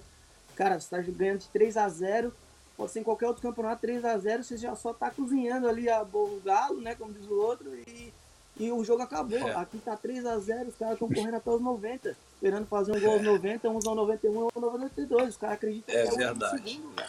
Cara, 0.55 0.79
você 0.79 0.95
tá 0.95 1.01
ganhando 1.01 1.39
de 1.39 1.47
3 1.47 1.75
a 1.75 1.89
0 1.89 2.31
pode 2.75 2.91
ser 2.91 2.99
em 2.99 3.03
qualquer 3.03 3.27
outro 3.27 3.41
campeonato 3.41 3.81
3 3.81 4.03
a 4.05 4.17
0 4.17 4.43
você 4.43 4.57
já 4.57 4.75
só 4.75 4.93
tá 4.93 5.09
cozinhando 5.09 5.67
ali 5.67 5.89
a, 5.89 6.01
o 6.01 6.41
galo, 6.43 6.81
né? 6.81 6.95
Como 6.95 7.13
diz 7.13 7.27
o 7.27 7.39
outro, 7.39 7.73
e, 7.75 8.13
e 8.57 8.71
o 8.71 8.83
jogo 8.83 9.01
acabou. 9.01 9.37
É. 9.37 9.55
Aqui 9.55 9.77
tá 9.79 9.95
3 9.95 10.25
a 10.25 10.37
0 10.37 10.69
os 10.69 10.75
caras 10.75 10.93
estão 10.93 11.07
correndo 11.07 11.35
até 11.35 11.49
os 11.49 11.61
90, 11.61 12.15
esperando 12.35 12.67
fazer 12.67 12.91
um 12.91 12.99
gol 12.99 13.13
aos 13.13 13.23
90, 13.23 13.69
uns 13.69 13.85
aos 13.85 13.95
91 13.95 14.37
ou 14.37 14.51
92. 14.55 15.29
Os 15.29 15.37
caras 15.37 15.55
acreditam 15.55 15.95
é 15.95 16.03
que 16.03 16.13
é 16.13 16.17
verdade. 16.17 16.71
Segundo, 16.71 17.03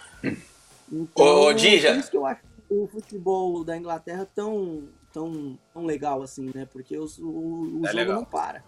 então, 0.92 1.24
Ô, 1.24 1.52
Dija. 1.52 1.92
Por 1.92 1.98
isso 1.98 2.10
que 2.10 2.16
eu 2.16 2.26
acho 2.26 2.40
o 2.68 2.86
futebol 2.86 3.64
da 3.64 3.76
Inglaterra 3.76 4.26
tão, 4.34 4.84
tão, 5.12 5.58
tão 5.72 5.84
legal 5.84 6.22
assim, 6.22 6.50
né? 6.54 6.66
Porque 6.70 6.96
os, 6.98 7.18
o, 7.18 7.24
o 7.24 7.80
é 7.84 7.88
jogo 7.88 7.96
legal. 7.96 8.16
não 8.16 8.24
para. 8.24 8.62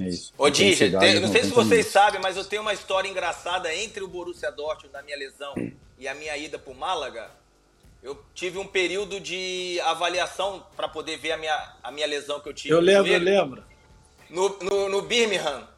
É 0.00 0.08
isso. 0.08 0.32
Ô, 0.36 0.48
Dija, 0.50 0.90
não 1.20 1.32
sei 1.32 1.44
se 1.44 1.50
vocês 1.50 1.86
sabem, 1.86 2.20
mas 2.20 2.36
eu 2.36 2.44
tenho 2.44 2.62
uma 2.62 2.72
história 2.72 3.08
engraçada 3.08 3.74
entre 3.74 4.02
o 4.02 4.08
Borussia 4.08 4.50
Dortmund, 4.50 4.92
da 4.92 5.02
minha 5.02 5.16
lesão, 5.16 5.54
e 5.98 6.06
a 6.06 6.14
minha 6.14 6.36
ida 6.36 6.58
pro 6.58 6.74
Málaga. 6.74 7.30
eu 8.02 8.22
tive 8.34 8.58
um 8.58 8.66
período 8.66 9.18
de 9.18 9.80
avaliação 9.84 10.64
para 10.76 10.88
poder 10.88 11.16
ver 11.18 11.32
a 11.32 11.36
minha, 11.36 11.74
a 11.82 11.90
minha 11.90 12.06
lesão 12.06 12.40
que 12.40 12.48
eu 12.48 12.54
tive. 12.54 12.74
Eu 12.74 12.80
lembro, 12.80 13.10
eu 13.10 13.18
lembro. 13.18 13.64
No, 14.28 14.58
no, 14.60 14.88
no 14.88 15.02
Birmingham. 15.02 15.68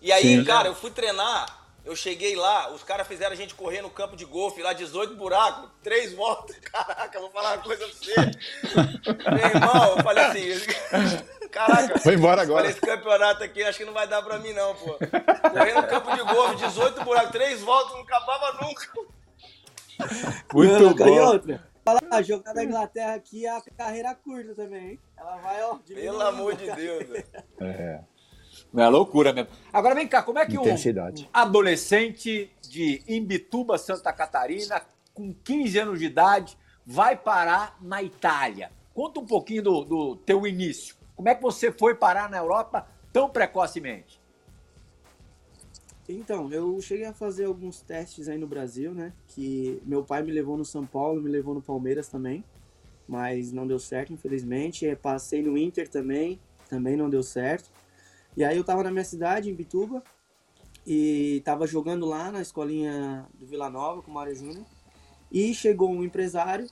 E 0.00 0.10
aí, 0.10 0.38
Sim. 0.38 0.44
cara, 0.44 0.68
eu 0.68 0.74
fui 0.74 0.90
treinar, 0.90 1.62
eu 1.84 1.94
cheguei 1.94 2.34
lá, 2.36 2.72
os 2.72 2.82
caras 2.82 3.06
fizeram 3.06 3.32
a 3.32 3.36
gente 3.36 3.54
correr 3.54 3.82
no 3.82 3.90
campo 3.90 4.16
de 4.16 4.24
golfe, 4.24 4.62
lá 4.62 4.72
18 4.72 5.14
buracos, 5.14 5.68
três 5.82 6.12
voltas. 6.12 6.56
Caraca, 6.62 7.18
eu 7.18 7.22
vou 7.22 7.30
falar 7.30 7.54
uma 7.54 7.62
coisa 7.62 7.86
pra 7.86 7.94
você. 7.94 8.14
Meu 9.30 9.46
irmão, 9.46 9.96
eu 9.96 10.02
falei 10.02 10.24
assim, 10.24 10.48
caraca. 11.52 11.98
Foi 12.00 12.14
embora 12.14 12.42
agora. 12.42 12.66
Esse 12.68 12.80
campeonato 12.80 13.44
aqui 13.44 13.62
acho 13.62 13.78
que 13.78 13.84
não 13.84 13.92
vai 13.92 14.08
dar 14.08 14.22
pra 14.22 14.38
mim, 14.38 14.52
não, 14.52 14.74
pô. 14.74 14.96
Correndo 15.50 15.82
no 15.82 15.86
campo 15.88 16.16
de 16.16 16.22
golfe, 16.34 16.56
18 16.56 17.04
buracos, 17.04 17.30
três 17.30 17.60
voltas, 17.60 17.92
não 17.92 18.00
acabava 18.02 18.52
nunca. 18.64 18.88
Muito 20.52 20.80
Não, 20.80 20.90
E 20.90 20.94
bom. 20.94 21.26
outra. 21.26 21.72
Fala, 21.84 22.00
ah, 22.12 22.22
jogar 22.22 22.54
na 22.54 22.64
Inglaterra 22.64 23.14
aqui 23.14 23.44
é 23.44 23.50
a 23.56 23.60
carreira 23.76 24.14
curta 24.14 24.54
também, 24.54 24.90
hein? 24.92 24.98
Ela 25.16 25.36
vai, 25.36 25.62
ó. 25.64 25.74
Pelo 25.78 26.22
amor 26.22 26.54
de 26.56 26.70
Deus, 26.72 27.08
velho. 27.08 27.24
É, 27.60 28.00
É 28.76 28.88
loucura 28.88 29.32
mesmo. 29.32 29.50
Agora 29.72 29.94
vem 29.94 30.06
cá, 30.06 30.22
como 30.22 30.38
é 30.38 30.46
que 30.46 30.56
um 30.56 30.62
intensidade. 30.62 31.28
adolescente 31.32 32.50
de 32.62 33.02
Imbituba, 33.08 33.76
Santa 33.78 34.12
Catarina, 34.12 34.80
com 35.12 35.34
15 35.34 35.78
anos 35.78 35.98
de 35.98 36.06
idade, 36.06 36.56
vai 36.86 37.16
parar 37.16 37.76
na 37.80 38.00
Itália? 38.02 38.70
Conta 38.94 39.18
um 39.20 39.26
pouquinho 39.26 39.62
do, 39.62 39.84
do 39.84 40.16
teu 40.16 40.46
início. 40.46 40.94
Como 41.22 41.28
é 41.28 41.36
que 41.36 41.42
você 41.42 41.70
foi 41.70 41.94
parar 41.94 42.28
na 42.28 42.38
Europa 42.38 42.84
tão 43.12 43.30
precocemente? 43.30 44.20
Então, 46.08 46.52
eu 46.52 46.80
cheguei 46.80 47.04
a 47.04 47.12
fazer 47.12 47.44
alguns 47.44 47.80
testes 47.80 48.26
aí 48.28 48.36
no 48.36 48.48
Brasil, 48.48 48.92
né? 48.92 49.12
Que 49.28 49.80
meu 49.86 50.02
pai 50.02 50.24
me 50.24 50.32
levou 50.32 50.56
no 50.56 50.64
São 50.64 50.84
Paulo, 50.84 51.22
me 51.22 51.30
levou 51.30 51.54
no 51.54 51.62
Palmeiras 51.62 52.08
também, 52.08 52.44
mas 53.06 53.52
não 53.52 53.68
deu 53.68 53.78
certo, 53.78 54.12
infelizmente. 54.12 54.84
Eh, 54.84 54.96
Passei 54.96 55.44
no 55.44 55.56
Inter 55.56 55.88
também, 55.88 56.40
também 56.68 56.96
não 56.96 57.08
deu 57.08 57.22
certo. 57.22 57.70
E 58.36 58.42
aí 58.42 58.56
eu 58.56 58.64
tava 58.64 58.82
na 58.82 58.90
minha 58.90 59.04
cidade, 59.04 59.48
em 59.48 59.54
Bituba, 59.54 60.02
e 60.84 61.40
tava 61.44 61.68
jogando 61.68 62.04
lá 62.04 62.32
na 62.32 62.42
escolinha 62.42 63.28
do 63.32 63.46
Vila 63.46 63.70
Nova 63.70 64.02
com 64.02 64.10
o 64.10 64.14
Mário 64.14 64.34
Júnior. 64.34 64.66
E 65.30 65.54
chegou 65.54 65.88
um 65.88 66.02
empresário 66.02 66.66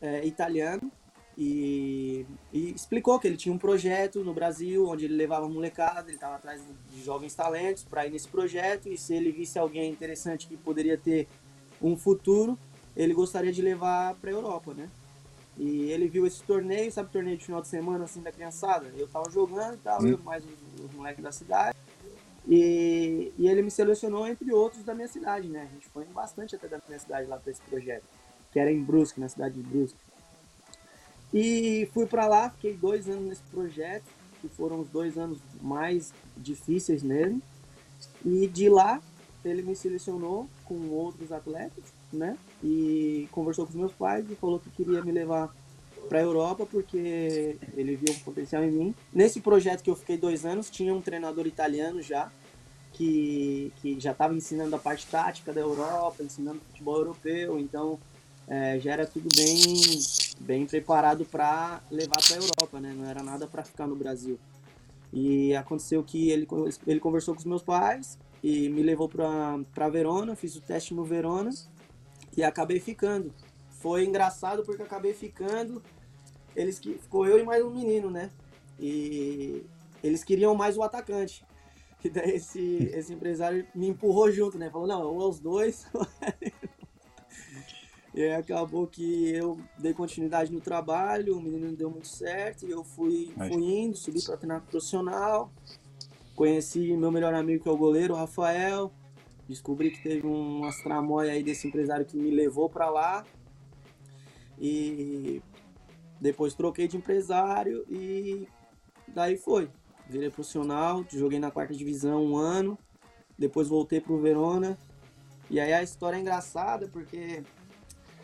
eh, 0.00 0.24
italiano 0.24 0.92
e, 1.36 2.26
e 2.52 2.70
explicou 2.72 3.18
que 3.18 3.26
ele 3.26 3.36
tinha 3.36 3.54
um 3.54 3.58
projeto 3.58 4.22
no 4.22 4.34
Brasil 4.34 4.86
onde 4.86 5.04
ele 5.04 5.14
levava 5.14 5.48
molecada, 5.48 6.08
ele 6.08 6.16
estava 6.16 6.36
atrás 6.36 6.62
de 6.90 7.02
jovens 7.02 7.34
talentos 7.34 7.84
para 7.84 8.06
ir 8.06 8.10
nesse 8.10 8.28
projeto 8.28 8.88
e 8.88 8.98
se 8.98 9.14
ele 9.14 9.32
visse 9.32 9.58
alguém 9.58 9.90
interessante 9.90 10.46
que 10.46 10.56
poderia 10.56 10.98
ter 10.98 11.28
um 11.80 11.96
futuro, 11.96 12.58
ele 12.96 13.14
gostaria 13.14 13.52
de 13.52 13.62
levar 13.62 14.14
para 14.16 14.30
a 14.30 14.32
Europa, 14.32 14.74
né? 14.74 14.88
E 15.56 15.90
ele 15.90 16.08
viu 16.08 16.26
esse 16.26 16.42
torneio, 16.42 16.90
sabe, 16.90 17.10
torneio 17.10 17.36
de 17.36 17.44
final 17.44 17.60
de 17.60 17.68
semana 17.68 18.04
assim 18.04 18.22
da 18.22 18.32
criançada. 18.32 18.90
Eu 18.96 19.06
tava 19.08 19.30
jogando 19.30 19.74
e 19.74 19.78
tal, 19.78 20.06
eu 20.06 20.18
mais 20.18 20.44
os, 20.44 20.84
os 20.84 20.94
moleques 20.94 21.22
da 21.22 21.32
cidade. 21.32 21.76
E, 22.48 23.32
e 23.38 23.46
ele 23.46 23.62
me 23.62 23.70
selecionou 23.70 24.26
entre 24.26 24.52
outros 24.52 24.82
da 24.82 24.94
minha 24.94 25.08
cidade, 25.08 25.48
né? 25.48 25.68
A 25.70 25.74
gente 25.74 25.86
foi 25.88 26.04
bastante 26.06 26.56
até 26.56 26.66
da 26.66 26.80
minha 26.86 26.98
cidade 26.98 27.28
lá 27.28 27.36
para 27.36 27.50
esse 27.50 27.60
projeto, 27.62 28.04
que 28.52 28.58
era 28.58 28.72
em 28.72 28.82
Brusque, 28.82 29.20
na 29.20 29.28
cidade 29.28 29.54
de 29.54 29.62
Brusque. 29.62 29.98
E 31.32 31.88
fui 31.92 32.06
para 32.06 32.26
lá, 32.26 32.50
fiquei 32.50 32.74
dois 32.74 33.08
anos 33.08 33.24
nesse 33.24 33.42
projeto, 33.50 34.04
que 34.40 34.48
foram 34.48 34.80
os 34.80 34.88
dois 34.88 35.16
anos 35.16 35.38
mais 35.60 36.12
difíceis 36.36 37.02
mesmo. 37.02 37.40
E 38.24 38.46
de 38.46 38.68
lá 38.68 39.00
ele 39.44 39.62
me 39.62 39.74
selecionou 39.74 40.48
com 40.64 40.74
outros 40.90 41.32
atletas, 41.32 41.84
né? 42.12 42.36
E 42.62 43.28
conversou 43.30 43.64
com 43.64 43.70
os 43.70 43.76
meus 43.76 43.92
pais 43.92 44.24
e 44.30 44.34
falou 44.34 44.58
que 44.58 44.70
queria 44.70 45.02
me 45.02 45.12
levar 45.12 45.54
para 46.08 46.18
a 46.18 46.22
Europa 46.22 46.66
porque 46.66 47.56
ele 47.76 47.96
viu 47.96 48.14
um 48.14 48.18
potencial 48.20 48.64
em 48.64 48.70
mim. 48.70 48.94
Nesse 49.12 49.40
projeto 49.40 49.82
que 49.82 49.90
eu 49.90 49.96
fiquei 49.96 50.16
dois 50.16 50.44
anos, 50.44 50.68
tinha 50.68 50.92
um 50.92 51.00
treinador 51.00 51.46
italiano 51.46 52.02
já 52.02 52.30
que, 52.92 53.72
que 53.80 53.98
já 54.00 54.12
estava 54.12 54.34
ensinando 54.34 54.74
a 54.74 54.78
parte 54.78 55.06
tática 55.06 55.52
da 55.52 55.60
Europa, 55.60 56.22
ensinando 56.22 56.60
futebol 56.70 56.98
europeu, 56.98 57.58
então 57.58 57.98
é, 58.48 58.78
já 58.80 58.92
era 58.92 59.06
tudo 59.06 59.28
bem 59.34 59.64
bem 60.40 60.66
preparado 60.66 61.24
para 61.24 61.82
levar 61.90 62.16
para 62.26 62.36
a 62.36 62.38
Europa, 62.38 62.80
né? 62.80 62.94
Não 62.96 63.04
era 63.04 63.22
nada 63.22 63.46
para 63.46 63.62
ficar 63.62 63.86
no 63.86 63.94
Brasil. 63.94 64.38
E 65.12 65.54
aconteceu 65.54 66.02
que 66.02 66.30
ele, 66.30 66.46
ele 66.86 67.00
conversou 67.00 67.34
com 67.34 67.40
os 67.40 67.46
meus 67.46 67.62
pais 67.62 68.18
e 68.42 68.68
me 68.70 68.82
levou 68.82 69.08
para 69.08 69.88
Verona, 69.90 70.34
fiz 70.34 70.56
o 70.56 70.60
teste 70.60 70.94
no 70.94 71.04
Verona 71.04 71.50
e 72.36 72.42
acabei 72.42 72.80
ficando. 72.80 73.32
Foi 73.68 74.04
engraçado 74.04 74.62
porque 74.64 74.82
acabei 74.82 75.12
ficando. 75.12 75.82
Eles 76.56 76.78
que 76.78 76.94
ficou 76.94 77.26
eu 77.26 77.38
e 77.38 77.44
mais 77.44 77.64
um 77.64 77.70
menino, 77.70 78.10
né? 78.10 78.30
E 78.78 79.64
eles 80.02 80.24
queriam 80.24 80.54
mais 80.54 80.76
o 80.76 80.82
atacante. 80.82 81.44
E 82.02 82.08
daí 82.08 82.30
esse, 82.30 82.90
esse 82.94 83.12
empresário 83.12 83.66
me 83.74 83.86
empurrou 83.86 84.32
junto, 84.32 84.56
né? 84.56 84.70
Falou, 84.70 84.88
não, 84.88 85.02
ou 85.02 85.28
os 85.28 85.38
dois. 85.38 85.86
e 88.12 88.28
acabou 88.30 88.86
que 88.86 89.30
eu 89.30 89.58
dei 89.78 89.94
continuidade 89.94 90.52
no 90.52 90.60
trabalho, 90.60 91.38
o 91.38 91.42
menino 91.42 91.68
não 91.68 91.74
deu 91.74 91.90
muito 91.90 92.08
certo, 92.08 92.66
e 92.66 92.70
eu 92.70 92.82
fui, 92.82 93.32
Mas- 93.36 93.52
fui 93.52 93.62
indo, 93.62 93.96
subi 93.96 94.22
para 94.24 94.36
treinar 94.36 94.62
profissional. 94.62 95.52
Conheci 96.34 96.92
meu 96.96 97.12
melhor 97.12 97.34
amigo, 97.34 97.62
que 97.62 97.68
é 97.68 97.72
o 97.72 97.76
goleiro, 97.76 98.14
o 98.14 98.16
Rafael. 98.16 98.90
Descobri 99.48 99.90
que 99.90 100.02
teve 100.02 100.26
umas 100.26 100.80
tramóias 100.82 101.34
aí 101.34 101.42
desse 101.42 101.68
empresário 101.68 102.06
que 102.06 102.16
me 102.16 102.30
levou 102.30 102.68
para 102.68 102.88
lá. 102.88 103.24
E 104.58 105.42
depois 106.20 106.54
troquei 106.54 106.86
de 106.88 106.96
empresário 106.96 107.84
e 107.88 108.48
daí 109.08 109.36
foi. 109.36 109.70
Virei 110.08 110.30
profissional, 110.30 111.04
joguei 111.10 111.38
na 111.38 111.50
quarta 111.50 111.74
divisão 111.74 112.24
um 112.24 112.36
ano, 112.36 112.78
depois 113.38 113.68
voltei 113.68 114.00
pro 114.00 114.20
Verona. 114.20 114.78
E 115.48 115.58
aí 115.60 115.72
a 115.72 115.82
história 115.82 116.16
é 116.16 116.20
engraçada 116.20 116.88
porque 116.88 117.42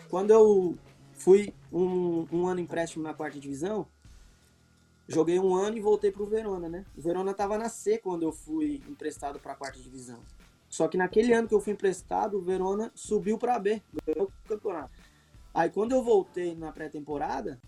quando 0.09 0.31
eu 0.31 0.77
fui 1.15 1.53
um, 1.73 2.27
um 2.33 2.47
ano 2.47 2.61
empréstimo 2.61 3.03
na 3.03 3.15
quarta 3.15 3.39
divisão, 3.39 3.87
joguei 5.09 5.39
um 5.39 5.55
ano 5.55 5.77
e 5.77 5.81
voltei 5.81 6.11
pro 6.11 6.27
Verona, 6.27 6.69
né? 6.69 6.85
O 6.97 7.01
Verona 7.01 7.35
tava 7.35 7.59
na 7.59 7.69
C 7.69 7.99
quando 7.99 8.23
eu 8.23 8.33
fui 8.33 8.83
emprestado 8.89 9.39
pra 9.39 9.55
quarta 9.55 9.79
divisão. 9.79 10.21
Só 10.69 10.89
que 10.89 10.97
naquele 10.97 11.33
ano 11.33 11.49
que 11.49 11.55
eu 11.55 11.61
fui 11.61 11.73
emprestado, 11.73 12.39
o 12.39 12.43
Verona 12.43 12.91
subiu 12.95 13.39
pra 13.39 13.59
B, 13.59 13.83
ganhou 14.07 14.27
o 14.27 14.49
campeonato. 14.49 14.93
Aí 15.55 15.71
quando 15.71 15.93
eu 15.93 16.03
voltei 16.03 16.55
na 16.55 16.73
pré-temporada, 16.73 17.61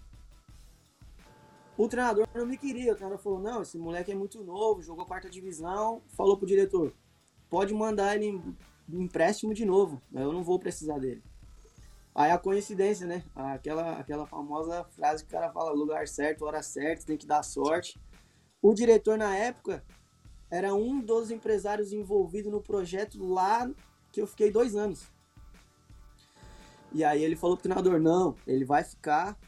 o 1.76 1.88
treinador 1.88 2.26
não 2.34 2.44
me 2.44 2.58
queria. 2.58 2.92
O 2.92 2.96
treinador 2.96 3.22
falou: 3.22 3.40
não, 3.40 3.62
esse 3.62 3.78
moleque 3.78 4.12
é 4.12 4.14
muito 4.14 4.42
novo, 4.42 4.82
jogou 4.82 5.06
quarta 5.06 5.30
divisão. 5.30 6.02
Falou 6.08 6.36
pro 6.36 6.46
diretor: 6.46 6.92
pode 7.48 7.72
mandar 7.72 8.16
ele 8.16 8.26
em 8.26 8.56
em 8.88 9.02
empréstimo 9.02 9.52
de 9.52 9.64
novo, 9.64 10.00
eu 10.14 10.32
não 10.32 10.42
vou 10.42 10.58
precisar 10.58 10.98
dele. 10.98 11.22
Aí 12.18 12.32
a 12.32 12.36
coincidência, 12.36 13.06
né? 13.06 13.22
Aquela, 13.32 13.92
aquela 13.92 14.26
famosa 14.26 14.82
frase 14.82 15.22
que 15.22 15.28
o 15.28 15.32
cara 15.32 15.52
fala: 15.52 15.70
lugar 15.70 16.08
certo, 16.08 16.44
hora 16.44 16.60
certa, 16.64 17.06
tem 17.06 17.16
que 17.16 17.28
dar 17.28 17.44
sorte. 17.44 17.96
O 18.60 18.74
diretor 18.74 19.16
na 19.16 19.36
época 19.36 19.84
era 20.50 20.74
um 20.74 21.00
dos 21.00 21.30
empresários 21.30 21.92
envolvidos 21.92 22.50
no 22.50 22.60
projeto 22.60 23.24
lá 23.24 23.70
que 24.10 24.20
eu 24.20 24.26
fiquei 24.26 24.50
dois 24.50 24.74
anos. 24.74 25.06
E 26.92 27.04
aí 27.04 27.22
ele 27.22 27.36
falou 27.36 27.56
pro 27.56 27.62
treinador, 27.62 28.00
não, 28.00 28.34
ele 28.48 28.64
vai 28.64 28.82
ficar, 28.82 29.38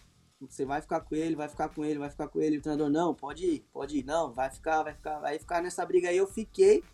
você 0.40 0.64
vai 0.64 0.80
ficar 0.80 1.00
com 1.00 1.16
ele, 1.16 1.34
vai 1.34 1.48
ficar 1.48 1.70
com 1.70 1.84
ele, 1.84 1.98
vai 1.98 2.10
ficar 2.10 2.28
com 2.28 2.40
ele. 2.40 2.58
O 2.58 2.62
treinador, 2.62 2.88
não, 2.88 3.12
pode 3.12 3.46
ir, 3.46 3.66
pode 3.72 3.98
ir, 3.98 4.04
não, 4.04 4.32
vai 4.32 4.48
ficar, 4.48 4.84
vai 4.84 4.94
ficar, 4.94 5.18
vai 5.18 5.40
ficar 5.40 5.60
nessa 5.60 5.84
briga 5.84 6.08
aí. 6.08 6.16
Eu 6.16 6.28
fiquei 6.28 6.84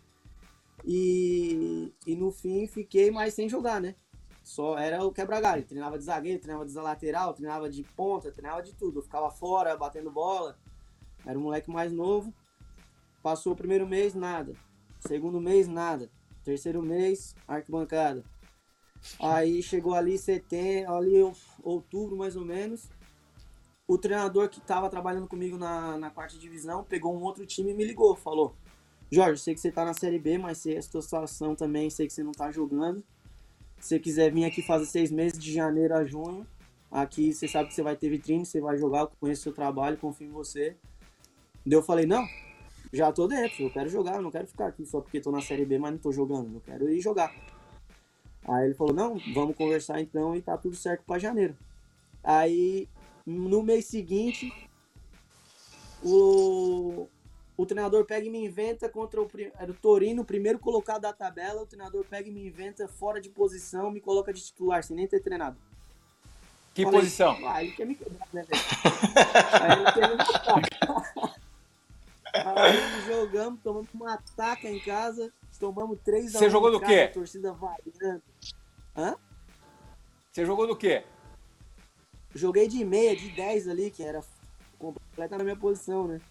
e, 0.83 1.93
e 2.07 2.15
no 2.15 2.31
fim 2.31 2.65
fiquei, 2.65 3.11
mas 3.11 3.35
sem 3.35 3.47
jogar, 3.47 3.79
né? 3.79 3.93
Só 4.47 4.77
era 4.77 5.03
o 5.03 5.11
quebra-galho. 5.11 5.65
Treinava 5.65 5.97
de 5.97 6.05
zagueiro, 6.05 6.39
treinava 6.39 6.65
de 6.65 6.73
lateral, 6.73 7.33
treinava 7.33 7.69
de 7.69 7.83
ponta, 7.83 8.31
treinava 8.31 8.63
de 8.63 8.73
tudo. 8.73 8.99
Eu 8.99 9.03
ficava 9.03 9.29
fora, 9.29 9.75
batendo 9.75 10.09
bola. 10.09 10.57
Era 11.25 11.37
um 11.37 11.41
moleque 11.41 11.69
mais 11.69 11.91
novo. 11.91 12.33
Passou 13.21 13.51
o 13.51 13.55
primeiro 13.57 13.85
mês, 13.85 14.15
nada. 14.15 14.55
Segundo 15.01 15.41
mês, 15.41 15.67
nada. 15.67 16.09
Terceiro 16.45 16.81
mês, 16.81 17.35
arquibancada. 17.45 18.23
Aí 19.19 19.61
chegou 19.61 19.93
ali 19.93 20.17
setembro, 20.17 20.93
ali 20.93 21.21
ou- 21.21 21.35
outubro 21.61 22.15
mais 22.15 22.37
ou 22.37 22.45
menos. 22.45 22.89
O 23.85 23.97
treinador 23.97 24.47
que 24.47 24.59
estava 24.59 24.89
trabalhando 24.89 25.27
comigo 25.27 25.57
na, 25.57 25.97
na 25.97 26.09
quarta 26.09 26.37
divisão 26.37 26.85
pegou 26.85 27.13
um 27.13 27.21
outro 27.21 27.45
time 27.45 27.71
e 27.71 27.73
me 27.73 27.83
ligou. 27.83 28.15
Falou: 28.15 28.55
Jorge, 29.11 29.41
sei 29.41 29.53
que 29.53 29.59
você 29.59 29.73
tá 29.73 29.83
na 29.83 29.93
Série 29.93 30.17
B, 30.17 30.37
mas 30.37 30.59
sei 30.59 30.77
a 30.77 30.81
sua 30.81 31.01
situação 31.01 31.53
também, 31.53 31.89
sei 31.89 32.07
que 32.07 32.13
você 32.13 32.23
não 32.23 32.31
tá 32.31 32.49
jogando. 32.49 33.03
Se 33.79 33.89
você 33.89 33.99
quiser 33.99 34.31
vir 34.31 34.45
aqui 34.45 34.61
fazer 34.61 34.85
seis 34.85 35.11
meses 35.11 35.39
de 35.39 35.53
janeiro 35.53 35.95
a 35.95 36.03
junho, 36.03 36.45
aqui 36.91 37.33
você 37.33 37.47
sabe 37.47 37.69
que 37.69 37.75
você 37.75 37.83
vai 37.83 37.95
ter 37.95 38.09
vitrine, 38.09 38.45
você 38.45 38.59
vai 38.59 38.77
jogar, 38.77 39.01
eu 39.01 39.11
conheço 39.19 39.41
o 39.41 39.43
seu 39.43 39.53
trabalho, 39.53 39.97
confio 39.97 40.27
em 40.27 40.31
você. 40.31 40.75
Daí 41.65 41.77
eu 41.77 41.83
falei: 41.83 42.05
Não, 42.05 42.25
já 42.91 43.11
tô 43.11 43.27
dentro, 43.27 43.63
eu 43.63 43.69
quero 43.69 43.89
jogar, 43.89 44.15
eu 44.15 44.21
não 44.21 44.31
quero 44.31 44.47
ficar 44.47 44.67
aqui 44.67 44.85
só 44.85 45.01
porque 45.01 45.19
tô 45.19 45.31
na 45.31 45.41
Série 45.41 45.65
B, 45.65 45.77
mas 45.77 45.91
não 45.91 45.99
tô 45.99 46.11
jogando, 46.11 46.55
eu 46.55 46.61
quero 46.61 46.89
ir 46.89 46.99
jogar. 47.01 47.33
Aí 48.47 48.65
ele 48.65 48.73
falou, 48.73 48.93
não, 48.93 49.19
vamos 49.33 49.57
conversar 49.57 49.99
então 49.99 50.35
e 50.35 50.41
tá 50.41 50.57
tudo 50.57 50.75
certo 50.75 51.03
pra 51.05 51.19
janeiro. 51.19 51.55
Aí, 52.23 52.87
no 53.25 53.61
mês 53.61 53.85
seguinte, 53.85 54.51
o, 56.01 57.07
o 57.57 57.65
treinador 57.65 58.05
pega 58.05 58.27
e 58.27 58.29
me 58.29 58.45
inventa 58.45 58.87
contra 58.87 59.19
o, 59.19 59.27
era 59.59 59.71
o 59.71 59.73
Torino, 59.73 60.21
o 60.21 60.25
primeiro 60.25 60.59
colocado 60.59 61.01
da 61.01 61.11
tabela. 61.11 61.63
O 61.63 61.65
treinador 61.65 62.05
pega 62.07 62.29
e 62.29 62.31
me 62.31 62.45
inventa 62.45 62.87
fora 62.87 63.19
de 63.19 63.29
posição, 63.29 63.89
me 63.89 63.99
coloca 63.99 64.31
de 64.31 64.45
titular, 64.45 64.83
sem 64.83 64.95
nem 64.95 65.07
ter 65.07 65.19
treinado. 65.21 65.57
Que 66.75 66.83
Falei, 66.83 66.99
posição? 66.99 67.35
Ah, 67.47 67.63
ele 67.63 67.71
quer 67.71 67.85
me 67.85 67.95
quebrar, 67.95 68.27
né, 68.31 68.43
velho? 68.43 68.61
Aí 69.59 69.71
ele 69.71 69.91
quer 69.91 70.09
me. 70.09 70.17
Aí 72.31 73.01
jogamos, 73.07 73.59
tomamos 73.63 73.87
uma 73.91 74.13
ataca 74.13 74.69
em 74.69 74.79
casa, 74.79 75.33
tomamos 75.59 75.97
3 76.03 76.35
a 76.35 76.39
Você 76.39 76.51
jogou 76.51 76.69
do 76.69 76.79
quê? 76.79 77.07
torcida 77.07 77.51
variando. 77.53 78.21
Hã? 78.95 79.15
Você 80.31 80.45
jogou 80.45 80.67
do 80.67 80.75
quê? 80.75 81.03
Joguei 82.35 82.67
de 82.67 82.85
meia, 82.85 83.15
de 83.15 83.31
10 83.31 83.67
ali, 83.67 83.89
que 83.89 84.03
era 84.03 84.23
completa 84.77 85.39
na 85.39 85.43
minha 85.43 85.55
posição, 85.55 86.07
né? 86.07 86.21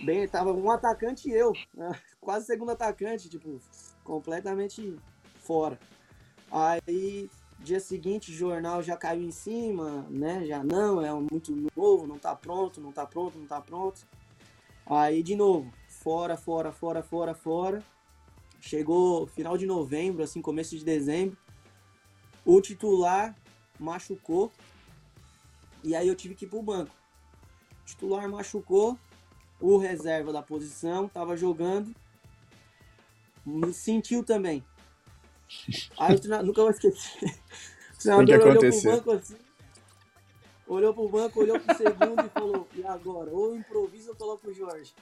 Bem, 0.00 0.26
tava 0.26 0.52
um 0.52 0.70
atacante 0.70 1.28
e 1.28 1.32
eu, 1.32 1.52
né? 1.74 1.92
quase 2.20 2.46
segundo 2.46 2.70
atacante, 2.70 3.28
tipo, 3.28 3.60
completamente 4.02 4.96
fora. 5.40 5.78
Aí, 6.50 7.30
dia 7.60 7.80
seguinte, 7.80 8.32
jornal 8.32 8.82
já 8.82 8.96
caiu 8.96 9.22
em 9.22 9.30
cima, 9.30 10.06
né? 10.10 10.44
Já 10.44 10.62
não, 10.62 11.00
é 11.00 11.12
muito 11.12 11.54
novo, 11.76 12.06
não 12.06 12.18
tá 12.18 12.34
pronto, 12.34 12.80
não 12.80 12.92
tá 12.92 13.06
pronto, 13.06 13.38
não 13.38 13.46
tá 13.46 13.60
pronto. 13.60 14.06
Aí, 14.84 15.22
de 15.22 15.36
novo, 15.36 15.72
fora, 15.88 16.36
fora, 16.36 16.72
fora, 16.72 17.02
fora, 17.02 17.34
fora. 17.34 17.82
Chegou 18.60 19.26
final 19.26 19.56
de 19.56 19.66
novembro, 19.66 20.22
assim, 20.22 20.42
começo 20.42 20.76
de 20.76 20.84
dezembro. 20.84 21.36
O 22.44 22.60
titular 22.60 23.36
machucou. 23.78 24.52
E 25.82 25.94
aí 25.94 26.06
eu 26.06 26.14
tive 26.14 26.34
que 26.34 26.44
ir 26.44 26.48
pro 26.48 26.62
banco. 26.62 26.94
O 27.82 27.84
titular 27.84 28.28
machucou. 28.28 28.98
O 29.62 29.78
reserva 29.78 30.32
da 30.32 30.42
posição 30.42 31.08
tava 31.08 31.36
jogando. 31.36 31.94
Me 33.46 33.72
sentiu 33.72 34.24
também. 34.24 34.64
Aí 35.96 36.16
o 36.16 36.18
treinador, 36.18 36.46
nunca 36.46 36.62
vou 36.62 36.70
esquecer. 36.70 37.34
O 37.94 38.24
treinador 38.26 38.48
olhou 38.48 38.58
pro 38.58 38.82
banco 38.82 39.12
assim. 39.12 39.36
Olhou 40.66 40.92
pro 40.92 41.08
banco, 41.08 41.40
olhou 41.40 41.60
pro 41.60 41.76
segundo 41.76 42.26
e 42.26 42.28
falou: 42.30 42.68
E 42.74 42.84
agora? 42.84 43.30
Ou 43.30 43.54
improvisa 43.54 44.10
ou 44.10 44.16
coloca 44.16 44.48
o 44.48 44.52
Jorge. 44.52 44.92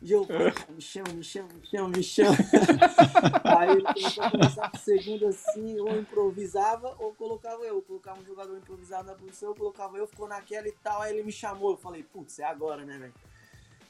E 0.00 0.12
eu, 0.12 0.24
me 0.70 0.80
chama, 0.80 1.12
me 1.12 1.24
chama, 1.24 1.48
me 1.54 1.66
chama, 1.66 1.88
me 1.88 2.02
chama. 2.04 2.36
Aí 3.42 3.70
ele 3.70 3.82
começou 3.82 4.24
a 4.24 4.30
começar 4.30 4.70
pro 4.70 4.80
segundo 4.80 5.26
assim, 5.26 5.80
ou 5.80 5.98
improvisava, 5.98 6.94
ou 7.00 7.12
colocava 7.14 7.64
eu. 7.64 7.82
Colocava 7.82 8.20
um 8.20 8.24
jogador 8.24 8.56
improvisado 8.56 9.08
na 9.08 9.14
posição, 9.14 9.54
colocava 9.54 9.96
eu, 9.96 10.06
ficou 10.06 10.28
naquela 10.28 10.68
e 10.68 10.72
tal. 10.72 11.02
Aí 11.02 11.14
ele 11.14 11.24
me 11.24 11.32
chamou. 11.32 11.72
Eu 11.72 11.76
falei, 11.78 12.04
putz, 12.04 12.38
é 12.38 12.44
agora, 12.44 12.84
né, 12.84 12.96
velho? 12.96 13.14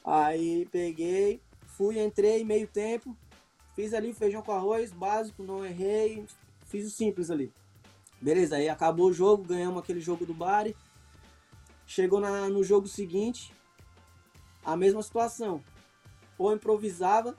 Aí 0.05 0.67
peguei, 0.71 1.41
fui, 1.65 1.99
entrei, 1.99 2.43
meio 2.43 2.67
tempo, 2.67 3.17
fiz 3.75 3.93
ali 3.93 4.13
feijão 4.13 4.41
com 4.41 4.51
arroz, 4.51 4.91
básico, 4.91 5.41
não 5.41 5.65
errei, 5.65 6.23
fiz 6.65 6.85
o 6.85 6.89
simples 6.89 7.31
ali. 7.31 7.51
Beleza, 8.21 8.57
aí 8.57 8.69
acabou 8.69 9.07
o 9.09 9.13
jogo, 9.13 9.43
ganhamos 9.43 9.81
aquele 9.81 9.99
jogo 9.99 10.25
do 10.25 10.33
Bari. 10.33 10.75
Chegou 11.87 12.19
na, 12.19 12.49
no 12.49 12.63
jogo 12.63 12.87
seguinte, 12.87 13.51
a 14.63 14.75
mesma 14.75 15.01
situação 15.01 15.63
ou 16.37 16.53
improvisava, 16.53 17.35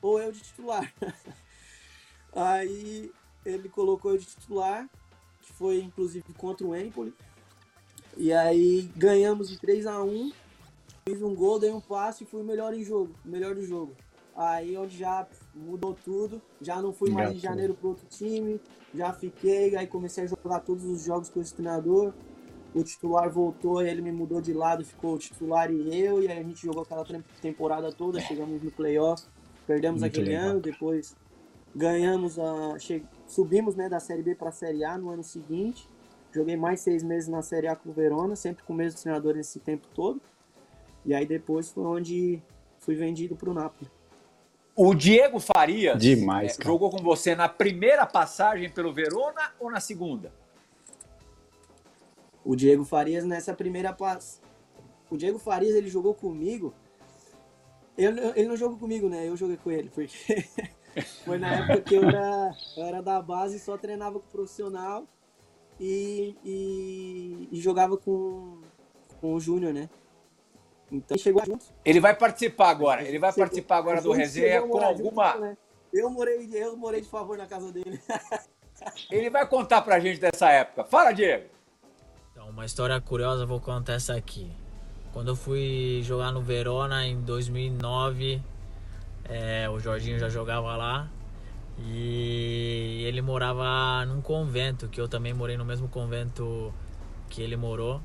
ou 0.00 0.20
eu 0.20 0.30
de 0.30 0.40
titular. 0.40 0.92
Aí 2.32 3.12
ele 3.44 3.68
colocou 3.68 4.12
eu 4.12 4.18
de 4.18 4.26
titular, 4.26 4.88
que 5.40 5.52
foi 5.52 5.80
inclusive 5.80 6.32
contra 6.34 6.66
o 6.66 6.76
Empoli. 6.76 7.14
E 8.16 8.32
aí 8.32 8.82
ganhamos 8.96 9.48
de 9.48 9.58
3 9.58 9.86
a 9.86 10.02
1 10.02 10.32
Fiz 11.08 11.22
um 11.22 11.34
gol, 11.34 11.58
dei 11.58 11.72
um 11.72 11.80
passe 11.80 12.24
e 12.24 12.26
fui 12.26 12.40
o 12.40 12.44
melhor 12.44 12.74
em 12.74 12.82
jogo, 12.82 13.14
o 13.24 13.28
melhor 13.28 13.54
do 13.54 13.62
jogo. 13.62 13.94
Aí 14.36 14.76
onde 14.76 14.96
já 14.96 15.26
mudou 15.54 15.94
tudo, 15.94 16.42
já 16.60 16.82
não 16.82 16.92
fui 16.92 17.10
mais 17.10 17.30
em 17.32 17.38
janeiro 17.38 17.74
pro 17.74 17.90
outro 17.90 18.06
time, 18.06 18.60
já 18.92 19.12
fiquei, 19.12 19.76
aí 19.76 19.86
comecei 19.86 20.24
a 20.24 20.26
jogar 20.26 20.60
todos 20.60 20.84
os 20.84 21.04
jogos 21.04 21.28
com 21.28 21.40
esse 21.40 21.54
treinador 21.54 22.12
o 22.74 22.82
titular 22.82 23.30
voltou 23.30 23.80
ele 23.80 24.02
me 24.02 24.10
mudou 24.10 24.40
de 24.40 24.52
lado, 24.52 24.84
ficou 24.84 25.14
o 25.14 25.18
titular 25.18 25.70
e 25.70 25.96
eu, 25.96 26.20
e 26.22 26.28
aí 26.28 26.40
a 26.40 26.42
gente 26.42 26.66
jogou 26.66 26.82
aquela 26.82 27.06
temporada 27.40 27.92
toda, 27.92 28.20
chegamos 28.20 28.60
no 28.60 28.70
playoff, 28.70 29.22
perdemos 29.66 30.00
Muito 30.00 30.12
aquele 30.12 30.30
legal. 30.30 30.50
ano, 30.50 30.60
depois 30.60 31.16
ganhamos 31.74 32.38
a. 32.38 32.76
Subimos 33.26 33.76
né, 33.76 33.88
da 33.88 34.00
Série 34.00 34.22
B 34.22 34.34
para 34.34 34.48
a 34.48 34.52
Série 34.52 34.84
A 34.84 34.98
no 34.98 35.10
ano 35.10 35.22
seguinte. 35.22 35.88
Joguei 36.32 36.56
mais 36.56 36.80
seis 36.80 37.04
meses 37.04 37.28
na 37.28 37.42
Série 37.42 37.68
A 37.68 37.76
com 37.76 37.90
o 37.90 37.92
Verona, 37.92 38.34
sempre 38.34 38.64
com 38.64 38.72
o 38.72 38.76
mesmo 38.76 39.00
treinador 39.00 39.36
esse 39.36 39.60
tempo 39.60 39.86
todo. 39.94 40.20
E 41.04 41.14
aí 41.14 41.26
depois 41.26 41.70
foi 41.70 41.84
onde 41.84 42.42
fui 42.78 42.94
vendido 42.94 43.36
para 43.36 43.50
o 43.50 43.54
Napoli. 43.54 43.90
O 44.76 44.92
Diego 44.92 45.38
Farias 45.38 46.00
Demais, 46.00 46.58
é, 46.58 46.64
jogou 46.64 46.90
com 46.90 46.98
você 46.98 47.34
na 47.34 47.48
primeira 47.48 48.04
passagem 48.06 48.68
pelo 48.68 48.92
Verona 48.92 49.52
ou 49.60 49.70
na 49.70 49.78
segunda? 49.78 50.32
O 52.44 52.56
Diego 52.56 52.84
Farias 52.84 53.24
nessa 53.24 53.54
primeira 53.54 53.92
passe. 53.92 54.40
O 55.10 55.16
Diego 55.16 55.38
Farias 55.38 55.74
ele 55.76 55.88
jogou 55.88 56.12
comigo. 56.12 56.74
Eu, 57.96 58.10
ele 58.34 58.48
não 58.48 58.56
jogou 58.56 58.76
comigo, 58.76 59.08
né? 59.08 59.28
Eu 59.28 59.36
joguei 59.36 59.56
com 59.56 59.70
ele, 59.70 59.88
porque 59.88 60.44
foi 61.24 61.38
na 61.38 61.54
época 61.54 61.80
que 61.82 61.94
eu 61.94 62.02
era, 62.02 62.56
eu 62.76 62.84
era 62.84 63.00
da 63.00 63.22
base 63.22 63.56
e 63.56 63.60
só 63.60 63.78
treinava 63.78 64.18
com 64.18 64.26
profissional 64.26 65.06
e, 65.78 66.34
e, 66.44 67.48
e 67.52 67.60
jogava 67.60 67.96
com, 67.96 68.60
com 69.20 69.34
o 69.34 69.40
Júnior, 69.40 69.72
né? 69.72 69.88
Então 70.90 71.16
chegou 71.16 71.44
junto. 71.44 71.64
Ele 71.84 72.00
vai 72.00 72.14
participar 72.14 72.70
agora. 72.70 73.02
Ele 73.02 73.18
vai 73.18 73.32
chegou, 73.32 73.46
participar 73.46 73.76
agora 73.78 74.00
do 74.00 74.12
resenha 74.12 74.62
com 74.62 74.78
alguma. 74.78 75.32
Junto, 75.32 75.40
né? 75.40 75.56
Eu 75.92 76.10
morei, 76.10 76.48
eu 76.52 76.76
morei 76.76 77.00
de 77.00 77.08
favor 77.08 77.38
na 77.38 77.46
casa 77.46 77.70
dele. 77.72 78.00
ele 79.10 79.30
vai 79.30 79.46
contar 79.46 79.82
pra 79.82 80.00
gente 80.00 80.20
dessa 80.20 80.50
época. 80.50 80.84
Fala, 80.84 81.12
Diego. 81.12 81.48
Então, 82.32 82.50
uma 82.50 82.64
história 82.64 83.00
curiosa, 83.00 83.46
vou 83.46 83.60
contar 83.60 83.94
essa 83.94 84.14
aqui. 84.14 84.50
Quando 85.12 85.28
eu 85.28 85.36
fui 85.36 86.00
jogar 86.02 86.32
no 86.32 86.42
Verona 86.42 87.06
em 87.06 87.20
2009, 87.20 88.42
é, 89.28 89.68
o 89.70 89.78
Jorginho 89.78 90.18
já 90.18 90.28
jogava 90.28 90.76
lá 90.76 91.08
e 91.78 93.04
ele 93.06 93.22
morava 93.22 94.04
num 94.06 94.20
convento, 94.20 94.88
que 94.88 95.00
eu 95.00 95.08
também 95.08 95.32
morei 95.32 95.56
no 95.56 95.64
mesmo 95.64 95.88
convento 95.88 96.74
que 97.28 97.42
ele 97.42 97.56
morou. 97.56 98.00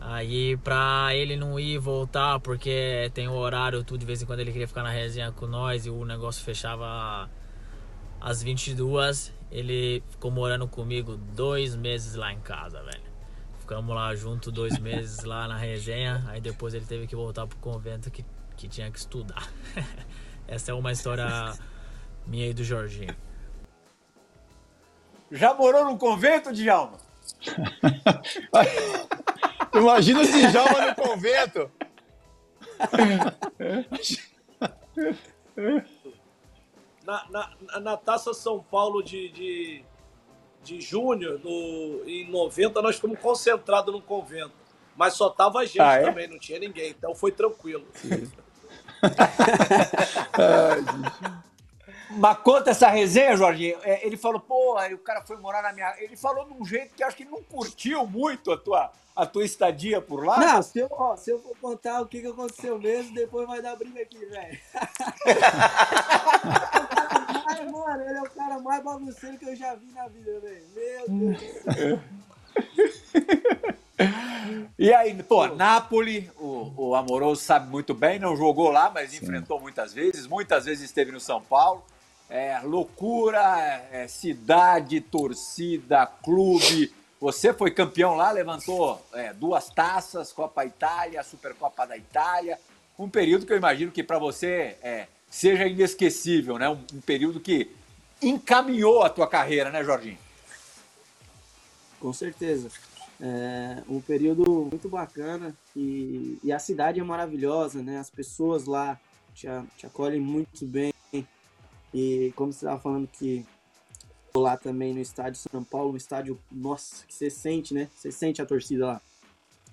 Aí 0.00 0.56
pra 0.58 1.08
ele 1.12 1.36
não 1.36 1.58
ir 1.58 1.74
e 1.74 1.78
voltar, 1.78 2.38
porque 2.40 3.10
tem 3.14 3.28
o 3.28 3.34
horário, 3.34 3.82
tudo 3.82 3.98
de 3.98 4.06
vez 4.06 4.22
em 4.22 4.26
quando 4.26 4.40
ele 4.40 4.52
queria 4.52 4.68
ficar 4.68 4.82
na 4.82 4.90
resenha 4.90 5.32
com 5.32 5.46
nós 5.46 5.86
e 5.86 5.90
o 5.90 6.04
negócio 6.04 6.44
fechava 6.44 7.28
às 8.20 8.42
22, 8.42 9.34
ele 9.50 10.02
ficou 10.10 10.30
morando 10.30 10.68
comigo 10.68 11.16
dois 11.16 11.74
meses 11.74 12.14
lá 12.14 12.32
em 12.32 12.40
casa, 12.40 12.82
velho. 12.82 13.08
Ficamos 13.58 13.94
lá 13.94 14.14
junto 14.14 14.52
dois 14.52 14.78
meses 14.80 15.24
lá 15.24 15.48
na 15.48 15.56
resenha. 15.56 16.24
Aí 16.28 16.40
depois 16.40 16.74
ele 16.74 16.86
teve 16.86 17.06
que 17.06 17.16
voltar 17.16 17.46
pro 17.46 17.58
convento 17.58 18.10
que, 18.10 18.24
que 18.56 18.68
tinha 18.68 18.90
que 18.90 18.98
estudar. 18.98 19.48
Essa 20.46 20.70
é 20.70 20.74
uma 20.74 20.92
história 20.92 21.52
minha 22.26 22.46
e 22.46 22.54
do 22.54 22.62
Jorginho. 22.64 23.14
Já 25.30 25.52
morou 25.52 25.84
no 25.84 25.98
convento, 25.98 26.52
Djalma? 26.52 26.96
Imagina 29.74 30.20
o 30.20 30.24
Djalma 30.24 30.86
no 30.86 30.94
convento. 30.94 31.70
Na, 37.04 37.26
na, 37.30 37.80
na 37.80 37.96
Taça 37.96 38.34
São 38.34 38.62
Paulo 38.62 39.02
de, 39.02 39.30
de 39.30 39.84
de 40.62 40.80
Júnior, 40.80 41.40
em 42.06 42.30
90, 42.30 42.80
nós 42.82 42.96
ficamos 42.96 43.18
concentrados 43.20 43.94
no 43.94 44.02
convento. 44.02 44.52
Mas 44.96 45.14
só 45.14 45.30
tava 45.30 45.60
a 45.60 45.64
gente 45.64 45.80
ah, 45.80 45.94
é? 45.94 46.02
também, 46.02 46.28
não 46.28 46.38
tinha 46.38 46.58
ninguém. 46.58 46.90
Então 46.90 47.14
foi 47.14 47.32
tranquilo. 47.32 47.86
Mas 52.10 52.38
conta 52.38 52.70
essa 52.70 52.88
resenha, 52.88 53.36
Jorginho. 53.36 53.78
É, 53.82 54.06
ele 54.06 54.16
falou, 54.16 54.40
pô, 54.40 54.76
aí 54.78 54.94
o 54.94 54.98
cara 54.98 55.20
foi 55.22 55.36
morar 55.36 55.62
na 55.62 55.72
minha. 55.72 55.94
Ele 55.98 56.16
falou 56.16 56.46
de 56.46 56.54
um 56.54 56.64
jeito 56.64 56.94
que 56.94 57.02
acho 57.02 57.16
que 57.16 57.24
não 57.24 57.42
curtiu 57.42 58.06
muito 58.06 58.50
a 58.50 58.56
tua, 58.56 58.90
a 59.14 59.26
tua 59.26 59.44
estadia 59.44 60.00
por 60.00 60.24
lá. 60.24 60.38
Não, 60.38 60.62
se 60.62 60.78
eu, 60.78 60.88
ó, 60.90 61.16
se 61.16 61.30
eu 61.30 61.38
for 61.40 61.56
contar 61.60 62.00
o 62.00 62.06
que, 62.06 62.20
que 62.20 62.28
aconteceu 62.28 62.78
mesmo, 62.78 63.14
depois 63.14 63.46
vai 63.46 63.60
dar 63.60 63.76
briga 63.76 64.00
aqui, 64.00 64.24
velho. 64.24 64.58
Ai, 67.46 67.66
mano, 67.70 68.02
ele 68.02 68.18
é 68.18 68.22
o 68.22 68.30
cara 68.30 68.58
mais 68.60 68.82
bagunceiro 68.82 69.36
que 69.38 69.46
eu 69.48 69.56
já 69.56 69.74
vi 69.74 69.92
na 69.92 70.08
vida, 70.08 70.40
velho. 70.40 70.64
Meu 70.74 71.08
Deus 71.08 71.32
do 71.32 71.72
céu. 71.72 72.00
E 74.78 74.92
aí, 74.94 75.20
pô, 75.22 75.46
Napoli, 75.48 76.30
o, 76.36 76.72
o 76.76 76.94
Amoroso 76.94 77.42
sabe 77.42 77.68
muito 77.68 77.92
bem, 77.92 78.18
não 78.18 78.36
jogou 78.36 78.70
lá, 78.70 78.90
mas 78.90 79.10
Sim. 79.10 79.16
enfrentou 79.16 79.60
muitas 79.60 79.92
vezes, 79.92 80.26
muitas 80.26 80.64
vezes 80.64 80.84
esteve 80.84 81.10
no 81.10 81.18
São 81.18 81.42
Paulo. 81.42 81.84
É 82.30 82.60
loucura, 82.60 83.86
é 83.90 84.06
cidade, 84.06 85.00
torcida, 85.00 86.06
clube, 86.06 86.92
Você 87.20 87.52
foi 87.52 87.70
campeão 87.70 88.14
lá, 88.14 88.30
levantou 88.30 89.04
é, 89.12 89.32
duas 89.32 89.70
taças, 89.70 90.30
Copa 90.30 90.64
Itália, 90.64 91.22
Supercopa 91.22 91.86
da 91.86 91.96
Itália. 91.96 92.58
Um 92.98 93.08
período 93.08 93.46
que 93.46 93.52
eu 93.52 93.56
imagino 93.56 93.90
que 93.90 94.02
para 94.02 94.18
você 94.18 94.76
é, 94.82 95.08
seja 95.30 95.66
inesquecível, 95.66 96.58
né? 96.58 96.68
Um, 96.68 96.78
um, 96.94 97.00
período 97.00 97.40
que 97.40 97.70
encaminhou 98.22 99.02
a 99.02 99.10
tua 99.10 99.26
carreira, 99.26 99.70
né, 99.70 99.82
Jorginho? 99.82 100.18
Com 101.98 102.12
certeza. 102.12 102.68
É 103.20 103.82
um 103.88 104.00
período 104.00 104.68
muito 104.70 104.88
bacana 104.88 105.52
e, 105.74 106.38
e 106.44 106.52
a 106.52 106.58
cidade 106.58 107.00
é 107.00 107.02
maravilhosa, 107.02 107.82
né? 107.82 107.98
As 107.98 108.10
pessoas 108.10 108.66
lá 108.66 108.98
te, 109.34 109.48
te 109.76 109.86
acolhem 109.86 110.20
muito 110.20 110.64
bem. 110.64 110.92
E 111.92 112.32
como 112.36 112.52
você 112.52 112.64
estava 112.64 112.80
falando 112.80 113.08
que 113.08 113.44
lá 114.34 114.56
também 114.56 114.94
no 114.94 115.00
estádio 115.00 115.40
São 115.50 115.64
Paulo, 115.64 115.92
um 115.92 115.96
estádio, 115.96 116.38
nossa, 116.50 117.06
que 117.06 117.14
você 117.14 117.30
sente, 117.30 117.74
né? 117.74 117.88
Você 117.94 118.12
sente 118.12 118.40
a 118.40 118.46
torcida 118.46 118.86
lá. 118.86 119.02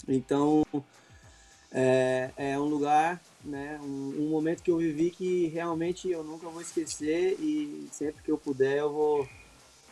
Então, 0.07 0.63
é, 1.71 2.31
é 2.37 2.59
um 2.59 2.65
lugar, 2.65 3.21
né? 3.43 3.79
Um, 3.83 4.23
um, 4.23 4.29
momento 4.29 4.63
que 4.63 4.71
eu 4.71 4.77
vivi 4.77 5.11
que 5.11 5.47
realmente 5.47 6.09
eu 6.09 6.23
nunca 6.23 6.47
vou 6.49 6.61
esquecer 6.61 7.37
e 7.39 7.87
sempre 7.91 8.23
que 8.23 8.31
eu 8.31 8.37
puder 8.37 8.79
eu 8.79 8.91
vou, 8.91 9.27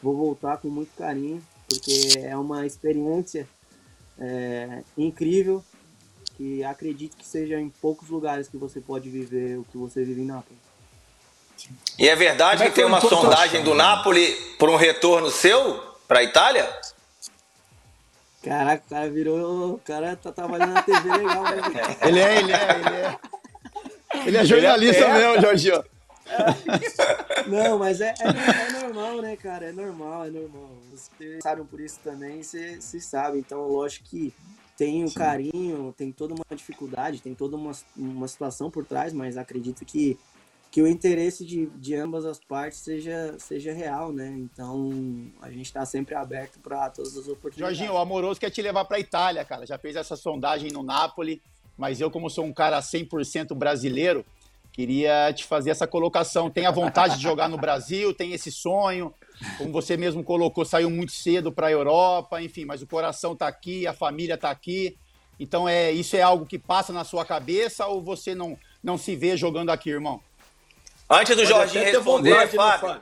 vou 0.02 0.16
voltar 0.16 0.58
com 0.58 0.70
muito 0.70 0.96
carinho, 0.96 1.42
porque 1.68 2.20
é 2.20 2.36
uma 2.38 2.66
experiência 2.66 3.48
é, 4.18 4.84
incrível 4.98 5.64
que 6.38 6.64
acredito 6.64 7.16
que 7.16 7.26
seja 7.26 7.60
em 7.60 7.70
poucos 7.70 8.10
lugares 8.10 8.48
que 8.48 8.58
você 8.58 8.82
pode 8.82 9.10
viver 9.10 9.60
o 9.60 9.64
que 9.66 9.78
você 9.78 10.04
vive 10.04 10.22
em 10.22 10.26
Nápoles. 10.26 10.73
E 11.98 12.10
é 12.10 12.16
verdade 12.16 12.64
é 12.64 12.70
que 12.70 12.76
tem 12.76 12.86
uma 12.86 13.02
sondagem 13.02 13.64
do 13.64 13.74
Napoli 13.74 14.34
por 14.58 14.70
um 14.70 14.76
retorno 14.76 15.30
seu 15.30 15.82
para 16.08 16.20
a 16.20 16.24
Itália? 16.24 16.68
Caraca, 18.44 18.84
o 18.86 18.90
cara 18.90 19.10
virou. 19.10 19.74
O 19.76 19.80
cara 19.80 20.16
tá 20.16 20.32
trabalhando 20.32 20.74
na 20.74 20.82
TV 20.82 21.10
legal, 21.10 21.44
né? 21.44 21.62
Ele 22.04 22.20
é, 22.20 22.38
ele 22.40 22.52
é, 22.52 22.76
ele 22.76 22.96
é. 22.96 23.20
Ele 24.28 24.38
é 24.38 24.46
jornalista 24.46 25.04
ele 25.04 25.12
é. 25.12 25.28
mesmo, 25.28 25.42
Jorginho. 25.42 25.84
Não, 27.48 27.78
mas 27.78 28.02
é, 28.02 28.14
é, 28.20 28.78
é, 28.78 28.82
normal, 28.82 29.22
né, 29.22 29.36
cara? 29.36 29.66
É 29.68 29.72
normal, 29.72 30.26
é 30.26 30.30
normal. 30.30 30.70
Vocês 30.92 31.42
sabem 31.42 31.66
por 31.66 31.80
isso 31.80 32.00
também, 32.04 32.42
você 32.44 32.80
sabe. 33.00 33.40
Então, 33.40 33.68
lógico 33.68 34.10
que 34.10 34.34
tem 34.78 35.04
o 35.04 35.10
Sim. 35.10 35.16
carinho, 35.16 35.94
tem 35.98 36.12
toda 36.12 36.34
uma 36.34 36.56
dificuldade, 36.56 37.22
tem 37.22 37.34
toda 37.34 37.56
uma, 37.56 37.72
uma 37.96 38.28
situação 38.28 38.72
por 38.72 38.86
trás, 38.86 39.14
mas 39.14 39.38
acredito 39.38 39.86
que 39.86 40.18
que 40.74 40.82
o 40.82 40.88
interesse 40.88 41.46
de, 41.46 41.68
de 41.76 41.94
ambas 41.94 42.26
as 42.26 42.40
partes 42.40 42.80
seja, 42.80 43.36
seja 43.38 43.72
real, 43.72 44.12
né? 44.12 44.34
Então 44.36 44.92
a 45.40 45.48
gente 45.52 45.68
está 45.68 45.86
sempre 45.86 46.16
aberto 46.16 46.60
para 46.60 46.90
todas 46.90 47.16
as 47.16 47.28
oportunidades. 47.28 47.78
Jorginho, 47.78 47.94
o 47.94 47.98
Amoroso 48.00 48.40
quer 48.40 48.50
te 48.50 48.60
levar 48.60 48.84
para 48.86 49.00
Itália, 49.00 49.46
cara. 49.46 49.68
Já 49.68 49.78
fez 49.78 49.96
essa 49.96 50.16
sondagem 50.16 50.72
no 50.72 50.82
Napoli, 50.82 51.44
mas 51.78 52.02
eu, 52.02 52.10
como 52.10 52.28
sou 52.28 52.44
um 52.44 52.52
cara 52.52 52.80
100% 52.80 53.54
brasileiro, 53.54 54.26
queria 54.72 55.32
te 55.32 55.44
fazer 55.44 55.70
essa 55.70 55.86
colocação. 55.86 56.50
Tem 56.50 56.66
a 56.66 56.72
vontade 56.72 57.18
de 57.18 57.22
jogar 57.22 57.48
no 57.48 57.58
Brasil, 57.60 58.12
tem 58.12 58.34
esse 58.34 58.52
sonho. 58.52 59.14
Como 59.60 59.72
você 59.72 59.96
mesmo 59.96 60.24
colocou, 60.24 60.66
saiu 60.66 60.90
muito 60.90 61.12
cedo 61.12 61.52
para 61.52 61.68
a 61.68 61.72
Europa, 61.72 62.42
enfim, 62.42 62.66
mas 62.66 62.82
o 62.82 62.88
coração 62.88 63.34
está 63.34 63.48
aqui, 63.48 63.86
a 63.86 63.94
família 63.94 64.34
está 64.34 64.50
aqui. 64.50 64.98
Então 65.40 65.70
é 65.70 65.92
isso 65.92 66.16
é 66.16 66.24
algo 66.24 66.48
que 66.48 66.58
passa 66.58 66.92
na 66.92 67.04
sua 67.04 67.24
cabeça 67.24 67.86
ou 67.86 68.02
você 68.02 68.34
não, 68.34 68.58
não 68.84 68.98
se 68.98 69.16
vê 69.16 69.38
jogando 69.38 69.70
aqui, 69.70 69.92
irmão? 69.92 70.20
Antes 71.10 71.36
do 71.36 71.46
Jorginho 71.46 71.84
responder, 71.84 72.36
Fábio, 72.50 72.80
Fábio, 72.80 73.02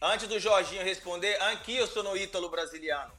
antes 0.00 0.28
do 0.28 0.38
Jorginho 0.38 0.84
responder, 0.84 1.40
aqui 1.42 1.76
eu 1.76 1.86
sou 1.86 2.02
no 2.02 2.16
Ítalo 2.16 2.48
brasiliano. 2.48 3.12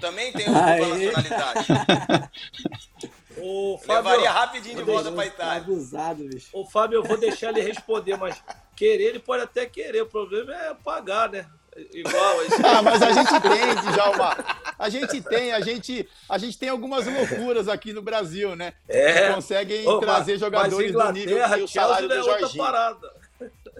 Também 0.00 0.32
tenho 0.32 0.52
dupla 0.52 0.88
nacionalidade. 0.88 1.66
O 3.36 3.78
Fábio, 3.78 4.10
Levaria 4.10 4.30
rapidinho 4.30 4.76
de 4.76 4.82
volta 4.82 5.10
para 5.10 5.26
Itália. 5.26 5.62
Abusado, 5.62 6.24
bicho. 6.24 6.48
O 6.52 6.64
Fábio, 6.64 6.98
eu 6.98 7.02
vou 7.02 7.16
deixar 7.16 7.50
ele 7.50 7.60
responder, 7.60 8.16
mas 8.16 8.40
querer 8.76 9.04
ele 9.06 9.18
pode 9.18 9.42
até 9.42 9.66
querer. 9.66 10.02
O 10.02 10.06
problema 10.06 10.54
é 10.54 10.74
pagar, 10.74 11.28
né? 11.30 11.46
Igual. 11.92 12.38
ah, 12.64 12.82
mas 12.82 13.02
a 13.02 13.12
gente 13.12 13.40
tem, 13.40 13.92
Djalma. 13.92 14.36
A 14.78 14.88
gente 14.88 15.20
tem, 15.22 15.52
a 15.52 15.60
gente, 15.60 16.08
a 16.28 16.38
gente 16.38 16.58
tem 16.58 16.68
algumas 16.68 17.06
loucuras 17.06 17.68
aqui 17.68 17.92
no 17.92 18.02
Brasil, 18.02 18.54
né? 18.54 18.74
É. 18.88 19.28
Que 19.28 19.34
conseguem 19.34 19.88
oh, 19.88 19.98
trazer 19.98 20.32
mas, 20.32 20.40
jogadores 20.40 20.92
mas 20.92 21.06
do 21.06 21.12
nível 21.12 21.38
e 21.58 21.62
o 21.62 21.68
salário 21.68 22.08
do 22.08 22.14
é 22.14 22.22
Jorginho. 22.22 22.64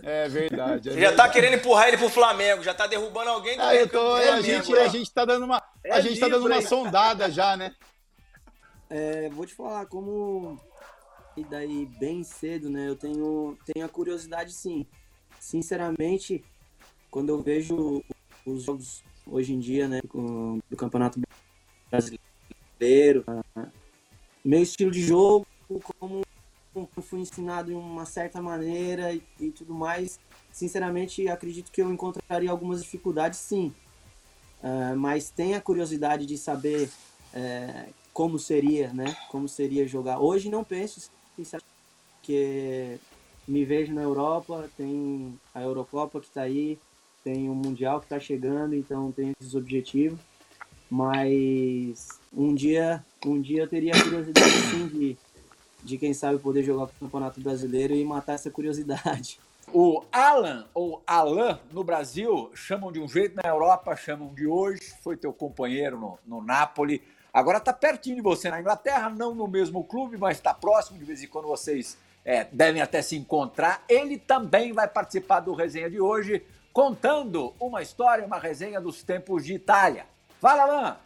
É 0.03 0.29
verdade. 0.29 0.91
É 0.91 1.01
já 1.01 1.13
tá 1.13 1.29
querendo 1.29 1.55
empurrar 1.55 1.89
ele 1.89 1.97
pro 1.97 2.09
Flamengo, 2.09 2.63
já 2.63 2.75
tá 2.75 2.87
derrubando 2.87 3.31
alguém. 3.31 3.57
Ah, 3.59 3.75
eu 3.75 3.89
tô, 3.89 4.17
é 4.17 4.31
a, 4.31 4.41
gente, 4.41 4.77
a 4.77 4.89
gente 4.89 5.13
tá 5.13 5.25
dando 5.25 5.45
uma, 5.45 5.63
é 5.85 5.93
a 5.93 6.01
gente 6.01 6.15
livre, 6.15 6.29
tá 6.29 6.37
dando 6.37 6.47
uma 6.47 6.63
sondada 6.63 7.31
já, 7.31 7.57
né? 7.57 7.75
É, 8.91 9.29
vou 9.31 9.47
te 9.47 9.55
falar, 9.55 9.87
como 9.87 10.61
e 11.37 11.45
daí 11.45 11.87
bem 11.99 12.23
cedo, 12.23 12.69
né? 12.69 12.89
Eu 12.89 12.97
tenho, 12.97 13.59
tenho 13.65 13.85
a 13.85 13.89
curiosidade, 13.89 14.53
sim. 14.53 14.87
Sinceramente, 15.41 16.45
quando 17.15 17.29
eu 17.29 17.41
vejo 17.41 18.03
os 18.45 18.65
jogos 18.65 19.05
hoje 19.25 19.55
em 19.55 19.61
dia, 19.61 19.87
né, 19.87 20.01
do 20.03 20.77
Campeonato 20.77 21.21
Brasileiro, 21.89 23.25
meu 24.45 24.61
estilo 24.61 24.91
de 24.91 25.01
jogo, 25.01 25.47
como 25.97 26.23
eu 26.75 27.03
fui 27.03 27.21
ensinado 27.21 27.69
de 27.69 27.75
uma 27.77 28.05
certa 28.05 28.43
maneira 28.43 29.15
e, 29.39 29.53
tudo 29.53 29.73
mais, 29.73 30.19
sinceramente 30.51 31.29
acredito 31.29 31.71
que 31.71 31.81
eu 31.81 31.93
encontraria 31.93 32.51
algumas 32.51 32.83
dificuldades, 32.83 33.39
sim. 33.39 33.73
Uh, 34.61 34.97
mas 34.97 35.31
tenho 35.31 35.57
a 35.57 35.61
curiosidade 35.61 36.27
de 36.27 36.37
saber 36.37 36.91
uh, 37.33 37.95
como 38.13 38.41
seria, 38.41 38.93
né? 38.93 39.17
Como 39.31 39.49
seria 39.49 39.87
jogar. 39.87 40.19
Hoje 40.19 40.51
não 40.51 40.65
penso, 40.65 41.13
que 42.21 42.99
me 43.47 43.65
vejo 43.65 43.93
na 43.95 44.03
Europa, 44.03 44.69
tem 44.77 45.39
a 45.55 45.63
Eurocopa 45.63 46.19
que 46.19 46.27
está 46.27 46.43
aí, 46.43 46.77
tem 47.25 47.49
o 47.49 47.55
Mundial 47.55 47.99
que 47.99 48.07
está 48.07 48.21
chegando, 48.21 48.75
então 48.75 49.11
tenho 49.11 49.33
esses 49.41 49.55
objetivos. 49.55 50.21
Mas 50.91 52.09
um 52.33 52.55
dia, 52.55 53.05
um 53.25 53.41
dia 53.41 53.63
eu 53.63 53.69
teria 53.69 53.95
a 53.95 54.03
curiosidade 54.03 54.51
sim 54.71 54.87
de 54.87 55.19
de 55.85 55.99
quem 55.99 56.15
sabe 56.15 56.39
poder 56.39 56.63
jogar 56.63 56.85
o 56.85 56.89
Campeonato 56.99 57.41
Brasileiro 57.41 57.95
e 57.95 58.05
matar 58.05 58.33
essa 58.33 58.51
curiosidade. 58.51 59.39
O 59.73 60.03
Alan, 60.11 60.67
ou 60.73 61.03
Alan, 61.07 61.61
no 61.73 61.85
Brasil, 61.85 62.51
chamam 62.55 62.91
de 62.91 62.99
um 62.99 63.09
jeito, 63.09 63.37
na 63.37 63.49
Europa 63.49 63.95
chamam 63.97 64.33
de 64.35 64.47
hoje, 64.47 64.95
foi 65.03 65.17
teu 65.17 65.33
companheiro 65.33 65.99
no, 65.99 66.19
no 66.27 66.43
Napoli. 66.43 67.03
Agora 67.33 67.59
está 67.59 67.73
pertinho 67.73 68.17
de 68.17 68.23
você 68.23 68.51
na 68.51 68.61
Inglaterra, 68.61 69.11
não 69.11 69.35
no 69.35 69.47
mesmo 69.47 69.85
clube, 69.85 70.17
mas 70.17 70.39
está 70.39 70.55
próximo, 70.55 70.99
de 70.99 71.05
vez 71.05 71.23
em 71.23 71.27
quando 71.27 71.49
vocês 71.49 71.99
é, 72.25 72.45
devem 72.45 72.81
até 72.81 73.03
se 73.03 73.17
encontrar. 73.17 73.83
Ele 73.89 74.19
também 74.19 74.73
vai 74.73 74.89
participar 74.89 75.41
do 75.41 75.53
resenha 75.53 75.91
de 75.91 76.01
hoje, 76.01 76.43
contando 76.75 77.55
uma 77.61 77.81
história, 77.83 78.27
uma 78.27 78.37
resenha 78.37 78.81
dos 78.81 79.05
tempos 79.05 79.45
de 79.47 79.55
Itália. 79.55 80.07
Fala, 80.41 80.65
Alan! 80.65 80.97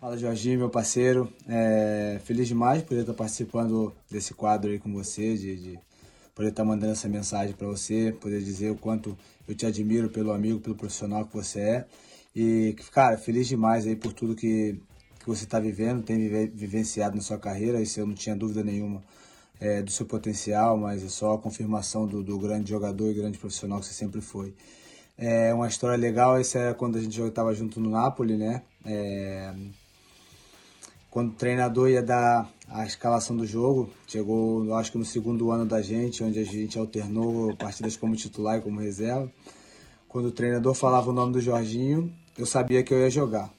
Fala 0.00 0.16
Jorginho, 0.16 0.60
meu 0.60 0.70
parceiro. 0.70 1.28
É, 1.48 2.20
feliz 2.22 2.46
demais 2.46 2.84
por 2.84 2.96
estar 2.96 3.12
participando 3.12 3.92
desse 4.08 4.32
quadro 4.32 4.70
aí 4.70 4.78
com 4.78 4.92
você, 4.92 5.36
de, 5.36 5.56
de 5.56 5.80
poder 6.36 6.50
estar 6.50 6.64
mandando 6.64 6.92
essa 6.92 7.08
mensagem 7.08 7.52
para 7.52 7.66
você, 7.66 8.12
poder 8.20 8.40
dizer 8.40 8.70
o 8.70 8.76
quanto 8.76 9.18
eu 9.48 9.56
te 9.56 9.66
admiro 9.66 10.08
pelo 10.08 10.32
amigo, 10.32 10.60
pelo 10.60 10.76
profissional 10.76 11.26
que 11.26 11.34
você 11.34 11.60
é. 11.60 11.86
E, 12.34 12.76
cara, 12.92 13.18
feliz 13.18 13.48
demais 13.48 13.88
aí 13.88 13.96
por 13.96 14.12
tudo 14.12 14.36
que, 14.36 14.80
que 15.18 15.26
você 15.26 15.42
está 15.42 15.58
vivendo, 15.58 16.04
tem 16.04 16.28
vivenciado 16.46 17.16
na 17.16 17.22
sua 17.22 17.38
carreira. 17.38 17.82
Isso 17.82 17.98
eu 17.98 18.06
não 18.06 18.14
tinha 18.14 18.36
dúvida 18.36 18.62
nenhuma 18.62 19.02
é, 19.60 19.82
do 19.82 19.90
seu 19.90 20.06
potencial, 20.06 20.76
mas 20.76 21.04
é 21.04 21.08
só 21.08 21.34
a 21.34 21.38
confirmação 21.38 22.06
do, 22.06 22.22
do 22.22 22.38
grande 22.38 22.70
jogador 22.70 23.10
e 23.10 23.14
grande 23.14 23.38
profissional 23.38 23.80
que 23.80 23.86
você 23.86 23.94
sempre 23.94 24.20
foi. 24.20 24.54
É 25.18 25.52
uma 25.54 25.66
história 25.66 25.96
legal, 25.96 26.38
essa 26.38 26.58
era 26.58 26.74
quando 26.74 26.96
a 26.96 27.00
gente 27.00 27.18
estava 27.20 27.54
junto 27.54 27.80
no 27.80 27.90
Napoli, 27.90 28.36
né? 28.36 28.62
É, 28.84 29.54
quando 31.10 31.30
o 31.30 31.34
treinador 31.34 31.88
ia 31.88 32.02
dar 32.02 32.50
a 32.68 32.84
escalação 32.84 33.34
do 33.34 33.46
jogo, 33.46 33.88
chegou, 34.06 34.74
acho 34.74 34.92
que 34.92 34.98
no 34.98 35.04
segundo 35.04 35.50
ano 35.50 35.64
da 35.64 35.80
gente, 35.80 36.22
onde 36.22 36.38
a 36.38 36.44
gente 36.44 36.78
alternou 36.78 37.56
partidas 37.56 37.96
como 37.96 38.14
titular 38.14 38.58
e 38.58 38.60
como 38.60 38.80
reserva. 38.80 39.32
Quando 40.06 40.26
o 40.26 40.32
treinador 40.32 40.74
falava 40.74 41.08
o 41.08 41.12
nome 41.14 41.32
do 41.32 41.40
Jorginho, 41.40 42.12
eu 42.36 42.44
sabia 42.44 42.82
que 42.82 42.92
eu 42.92 42.98
ia 42.98 43.08
jogar. 43.08 43.50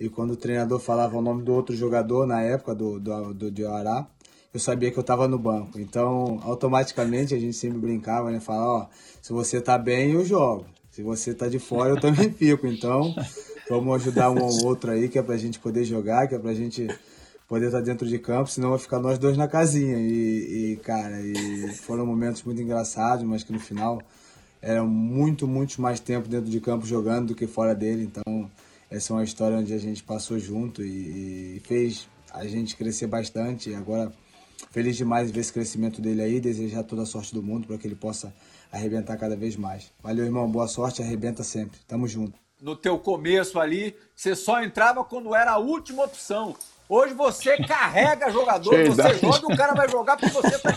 E 0.00 0.08
quando 0.08 0.30
o 0.30 0.36
treinador 0.36 0.78
falava 0.78 1.18
o 1.18 1.22
nome 1.22 1.42
do 1.42 1.52
outro 1.52 1.76
jogador, 1.76 2.26
na 2.26 2.40
época 2.42 2.74
do, 2.74 2.98
do, 2.98 3.34
do 3.34 3.50
Diará, 3.50 4.06
eu 4.56 4.60
sabia 4.60 4.90
que 4.90 4.98
eu 4.98 5.02
estava 5.02 5.28
no 5.28 5.38
banco. 5.38 5.78
Então, 5.78 6.40
automaticamente, 6.42 7.34
a 7.34 7.38
gente 7.38 7.56
sempre 7.56 7.78
brincava, 7.78 8.30
né? 8.30 8.40
Falava, 8.40 8.68
ó, 8.68 8.86
se 9.22 9.32
você 9.32 9.60
tá 9.60 9.78
bem, 9.78 10.12
eu 10.12 10.24
jogo. 10.24 10.66
Se 10.90 11.02
você 11.02 11.34
tá 11.34 11.48
de 11.48 11.58
fora, 11.58 11.90
eu 11.90 12.00
também 12.00 12.30
fico. 12.34 12.66
Então, 12.66 13.14
Vamos 13.68 13.96
ajudar 13.96 14.30
um 14.30 14.38
ao 14.38 14.64
outro 14.64 14.92
aí, 14.92 15.08
que 15.08 15.18
é 15.18 15.22
pra 15.22 15.36
gente 15.36 15.58
poder 15.58 15.84
jogar, 15.84 16.28
que 16.28 16.36
é 16.36 16.38
pra 16.38 16.54
gente 16.54 16.86
poder 17.48 17.66
estar 17.66 17.80
dentro 17.80 18.06
de 18.06 18.16
campo, 18.16 18.48
senão 18.48 18.70
vai 18.70 18.78
ficar 18.78 19.00
nós 19.00 19.18
dois 19.18 19.36
na 19.36 19.48
casinha. 19.48 19.98
E, 19.98 20.72
e, 20.72 20.76
cara, 20.76 21.20
e 21.20 21.72
foram 21.74 22.06
momentos 22.06 22.44
muito 22.44 22.62
engraçados, 22.62 23.24
mas 23.24 23.42
que 23.42 23.52
no 23.52 23.58
final 23.58 24.00
era 24.62 24.84
muito, 24.84 25.48
muito 25.48 25.80
mais 25.80 25.98
tempo 25.98 26.28
dentro 26.28 26.48
de 26.48 26.60
campo 26.60 26.86
jogando 26.86 27.28
do 27.28 27.34
que 27.34 27.46
fora 27.48 27.74
dele. 27.74 28.04
Então 28.04 28.48
essa 28.88 29.12
é 29.12 29.16
uma 29.16 29.24
história 29.24 29.58
onde 29.58 29.74
a 29.74 29.78
gente 29.78 30.02
passou 30.02 30.38
junto 30.38 30.84
e, 30.84 31.56
e 31.56 31.62
fez 31.64 32.08
a 32.32 32.46
gente 32.46 32.76
crescer 32.76 33.08
bastante. 33.08 33.74
Agora, 33.74 34.12
feliz 34.70 34.96
demais 34.96 35.30
ver 35.30 35.40
esse 35.40 35.52
crescimento 35.52 36.00
dele 36.00 36.22
aí, 36.22 36.40
desejar 36.40 36.82
toda 36.82 37.02
a 37.02 37.06
sorte 37.06 37.34
do 37.34 37.42
mundo 37.42 37.66
para 37.66 37.78
que 37.78 37.86
ele 37.86 37.94
possa 37.94 38.34
arrebentar 38.70 39.16
cada 39.16 39.36
vez 39.36 39.56
mais. 39.56 39.92
Valeu, 40.02 40.24
irmão, 40.24 40.50
boa 40.50 40.68
sorte, 40.68 41.02
arrebenta 41.02 41.42
sempre. 41.42 41.78
Tamo 41.86 42.06
junto. 42.06 42.38
No 42.60 42.74
teu 42.74 42.98
começo 42.98 43.58
ali, 43.60 43.94
você 44.14 44.34
só 44.34 44.62
entrava 44.62 45.04
quando 45.04 45.34
era 45.34 45.52
a 45.52 45.58
última 45.58 46.04
opção. 46.04 46.56
Hoje 46.88 47.14
você 47.14 47.56
carrega 47.66 48.30
jogador, 48.30 48.70
Verdade. 48.70 49.18
você 49.18 49.26
joga 49.26 49.50
e 49.50 49.54
o 49.54 49.56
cara 49.56 49.74
vai 49.74 49.88
jogar 49.88 50.16
porque 50.16 50.32
você 50.32 50.58
tá. 50.58 50.72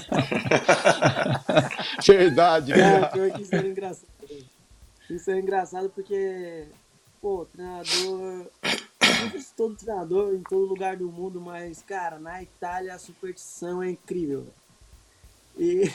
Verdade, 2.06 2.74
é, 2.80 3.06
pior 3.06 3.32
que 3.32 3.42
isso 3.44 3.56
é 3.56 3.60
engraçado. 3.60 4.10
Isso 5.10 5.32
é 5.32 5.40
engraçado 5.40 5.90
porque, 5.90 6.66
pô, 7.22 7.46
treinador. 7.46 8.46
Eu 9.22 9.44
todo 9.56 9.76
treinador 9.76 10.34
em 10.34 10.44
todo 10.44 10.66
lugar 10.66 10.98
do 10.98 11.12
mundo, 11.12 11.42
mas, 11.42 11.82
cara, 11.82 12.20
na 12.20 12.42
Itália 12.42 12.94
a 12.94 13.00
superstição 13.00 13.84
é 13.84 13.90
incrível. 13.90 14.48
E, 15.58 15.92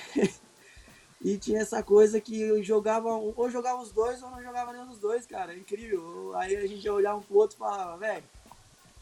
e 1.20 1.39
tinha 1.39 1.61
essa 1.61 1.83
coisa 1.83 2.20
que 2.20 2.41
eu 2.41 2.62
jogava, 2.62 3.09
ou 3.09 3.51
jogava 3.51 3.81
os 3.83 3.93
dois 3.93 4.22
ou 4.22 4.31
não 4.31 4.43
jogava 4.43 4.72
nenhum 4.72 4.87
dos 4.87 4.99
dois, 4.99 5.27
cara. 5.27 5.55
É 5.55 5.57
incrível. 5.57 6.37
Aí 6.37 6.57
a 6.57 6.66
gente 6.66 6.85
ia 6.85 6.93
olhar 6.93 7.14
um 7.16 7.22
pro 7.22 7.37
outro 7.37 7.57
e 7.57 7.59
falava, 7.59 7.97
velho 7.97 8.25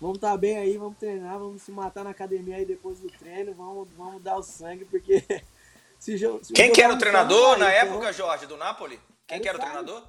vamos 0.02 0.16
estar 0.16 0.32
tá 0.32 0.36
bem 0.36 0.58
aí, 0.58 0.76
vamos 0.76 0.98
treinar, 0.98 1.38
vamos 1.38 1.62
se 1.62 1.70
matar 1.70 2.02
na 2.02 2.10
academia 2.10 2.56
aí 2.56 2.64
depois 2.64 2.98
do 2.98 3.08
treino, 3.08 3.54
vamos, 3.54 3.88
vamos 3.96 4.20
dar 4.20 4.36
o 4.36 4.42
sangue, 4.42 4.84
porque 4.84 5.24
se, 5.96 6.18
se 6.18 6.52
Quem 6.52 6.72
que 6.72 6.82
era 6.82 6.92
o 6.92 6.98
treinador 6.98 7.56
na 7.56 7.72
então... 7.72 7.88
época, 7.88 8.12
Jorge, 8.12 8.46
do 8.46 8.56
Napoli? 8.56 8.98
Quem 9.28 9.36
era 9.36 9.42
que 9.42 9.48
era 9.48 9.58
o, 9.58 9.60
o 9.60 9.64
treinador? 9.64 10.02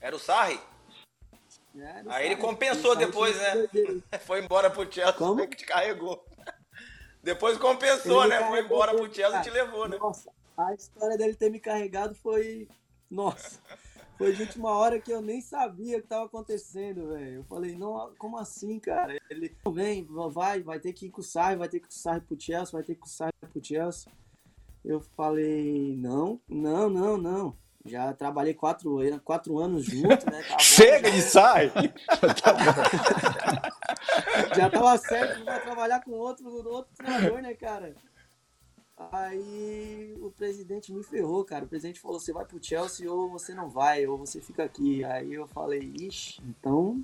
Era 0.00 0.16
o 0.16 0.18
Sarri? 0.18 0.58
O 1.74 2.10
aí 2.10 2.26
ele 2.26 2.36
compensou 2.36 2.96
depois, 2.96 3.36
né? 3.36 3.68
Foi 4.26 4.42
embora 4.42 4.70
pro 4.70 4.90
Chelsea, 4.90 5.12
Como? 5.12 5.46
que 5.46 5.56
te 5.56 5.66
carregou. 5.66 6.24
Depois 7.22 7.58
compensou, 7.58 8.24
ele 8.24 8.34
né? 8.34 8.48
Foi 8.48 8.60
embora 8.60 8.94
pro 8.94 9.12
Chelsea 9.12 9.40
e 9.40 9.42
te 9.42 9.50
levou, 9.50 9.88
né? 9.88 9.98
Nossa, 9.98 10.32
a 10.56 10.74
história 10.74 11.16
dele 11.16 11.34
ter 11.34 11.50
me 11.50 11.60
carregado 11.60 12.14
foi. 12.14 12.68
Nossa. 13.10 13.60
Foi 14.18 14.32
de 14.32 14.42
última 14.42 14.76
hora 14.76 15.00
que 15.00 15.12
eu 15.12 15.22
nem 15.22 15.40
sabia 15.40 15.96
o 15.96 16.00
que 16.00 16.06
estava 16.06 16.24
acontecendo, 16.24 17.10
velho. 17.10 17.36
Eu 17.36 17.44
falei, 17.44 17.76
não, 17.76 18.12
como 18.18 18.36
assim, 18.36 18.80
cara? 18.80 19.16
Ele, 19.30 19.56
vem, 19.72 20.04
vai, 20.32 20.60
vai 20.60 20.80
ter 20.80 20.92
que 20.92 21.06
ir 21.06 21.10
com 21.10 21.20
o 21.20 21.24
Sai, 21.24 21.54
vai 21.54 21.68
ter 21.68 21.78
que 21.78 21.86
ir 21.86 21.88
com 21.88 21.94
o 21.94 21.98
Sai 21.98 22.20
pro 22.20 22.40
Chelsea, 22.40 22.72
vai 22.72 22.82
ter 22.82 22.94
que 22.94 22.98
ir 22.98 23.02
com 23.02 23.06
o 23.06 23.10
Sai 23.10 23.30
pro 23.40 23.64
Chelsea. 23.64 24.12
Eu 24.84 25.00
falei, 25.00 25.94
não, 25.96 26.40
não, 26.48 26.90
não, 26.90 27.16
não. 27.16 27.56
Já 27.84 28.12
trabalhei 28.12 28.54
quatro, 28.54 28.98
quatro 29.24 29.58
anos 29.58 29.84
junto, 29.84 30.30
né? 30.30 30.42
Tá 30.48 30.58
Chega 30.60 31.10
de 31.10 31.22
sai! 31.22 31.72
já 34.56 34.68
tava 34.68 34.98
certo 34.98 35.44
vai 35.44 35.60
trabalhar 35.62 36.02
com 36.02 36.10
outro, 36.12 36.48
outro 36.68 36.92
treinador, 36.96 37.40
né, 37.40 37.54
cara? 37.54 37.94
Aí 39.12 40.16
o 40.20 40.30
presidente 40.30 40.92
me 40.92 41.04
ferrou, 41.04 41.44
cara. 41.44 41.64
O 41.64 41.68
presidente 41.68 42.00
falou: 42.00 42.18
você 42.18 42.32
vai 42.32 42.44
pro 42.44 42.62
Chelsea 42.62 43.10
ou 43.10 43.30
você 43.30 43.54
não 43.54 43.70
vai, 43.70 44.04
ou 44.06 44.18
você 44.18 44.40
fica 44.40 44.64
aqui. 44.64 45.04
Aí 45.04 45.32
eu 45.34 45.46
falei: 45.46 45.92
ixi, 46.00 46.42
então 46.42 47.00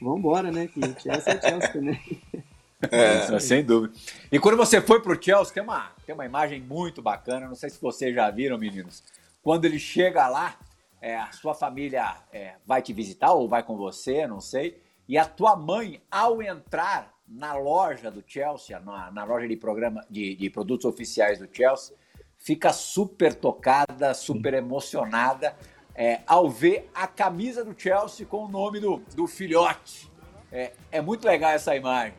vambora, 0.00 0.50
né? 0.50 0.66
Que 0.66 0.80
Chelsea 0.98 1.34
é 1.34 1.40
Chelsea 1.40 1.72
também. 1.72 2.22
É, 2.90 3.40
sem 3.40 3.64
dúvida. 3.64 3.94
E 4.30 4.38
quando 4.38 4.54
você 4.54 4.82
foi 4.82 5.00
pro 5.00 5.20
Chelsea, 5.20 5.54
tem 5.54 5.62
uma, 5.62 5.90
tem 6.04 6.14
uma 6.14 6.26
imagem 6.26 6.60
muito 6.60 7.00
bacana. 7.00 7.48
Não 7.48 7.54
sei 7.54 7.70
se 7.70 7.80
vocês 7.80 8.14
já 8.14 8.30
viram, 8.30 8.58
meninos. 8.58 9.02
Quando 9.46 9.64
ele 9.64 9.78
chega 9.78 10.26
lá, 10.26 10.58
é, 11.00 11.16
a 11.16 11.30
sua 11.30 11.54
família 11.54 12.16
é, 12.32 12.54
vai 12.66 12.82
te 12.82 12.92
visitar 12.92 13.30
ou 13.30 13.48
vai 13.48 13.62
com 13.62 13.76
você, 13.76 14.26
não 14.26 14.40
sei. 14.40 14.82
E 15.08 15.16
a 15.16 15.24
tua 15.24 15.54
mãe, 15.54 16.02
ao 16.10 16.42
entrar 16.42 17.14
na 17.28 17.54
loja 17.54 18.10
do 18.10 18.24
Chelsea, 18.26 18.76
na, 18.80 19.08
na 19.12 19.22
loja 19.22 19.46
de, 19.46 19.56
programa, 19.56 20.04
de, 20.10 20.34
de, 20.34 20.50
produtos 20.50 20.84
oficiais 20.84 21.38
do 21.38 21.48
Chelsea, 21.48 21.94
fica 22.36 22.72
super 22.72 23.32
tocada, 23.32 24.12
super 24.14 24.52
emocionada 24.52 25.54
é, 25.94 26.22
ao 26.26 26.50
ver 26.50 26.90
a 26.92 27.06
camisa 27.06 27.64
do 27.64 27.72
Chelsea 27.80 28.26
com 28.26 28.46
o 28.46 28.48
nome 28.48 28.80
do, 28.80 29.00
do 29.14 29.28
filhote. 29.28 30.10
É, 30.50 30.72
é 30.90 31.00
muito 31.00 31.24
legal 31.24 31.52
essa 31.52 31.76
imagem. 31.76 32.14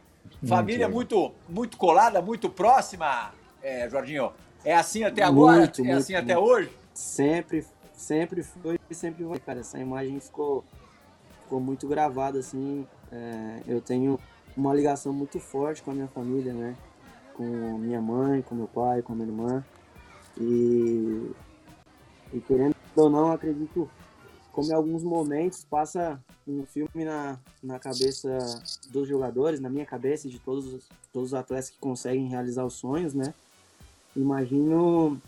Família 0.47 0.87
muito, 0.87 1.33
muito 1.49 1.75
colada, 1.75 2.21
muito 2.21 2.49
próxima, 2.49 3.33
é, 3.61 3.89
Jorginho. 3.89 4.31
É 4.63 4.73
assim 4.73 5.03
até 5.03 5.23
agora? 5.23 5.57
Muito, 5.57 5.81
é 5.81 5.83
muito, 5.83 5.97
assim 5.97 6.13
muito. 6.13 6.23
até 6.23 6.37
hoje? 6.37 6.86
Sempre, 6.97 7.63
sempre 7.93 8.41
foi 8.41 8.79
e 8.89 8.95
sempre 8.95 9.23
vai, 9.23 9.37
cara. 9.37 9.59
Essa 9.59 9.77
imagem 9.77 10.19
ficou, 10.19 10.65
ficou 11.43 11.59
muito 11.59 11.87
gravada, 11.87 12.39
assim. 12.39 12.87
É, 13.11 13.61
eu 13.67 13.79
tenho 13.79 14.19
uma 14.57 14.73
ligação 14.73 15.13
muito 15.13 15.39
forte 15.39 15.83
com 15.83 15.91
a 15.91 15.93
minha 15.93 16.07
família, 16.07 16.53
né? 16.53 16.75
Com 17.35 17.77
minha 17.77 18.01
mãe, 18.01 18.41
com 18.41 18.55
meu 18.55 18.67
pai, 18.67 19.03
com 19.03 19.13
minha 19.13 19.27
irmã. 19.27 19.63
E, 20.39 21.31
e 22.33 22.41
querendo 22.41 22.75
ou 22.95 23.11
não, 23.11 23.31
acredito 23.31 23.87
como 24.51 24.67
em 24.67 24.73
alguns 24.73 25.03
momentos 25.03 25.63
passa 25.63 26.19
um 26.47 26.65
filme 26.65 27.05
na, 27.05 27.37
na 27.61 27.77
cabeça 27.77 28.39
dos 28.89 29.07
jogadores, 29.07 29.59
na 29.59 29.69
minha 29.69 29.85
cabeça 29.85 30.27
e 30.27 30.31
de 30.31 30.39
todos, 30.39 30.89
todos 31.13 31.29
os 31.29 31.33
atletas 31.35 31.69
que 31.69 31.77
conseguem 31.77 32.27
realizar 32.27 32.65
os 32.65 32.73
sonhos, 32.73 33.13
né? 33.13 33.35
Imagino, 34.15 35.21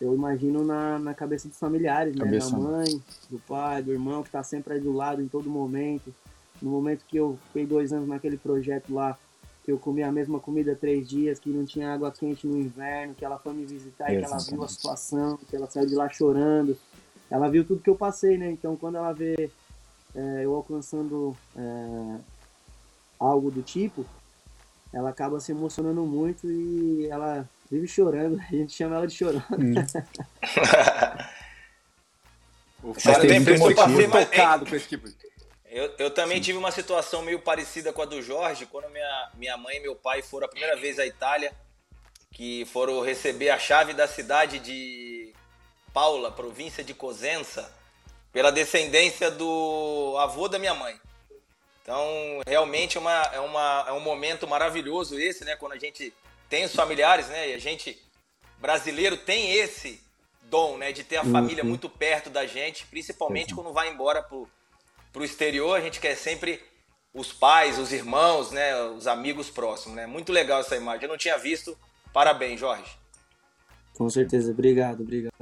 eu 0.00 0.14
imagino 0.14 0.64
na, 0.64 0.98
na 0.98 1.14
cabeça 1.14 1.48
dos 1.48 1.58
familiares, 1.58 2.14
né? 2.14 2.24
Da 2.26 2.50
mãe, 2.50 3.02
do 3.30 3.38
pai, 3.40 3.82
do 3.82 3.92
irmão, 3.92 4.22
que 4.22 4.28
está 4.28 4.42
sempre 4.42 4.74
aí 4.74 4.80
do 4.80 4.92
lado 4.92 5.22
em 5.22 5.28
todo 5.28 5.48
momento, 5.48 6.14
no 6.60 6.70
momento 6.70 7.04
que 7.06 7.16
eu 7.16 7.38
fiquei 7.46 7.66
dois 7.66 7.92
anos 7.92 8.08
naquele 8.08 8.36
projeto 8.36 8.92
lá, 8.92 9.18
que 9.64 9.72
eu 9.72 9.78
comi 9.78 10.02
a 10.02 10.12
mesma 10.12 10.38
comida 10.38 10.76
três 10.76 11.08
dias, 11.08 11.38
que 11.38 11.50
não 11.50 11.64
tinha 11.64 11.92
água 11.92 12.12
quente 12.12 12.46
no 12.46 12.56
inverno, 12.56 13.14
que 13.14 13.24
ela 13.24 13.38
foi 13.38 13.52
me 13.52 13.64
visitar 13.64 14.12
e 14.12 14.18
que 14.18 14.24
ela 14.24 14.38
viu 14.38 14.62
a 14.62 14.68
situação, 14.68 15.38
que 15.48 15.56
ela 15.56 15.68
saiu 15.68 15.86
de 15.86 15.94
lá 15.94 16.08
chorando. 16.08 16.76
Ela 17.28 17.48
viu 17.48 17.64
tudo 17.64 17.82
que 17.82 17.90
eu 17.90 17.96
passei, 17.96 18.38
né? 18.38 18.50
Então 18.50 18.76
quando 18.76 18.96
ela 18.96 19.12
vê 19.12 19.50
é, 20.14 20.44
eu 20.44 20.54
alcançando 20.54 21.36
é, 21.56 22.16
algo 23.18 23.50
do 23.50 23.62
tipo, 23.62 24.04
ela 24.92 25.10
acaba 25.10 25.40
se 25.40 25.52
emocionando 25.52 26.02
muito 26.06 26.50
e 26.50 27.06
ela 27.06 27.48
vive 27.70 27.88
chorando. 27.88 28.40
A 28.40 28.54
gente 28.54 28.72
chama 28.72 28.96
ela 28.96 29.06
de 29.06 29.14
chorando. 29.14 29.44
Hum. 29.52 29.74
o 32.90 32.94
cara 32.94 33.20
tem 33.20 33.40
muito 33.40 33.58
motivo. 33.58 34.10
tocado 34.10 34.66
com 34.66 34.74
esse 34.76 34.88
tipo 34.88 35.08
de 35.08 35.16
eu, 35.76 35.92
eu 35.98 36.10
também 36.10 36.38
Sim. 36.38 36.44
tive 36.44 36.58
uma 36.58 36.70
situação 36.70 37.20
meio 37.20 37.38
parecida 37.38 37.92
com 37.92 38.00
a 38.00 38.06
do 38.06 38.22
Jorge, 38.22 38.64
quando 38.64 38.88
minha, 38.88 39.30
minha 39.34 39.58
mãe 39.58 39.76
e 39.76 39.80
meu 39.80 39.94
pai 39.94 40.22
foram 40.22 40.46
a 40.46 40.48
primeira 40.48 40.74
vez 40.74 40.98
à 40.98 41.04
Itália, 41.04 41.52
que 42.32 42.64
foram 42.72 43.02
receber 43.02 43.50
a 43.50 43.58
chave 43.58 43.92
da 43.92 44.08
cidade 44.08 44.58
de 44.58 45.34
Paula, 45.92 46.32
província 46.32 46.82
de 46.82 46.94
Cosenza, 46.94 47.70
pela 48.32 48.50
descendência 48.50 49.30
do 49.30 50.16
avô 50.18 50.48
da 50.48 50.58
minha 50.58 50.72
mãe. 50.72 50.98
Então, 51.82 52.06
realmente 52.46 52.96
é, 52.96 53.00
uma, 53.00 53.22
é, 53.34 53.40
uma, 53.40 53.84
é 53.88 53.92
um 53.92 54.00
momento 54.00 54.48
maravilhoso 54.48 55.18
esse, 55.18 55.44
né? 55.44 55.56
Quando 55.56 55.72
a 55.72 55.78
gente 55.78 56.10
tem 56.48 56.64
os 56.64 56.74
familiares, 56.74 57.28
né? 57.28 57.50
E 57.50 57.54
a 57.54 57.58
gente, 57.58 58.00
brasileiro, 58.58 59.16
tem 59.16 59.52
esse 59.54 60.00
dom, 60.42 60.76
né? 60.76 60.92
De 60.92 61.04
ter 61.04 61.16
a 61.16 61.22
uhum. 61.22 61.32
família 61.32 61.64
muito 61.64 61.88
perto 61.88 62.30
da 62.30 62.46
gente, 62.46 62.86
principalmente 62.86 63.50
uhum. 63.50 63.62
quando 63.62 63.74
vai 63.74 63.90
embora 63.90 64.22
pro, 64.22 64.48
para 65.12 65.22
o 65.22 65.24
exterior, 65.24 65.76
a 65.76 65.80
gente 65.80 66.00
quer 66.00 66.14
sempre 66.14 66.60
os 67.14 67.32
pais, 67.32 67.78
os 67.78 67.92
irmãos, 67.92 68.50
né, 68.50 68.76
os 68.84 69.06
amigos 69.06 69.48
próximos, 69.48 69.96
né? 69.96 70.06
Muito 70.06 70.30
legal 70.30 70.60
essa 70.60 70.76
imagem. 70.76 71.04
Eu 71.04 71.08
não 71.08 71.16
tinha 71.16 71.38
visto. 71.38 71.76
Parabéns, 72.12 72.60
Jorge. 72.60 72.90
Com 73.96 74.10
certeza, 74.10 74.50
obrigado, 74.50 75.00
obrigado. 75.00 75.32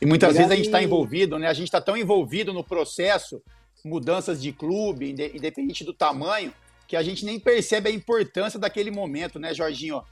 E 0.00 0.04
muitas 0.04 0.30
obrigado 0.30 0.32
vezes 0.32 0.50
a 0.50 0.56
gente 0.56 0.66
está 0.66 0.82
envolvido, 0.82 1.38
né? 1.38 1.46
A 1.46 1.52
gente 1.52 1.68
está 1.68 1.80
tão 1.80 1.96
envolvido 1.96 2.52
no 2.52 2.64
processo, 2.64 3.40
mudanças 3.84 4.42
de 4.42 4.52
clube, 4.52 5.10
independente 5.10 5.84
do 5.84 5.94
tamanho, 5.94 6.52
que 6.88 6.96
a 6.96 7.02
gente 7.02 7.24
nem 7.24 7.38
percebe 7.38 7.88
a 7.88 7.92
importância 7.92 8.58
daquele 8.58 8.90
momento, 8.90 9.38
né, 9.38 9.54
Jorginho? 9.54 10.02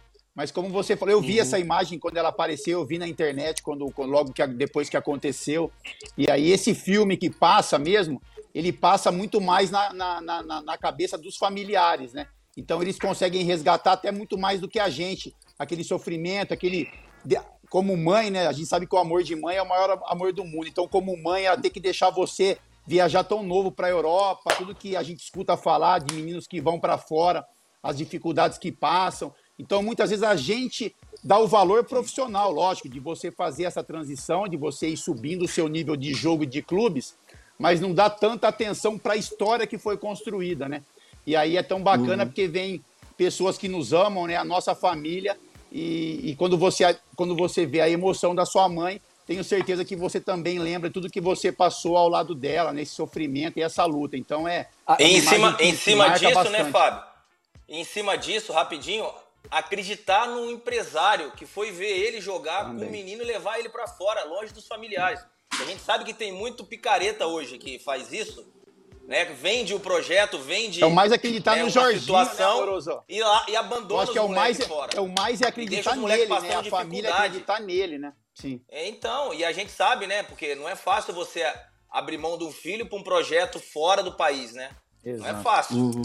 Mas 0.41 0.51
como 0.51 0.70
você 0.70 0.97
falou, 0.97 1.12
eu 1.12 1.20
vi 1.20 1.34
uhum. 1.34 1.43
essa 1.43 1.59
imagem 1.59 1.99
quando 1.99 2.16
ela 2.16 2.30
apareceu, 2.30 2.80
eu 2.80 2.86
vi 2.86 2.97
na 2.97 3.07
internet 3.07 3.62
quando, 3.62 3.93
logo 3.99 4.32
que 4.32 4.47
depois 4.47 4.88
que 4.88 4.97
aconteceu. 4.97 5.70
E 6.16 6.30
aí 6.30 6.51
esse 6.51 6.74
filme 6.74 7.18
que 7.18 7.28
passa 7.28 7.78
mesmo, 7.78 8.22
ele 8.55 8.72
passa 8.72 9.12
muito 9.12 9.38
mais 9.38 9.70
na, 9.70 9.93
na, 9.93 10.22
na, 10.22 10.62
na 10.62 10.78
cabeça 10.78 11.18
dos 11.18 11.36
familiares, 11.36 12.14
né? 12.14 12.26
Então 12.57 12.80
eles 12.80 12.99
conseguem 12.99 13.45
resgatar 13.45 13.93
até 13.93 14.11
muito 14.11 14.38
mais 14.38 14.62
do 14.62 14.66
que 14.66 14.80
a 14.80 14.88
gente, 14.88 15.36
aquele 15.59 15.84
sofrimento, 15.84 16.55
aquele 16.55 16.88
como 17.68 17.95
mãe, 17.95 18.30
né? 18.30 18.47
A 18.47 18.53
gente 18.53 18.66
sabe 18.66 18.86
que 18.86 18.95
o 18.95 18.99
amor 18.99 19.22
de 19.22 19.36
mãe 19.36 19.57
é 19.57 19.62
o 19.62 19.68
maior 19.68 20.01
amor 20.07 20.32
do 20.32 20.43
mundo. 20.43 20.68
Então, 20.68 20.88
como 20.88 21.22
mãe, 21.22 21.45
ela 21.45 21.61
tem 21.61 21.70
que 21.70 21.80
deixar 21.80 22.09
você 22.09 22.57
viajar 22.86 23.24
tão 23.24 23.43
novo 23.43 23.70
para 23.70 23.88
a 23.88 23.91
Europa, 23.91 24.55
tudo 24.57 24.74
que 24.74 24.97
a 24.97 25.03
gente 25.03 25.20
escuta 25.20 25.55
falar 25.55 25.99
de 25.99 26.14
meninos 26.14 26.47
que 26.47 26.62
vão 26.62 26.80
para 26.80 26.97
fora, 26.97 27.45
as 27.82 27.99
dificuldades 27.99 28.57
que 28.57 28.72
passam. 28.72 29.34
Então, 29.61 29.82
muitas 29.82 30.08
vezes 30.08 30.22
a 30.22 30.34
gente 30.34 30.96
dá 31.22 31.38
o 31.38 31.46
valor 31.46 31.84
profissional, 31.84 32.50
lógico, 32.50 32.88
de 32.88 32.98
você 32.98 33.30
fazer 33.30 33.64
essa 33.64 33.84
transição, 33.84 34.48
de 34.48 34.56
você 34.56 34.88
ir 34.88 34.96
subindo 34.96 35.44
o 35.44 35.48
seu 35.48 35.68
nível 35.68 35.96
de 35.96 36.14
jogo 36.14 36.44
e 36.44 36.46
de 36.46 36.62
clubes, 36.62 37.14
mas 37.58 37.78
não 37.78 37.92
dá 37.92 38.08
tanta 38.08 38.48
atenção 38.48 38.98
para 38.98 39.12
a 39.12 39.16
história 39.18 39.66
que 39.66 39.76
foi 39.76 39.98
construída, 39.98 40.66
né? 40.66 40.82
E 41.26 41.36
aí 41.36 41.58
é 41.58 41.62
tão 41.62 41.82
bacana 41.82 42.22
uhum. 42.22 42.30
porque 42.30 42.48
vem 42.48 42.82
pessoas 43.18 43.58
que 43.58 43.68
nos 43.68 43.92
amam, 43.92 44.26
né? 44.26 44.36
A 44.36 44.44
nossa 44.44 44.74
família. 44.74 45.36
E, 45.70 46.30
e, 46.30 46.36
quando, 46.36 46.56
você, 46.56 46.98
quando 47.14 47.36
você 47.36 47.66
vê 47.66 47.82
a 47.82 47.88
emoção 47.88 48.34
da 48.34 48.46
sua 48.46 48.66
mãe, 48.66 48.98
tenho 49.26 49.44
certeza 49.44 49.84
que 49.84 49.94
você 49.94 50.18
também 50.18 50.58
lembra 50.58 50.90
tudo 50.90 51.11
que 51.11 51.20
você 51.20 51.52
passou 51.52 51.98
ao 51.98 52.08
lado 52.08 52.34
dela, 52.34 52.72
nesse 52.72 52.94
sofrimento 52.94 53.58
e 53.58 53.62
essa 53.62 53.84
luta. 53.84 54.16
Então 54.16 54.48
é. 54.48 54.68
Em 54.98 55.20
cima, 55.20 55.56
em 55.61 55.76
cima 55.76 56.08
disso, 56.08 56.24
né, 56.24 56.34
bastante. 56.34 56.62
né, 56.62 56.70
Fábio? 56.70 57.02
Em 57.68 57.84
cima 57.84 58.16
disso, 58.16 58.52
rapidinho, 58.54 59.06
acreditar 59.51 60.26
num 60.26 60.51
empresário 60.51 61.32
que 61.32 61.47
foi 61.47 61.70
ver 61.70 61.97
ele 61.97 62.20
jogar 62.20 62.64
também. 62.64 62.80
com 62.80 62.88
o 62.88 62.91
menino 62.91 63.22
e 63.22 63.26
levar 63.26 63.59
ele 63.59 63.68
para 63.68 63.86
fora, 63.86 64.24
longe 64.24 64.53
dos 64.53 64.66
familiares. 64.66 65.20
A 65.61 65.64
gente 65.64 65.82
sabe 65.82 66.05
que 66.05 66.14
tem 66.14 66.32
muito 66.32 66.64
picareta 66.64 67.26
hoje 67.26 67.59
que 67.59 67.78
faz 67.78 68.12
isso, 68.12 68.47
né? 69.07 69.24
Vende 69.24 69.74
o 69.74 69.80
projeto, 69.80 70.38
vende. 70.38 70.82
É 70.82 70.86
o 70.86 70.91
mais 70.91 71.12
acreditar 71.12 71.59
é, 71.59 71.62
no 71.62 71.68
Jorginho, 71.68 72.01
situação 72.01 72.78
né, 72.78 73.01
e, 73.09 73.20
lá, 73.22 73.47
e 73.49 73.57
abandona 73.57 74.05
acho 74.05 74.12
que 74.12 74.18
é 74.18 74.22
o 74.22 74.28
mais 74.28 74.64
fora. 74.64 74.91
É 74.95 75.01
o 75.01 75.09
mais 75.09 75.43
é 75.43 75.49
acreditar 75.49 75.97
nele, 75.97 76.26
né? 76.26 76.55
A 76.55 76.64
família 76.64 77.14
acreditar 77.14 77.61
nele, 77.61 77.99
né? 77.99 78.12
Sim. 78.34 78.62
É, 78.68 78.88
então, 78.88 79.34
e 79.34 79.45
a 79.45 79.53
gente 79.53 79.72
sabe, 79.72 80.07
né? 80.07 80.22
Porque 80.22 80.55
não 80.55 80.68
é 80.68 80.76
fácil 80.76 81.12
você 81.12 81.45
abrir 81.91 82.16
mão 82.16 82.38
do 82.38 82.51
filho 82.53 82.86
para 82.86 82.99
um 82.99 83.03
projeto 83.03 83.59
fora 83.59 84.03
do 84.03 84.12
país, 84.12 84.53
né? 84.53 84.70
Exato. 85.05 85.32
Não 85.32 85.41
é 85.41 85.43
fácil. 85.43 85.76
Uhum. 85.76 86.03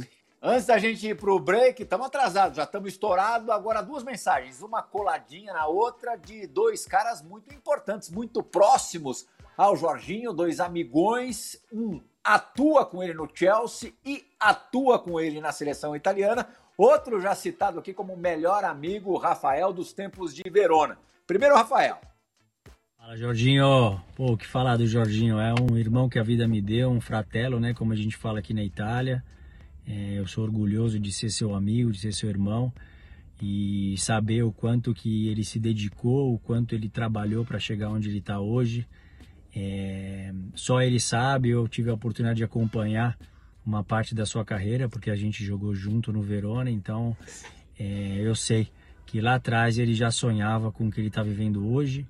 Antes 0.47 0.67
da 0.67 0.77
gente 0.77 1.07
ir 1.07 1.17
para 1.17 1.33
o 1.33 1.39
break, 1.39 1.81
estamos 1.81 2.05
atrasados, 2.05 2.57
já 2.57 2.65
estamos 2.65 2.89
estourados. 2.89 3.49
Agora, 3.49 3.81
duas 3.81 4.03
mensagens, 4.03 4.61
uma 4.61 4.83
coladinha 4.83 5.51
na 5.51 5.65
outra, 5.65 6.15
de 6.15 6.45
dois 6.45 6.85
caras 6.85 7.23
muito 7.23 7.51
importantes, 7.51 8.11
muito 8.11 8.43
próximos 8.43 9.25
ao 9.57 9.75
Jorginho, 9.75 10.31
dois 10.31 10.59
amigões. 10.59 11.59
Um 11.73 11.99
atua 12.23 12.85
com 12.85 13.01
ele 13.01 13.15
no 13.15 13.27
Chelsea 13.33 13.91
e 14.05 14.23
atua 14.39 14.99
com 14.99 15.19
ele 15.19 15.41
na 15.41 15.51
seleção 15.51 15.95
italiana. 15.95 16.47
Outro 16.77 17.19
já 17.19 17.33
citado 17.33 17.79
aqui 17.79 17.91
como 17.91 18.15
melhor 18.15 18.63
amigo, 18.63 19.17
Rafael 19.17 19.73
dos 19.73 19.93
tempos 19.93 20.31
de 20.31 20.47
Verona. 20.47 20.95
Primeiro, 21.25 21.55
Rafael. 21.55 21.97
Fala, 22.95 23.17
Jorginho. 23.17 23.99
Pô, 24.15 24.33
o 24.33 24.37
que 24.37 24.45
falar 24.45 24.77
do 24.77 24.85
Jorginho? 24.85 25.39
É 25.39 25.55
um 25.59 25.75
irmão 25.75 26.07
que 26.07 26.19
a 26.19 26.23
vida 26.23 26.47
me 26.47 26.61
deu, 26.61 26.91
um 26.91 27.01
fratello, 27.01 27.59
né? 27.59 27.73
Como 27.73 27.91
a 27.93 27.95
gente 27.95 28.15
fala 28.15 28.37
aqui 28.37 28.53
na 28.53 28.63
Itália. 28.63 29.23
É, 29.87 30.15
eu 30.19 30.27
sou 30.27 30.43
orgulhoso 30.43 30.99
de 30.99 31.11
ser 31.11 31.29
seu 31.29 31.53
amigo, 31.53 31.91
de 31.91 31.99
ser 31.99 32.13
seu 32.13 32.29
irmão 32.29 32.73
e 33.41 33.95
saber 33.97 34.43
o 34.43 34.51
quanto 34.51 34.93
que 34.93 35.27
ele 35.27 35.43
se 35.43 35.59
dedicou, 35.59 36.33
o 36.33 36.39
quanto 36.39 36.73
ele 36.73 36.89
trabalhou 36.89 37.43
para 37.45 37.59
chegar 37.59 37.89
onde 37.89 38.09
ele 38.09 38.19
está 38.19 38.39
hoje. 38.39 38.87
É, 39.55 40.33
só 40.53 40.81
ele 40.81 40.99
sabe, 40.99 41.49
eu 41.49 41.67
tive 41.67 41.89
a 41.89 41.93
oportunidade 41.93 42.37
de 42.37 42.43
acompanhar 42.43 43.17
uma 43.65 43.83
parte 43.83 44.13
da 44.13 44.25
sua 44.25 44.45
carreira, 44.45 44.87
porque 44.87 45.09
a 45.09 45.15
gente 45.15 45.43
jogou 45.43 45.73
junto 45.73 46.13
no 46.13 46.21
Verona, 46.21 46.69
então 46.69 47.15
é, 47.79 48.17
eu 48.19 48.35
sei 48.35 48.67
que 49.05 49.19
lá 49.21 49.35
atrás 49.35 49.77
ele 49.77 49.93
já 49.93 50.11
sonhava 50.11 50.71
com 50.71 50.87
o 50.87 50.91
que 50.91 50.99
ele 50.99 51.07
está 51.07 51.23
vivendo 51.23 51.67
hoje 51.67 52.05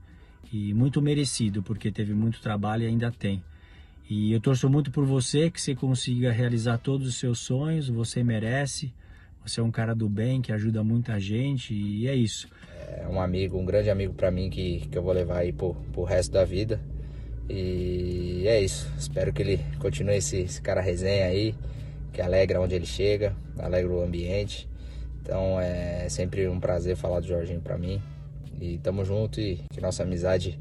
e 0.52 0.74
muito 0.74 1.02
merecido, 1.02 1.62
porque 1.64 1.92
teve 1.92 2.14
muito 2.14 2.42
trabalho 2.42 2.84
e 2.84 2.88
ainda 2.88 3.12
tem. 3.12 3.44
E 4.08 4.32
eu 4.32 4.40
torço 4.40 4.70
muito 4.70 4.92
por 4.92 5.04
você, 5.04 5.50
que 5.50 5.60
você 5.60 5.74
consiga 5.74 6.32
realizar 6.32 6.78
todos 6.78 7.08
os 7.08 7.16
seus 7.16 7.40
sonhos, 7.40 7.90
você 7.90 8.24
merece. 8.24 8.94
Você 9.44 9.60
é 9.60 9.64
um 9.64 9.72
cara 9.72 9.94
do 9.96 10.08
bem 10.10 10.42
que 10.42 10.52
ajuda 10.52 10.84
muita 10.84 11.20
gente 11.20 11.74
e 11.74 12.08
é 12.08 12.16
isso. 12.16 12.48
É 12.98 13.08
um 13.08 13.20
amigo, 13.20 13.58
um 13.58 13.66
grande 13.66 13.90
amigo 13.90 14.14
para 14.14 14.32
mim 14.32 14.50
que, 14.50 14.88
que 14.92 14.98
eu 14.98 15.04
vou 15.04 15.14
levar 15.14 15.40
aí 15.40 15.52
pro, 15.52 15.76
pro 15.92 16.04
resto 16.04 16.32
da 16.32 16.46
vida. 16.46 16.80
E 17.50 18.44
é 18.48 18.62
isso. 18.62 18.92
Espero 18.98 19.34
que 19.34 19.42
ele 19.42 19.60
continue 19.80 20.18
esse, 20.18 20.38
esse 20.38 20.62
cara 20.62 20.82
resenha 20.82 21.26
aí, 21.26 21.56
que 22.12 22.22
alegra 22.22 22.62
onde 22.62 22.76
ele 22.76 22.86
chega, 22.86 23.36
alegra 23.58 23.92
o 23.92 24.04
ambiente. 24.04 24.68
Então 25.22 25.60
é 25.60 26.08
sempre 26.10 26.48
um 26.48 26.60
prazer 26.60 26.96
falar 26.96 27.20
do 27.20 27.28
Jorginho 27.28 27.62
para 27.62 27.78
mim. 27.78 28.02
E 28.60 28.78
tamo 28.80 29.04
junto 29.04 29.40
e 29.42 29.58
que 29.72 29.82
nossa 29.82 30.04
amizade 30.04 30.60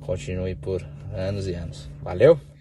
continue 0.00 0.54
por 0.54 0.86
anos 1.14 1.46
e 1.46 1.54
anos. 1.54 1.90
Valeu! 2.02 2.55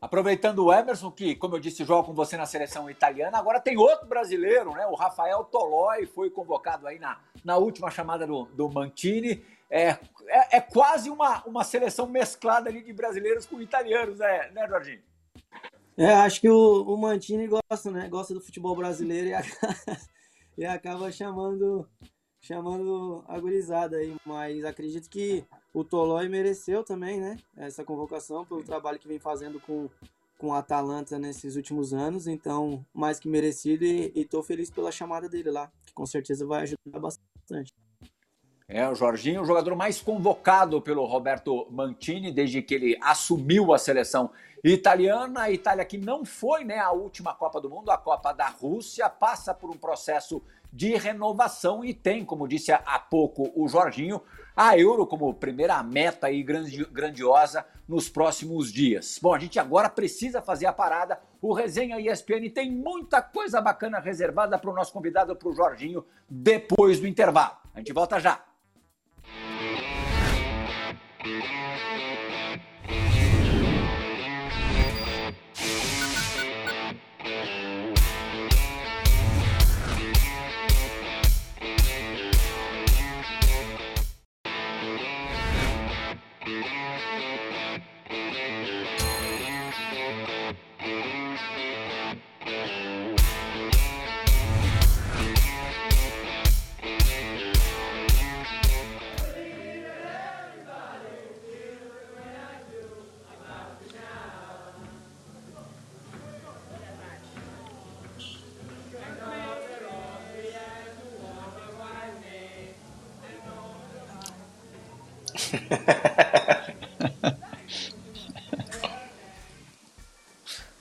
Aproveitando 0.00 0.64
o 0.64 0.72
Emerson, 0.72 1.10
que, 1.10 1.34
como 1.34 1.56
eu 1.56 1.60
disse, 1.60 1.84
joga 1.84 2.06
com 2.06 2.14
você 2.14 2.34
na 2.34 2.46
seleção 2.46 2.88
italiana, 2.88 3.36
agora 3.36 3.60
tem 3.60 3.76
outro 3.76 4.06
brasileiro, 4.06 4.72
né? 4.72 4.86
O 4.86 4.94
Rafael 4.94 5.44
Tolói 5.44 6.06
foi 6.06 6.30
convocado 6.30 6.86
aí 6.86 6.98
na, 6.98 7.20
na 7.44 7.58
última 7.58 7.90
chamada 7.90 8.26
do, 8.26 8.46
do 8.46 8.70
Mantini. 8.70 9.44
É, 9.68 9.98
é, 10.26 10.56
é, 10.56 10.60
quase 10.60 11.10
uma, 11.10 11.44
uma 11.44 11.62
seleção 11.64 12.06
mesclada 12.06 12.70
ali 12.70 12.82
de 12.82 12.94
brasileiros 12.94 13.44
com 13.44 13.60
italianos, 13.60 14.18
né, 14.18 14.50
né 14.52 14.66
Jorginho? 14.66 15.02
É, 15.98 16.14
acho 16.14 16.40
que 16.40 16.48
o, 16.48 16.82
o 16.82 16.96
Mantini 16.96 17.46
gosta, 17.46 17.90
né? 17.90 18.08
Gosta 18.08 18.32
do 18.32 18.40
futebol 18.40 18.74
brasileiro 18.74 19.28
e 19.28 19.34
acaba, 19.34 19.76
e 20.56 20.64
acaba 20.64 21.12
chamando, 21.12 21.86
chamando 22.40 23.22
a 23.28 23.38
gurizada 23.38 23.98
aí. 23.98 24.16
Mas 24.24 24.64
acredito 24.64 25.10
que 25.10 25.44
o 25.72 25.84
Tolói 25.84 26.28
mereceu 26.28 26.82
também, 26.82 27.20
né? 27.20 27.36
Essa 27.56 27.84
convocação 27.84 28.44
pelo 28.44 28.62
trabalho 28.62 28.98
que 28.98 29.08
vem 29.08 29.18
fazendo 29.18 29.60
com, 29.60 29.88
com 30.38 30.48
o 30.48 30.54
Atalanta 30.54 31.18
nesses 31.18 31.56
últimos 31.56 31.94
anos. 31.94 32.26
Então, 32.26 32.84
mais 32.92 33.20
que 33.20 33.28
merecido 33.28 33.84
e 33.84 34.12
estou 34.16 34.42
feliz 34.42 34.70
pela 34.70 34.90
chamada 34.90 35.28
dele 35.28 35.50
lá, 35.50 35.70
que 35.86 35.92
com 35.92 36.06
certeza 36.06 36.46
vai 36.46 36.62
ajudar 36.62 36.98
bastante. 36.98 37.72
É, 38.72 38.88
o 38.88 38.94
Jorginho, 38.94 39.42
o 39.42 39.44
jogador 39.44 39.74
mais 39.74 40.00
convocado 40.00 40.80
pelo 40.80 41.04
Roberto 41.04 41.66
Mantini 41.72 42.30
desde 42.30 42.62
que 42.62 42.74
ele 42.74 42.98
assumiu 43.00 43.72
a 43.74 43.78
seleção 43.78 44.30
italiana. 44.62 45.42
A 45.42 45.50
Itália 45.50 45.84
que 45.84 45.98
não 45.98 46.24
foi 46.24 46.62
né, 46.62 46.78
a 46.78 46.92
última 46.92 47.34
Copa 47.34 47.60
do 47.60 47.68
Mundo, 47.68 47.90
a 47.90 47.98
Copa 47.98 48.32
da 48.32 48.48
Rússia, 48.48 49.08
passa 49.08 49.52
por 49.52 49.70
um 49.70 49.76
processo 49.76 50.40
de 50.72 50.94
renovação 50.96 51.84
e 51.84 51.92
tem, 51.92 52.24
como 52.24 52.48
disse 52.48 52.72
há 52.72 52.98
pouco 52.98 53.50
o 53.54 53.68
Jorginho, 53.68 54.22
a 54.54 54.76
Euro 54.78 55.06
como 55.06 55.32
primeira 55.32 55.82
meta 55.82 56.26
aí 56.26 56.42
grandiosa 56.42 57.64
nos 57.88 58.08
próximos 58.08 58.72
dias. 58.72 59.18
Bom, 59.20 59.34
a 59.34 59.38
gente 59.38 59.58
agora 59.58 59.88
precisa 59.88 60.42
fazer 60.42 60.66
a 60.66 60.72
parada. 60.72 61.20
O 61.40 61.52
Resenha 61.52 61.98
ESPN 61.98 62.50
tem 62.52 62.70
muita 62.70 63.22
coisa 63.22 63.60
bacana 63.60 63.98
reservada 63.98 64.58
para 64.58 64.70
o 64.70 64.74
nosso 64.74 64.92
convidado, 64.92 65.34
para 65.34 65.48
o 65.48 65.54
Jorginho, 65.54 66.04
depois 66.28 67.00
do 67.00 67.06
intervalo. 67.06 67.56
A 67.74 67.78
gente 67.78 67.92
volta 67.92 68.20
já. 68.20 68.44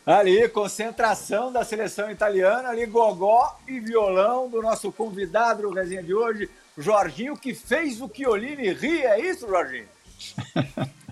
Ali, 0.10 0.50
concentração 0.50 1.52
da 1.52 1.64
seleção 1.64 2.10
italiana, 2.10 2.70
ali 2.70 2.84
gogó 2.88 3.56
e 3.68 3.80
violão 3.80 4.50
do 4.50 4.60
nosso 4.60 4.92
convidado 4.92 5.62
do 5.62 5.70
resenha 5.70 6.02
de 6.02 6.16
hoje, 6.16 6.50
Jorginho, 6.76 7.38
que 7.38 7.54
fez 7.54 8.02
o 8.02 8.10
Chiolini 8.12 8.74
rir, 8.74 9.04
é 9.04 9.20
isso, 9.20 9.48
Jorginho? 9.48 9.88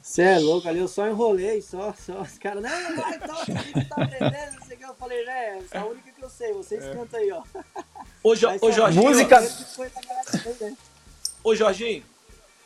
Você 0.01 0.23
é 0.23 0.39
louco, 0.39 0.67
ali 0.67 0.79
eu 0.79 0.87
só 0.87 1.07
enrolei, 1.07 1.61
só, 1.61 1.93
só 1.93 2.21
os 2.21 2.39
caras, 2.39 2.63
não, 2.63 2.89
não, 2.89 2.95
vai, 2.95 3.15
então, 3.17 3.35
você 3.35 3.85
tá 3.85 4.03
aprendendo, 4.03 4.55
não 4.55 4.65
sei 4.65 4.75
o 4.75 4.79
que, 4.79 4.85
eu 4.85 4.95
falei, 4.95 5.25
né, 5.25 5.57
essa 5.59 5.77
é 5.77 5.79
a 5.79 5.85
única 5.85 6.11
que 6.11 6.23
eu 6.23 6.29
sei, 6.31 6.53
vocês 6.53 6.83
é. 6.83 6.95
cantam 6.95 7.19
aí, 7.19 7.31
ó. 7.31 7.43
Ô, 8.23 8.35
jo 8.35 8.47
ô 8.59 8.71
Jorginho, 8.71 9.03
música... 9.03 9.39
Ô, 11.43 11.53
Jorginho, 11.53 12.03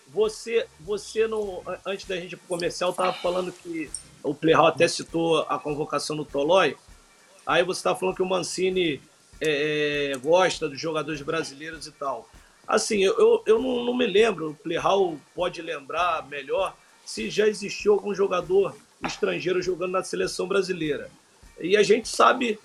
você, 0.08 0.66
você 0.80 1.28
no, 1.28 1.62
antes 1.86 2.06
da 2.06 2.16
gente 2.16 2.38
comercial, 2.38 2.94
tava 2.94 3.12
falando 3.12 3.52
que 3.52 3.92
o 4.24 4.34
Playhall 4.34 4.68
até 4.68 4.88
citou 4.88 5.42
a 5.50 5.58
convocação 5.58 6.16
do 6.16 6.26
Tolói. 6.26 6.76
Aí 7.46 7.64
você 7.64 7.80
está 7.80 7.96
falando 7.96 8.16
que 8.16 8.22
o 8.22 8.26
Mancini 8.26 9.02
é, 9.40 10.12
é, 10.12 10.18
gosta 10.18 10.70
dos 10.70 10.80
jogadores 10.80 11.22
brasileiros 11.22 11.88
e 11.88 11.92
tal. 11.92 12.30
Assim, 12.68 13.04
eu, 13.04 13.44
eu, 13.46 13.62
não, 13.62 13.84
não, 13.84 13.98
me 13.98 14.06
lembro, 14.06 14.52
o 14.52 14.56
Playhall 14.56 15.18
pode 15.36 15.62
lembrar 15.62 16.28
melhor 16.30 16.76
se 17.04 17.30
já 17.30 17.48
existiu 17.48 17.94
algum 17.94 18.14
jogador 18.14 18.76
estrangeiro 19.06 19.62
jogando 19.62 19.92
na 19.92 20.04
seleção 20.04 20.48
brasileira. 20.48 21.10
E 21.60 21.76
a 21.76 21.84
gente 21.84 22.08
sabe 22.08 22.60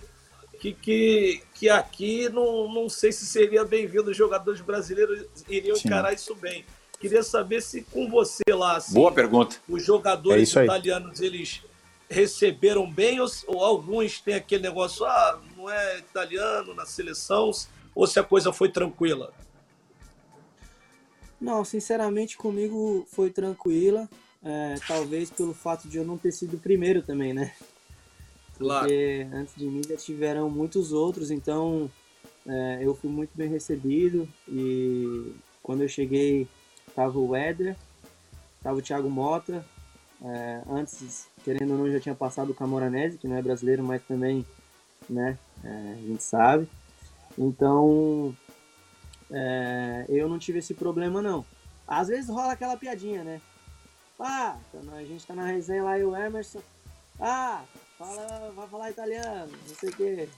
que, 0.61 0.73
que, 0.73 1.43
que 1.55 1.69
aqui 1.69 2.29
não, 2.29 2.73
não 2.73 2.89
sei 2.89 3.11
se 3.11 3.27
seria 3.27 3.65
bem-vindo 3.65 4.11
os 4.11 4.17
jogadores 4.17 4.61
brasileiros 4.61 5.27
iriam 5.49 5.77
Sim. 5.77 5.89
encarar 5.89 6.13
isso 6.13 6.35
bem. 6.35 6.65
Queria 7.01 7.23
saber 7.23 7.61
se 7.63 7.83
com 7.83 8.09
você 8.11 8.43
lá, 8.51 8.77
assim, 8.77 8.95
Boa 8.95 9.13
pergunta. 9.13 9.57
os 9.69 9.83
É 9.83 9.85
jogadores 9.85 10.49
isso 10.49 10.59
aí. 10.59 10.65
italianos 10.67 11.21
eles 11.21 11.63
receberam 12.09 12.91
bem 12.91 13.21
ou, 13.21 13.29
ou 13.49 13.65
alguns 13.65 14.21
têm 14.21 14.35
aquele 14.35 14.63
negócio, 14.63 15.05
ah, 15.05 15.41
não 15.57 15.69
é 15.69 15.99
italiano 15.99 16.73
na 16.75 16.87
seleção, 16.87 17.51
ou 17.95 18.07
se 18.07 18.19
a 18.19 18.23
coisa 18.23 18.53
foi 18.53 18.69
tranquila? 18.71 19.33
Não, 21.41 21.65
sinceramente 21.65 22.37
comigo 22.37 23.07
foi 23.11 23.31
tranquila. 23.31 24.09
é, 24.43 24.77
talvez 24.87 25.29
pelo 25.31 25.53
fato 25.53 25.89
de 25.89 25.97
eu 25.99 26.05
não 26.05 26.17
ter 26.17 26.31
sido 26.33 26.55
o 26.55 26.61
primeiro 26.61 27.03
também, 27.03 27.35
né? 27.35 27.53
Claro. 28.57 28.87
Porque 28.87 29.27
antes 29.33 29.55
de 29.57 29.67
mim 29.67 29.83
já 29.87 29.97
tiveram 29.97 30.49
muitos 30.49 30.93
outros, 30.93 31.31
então 31.31 31.91
é, 32.47 32.79
eu 32.81 32.95
fui 32.95 33.11
muito 33.11 33.31
bem 33.35 33.49
recebido 33.49 34.27
e 34.49 35.33
quando 35.63 35.83
eu 35.83 35.89
cheguei 35.89 36.47
tava 36.97 37.19
o 37.19 37.37
Éder, 37.37 37.77
tava 38.63 38.79
o 38.79 38.83
Thiago 38.83 39.11
Mota, 39.11 39.65
é, 40.25 40.63
antes, 40.69 41.29
querendo 41.45 41.73
ou 41.73 41.79
não, 41.79 41.93
já 41.93 42.01
tinha 42.01 42.15
passado 42.15 42.51
o 42.51 42.55
Camoranese, 42.55 43.19
que 43.19 43.29
não 43.29 43.37
é 43.37 43.43
brasileiro, 43.43 43.85
mas 43.85 44.03
também, 44.03 44.45
né, 45.09 45.39
é, 45.63 45.93
a 45.93 46.07
gente 46.07 46.23
sabe. 46.23 46.67
Então, 47.39 48.35
é, 49.31 50.07
eu 50.09 50.27
não 50.27 50.39
tive 50.39 50.61
esse 50.61 50.73
problema 50.73 51.21
não. 51.21 51.45
Às 51.87 52.09
vezes 52.09 52.31
rola 52.31 52.53
aquela 52.53 52.77
piadinha, 52.79 53.23
né? 53.23 53.41
Ah, 54.19 54.57
a 54.97 55.05
gente 55.05 55.27
tá 55.27 55.35
na 55.35 55.45
resenha 55.45 55.85
lá 55.85 55.99
e 55.99 56.05
o 56.05 56.17
Emerson. 56.17 56.63
Ah, 57.21 57.63
fala, 57.99 58.53
vai 58.57 58.69
falar 58.69 58.91
italiano, 58.91 59.53
não 59.69 59.75
sei 59.75 59.91
o 59.91 59.97
quê. 59.97 60.29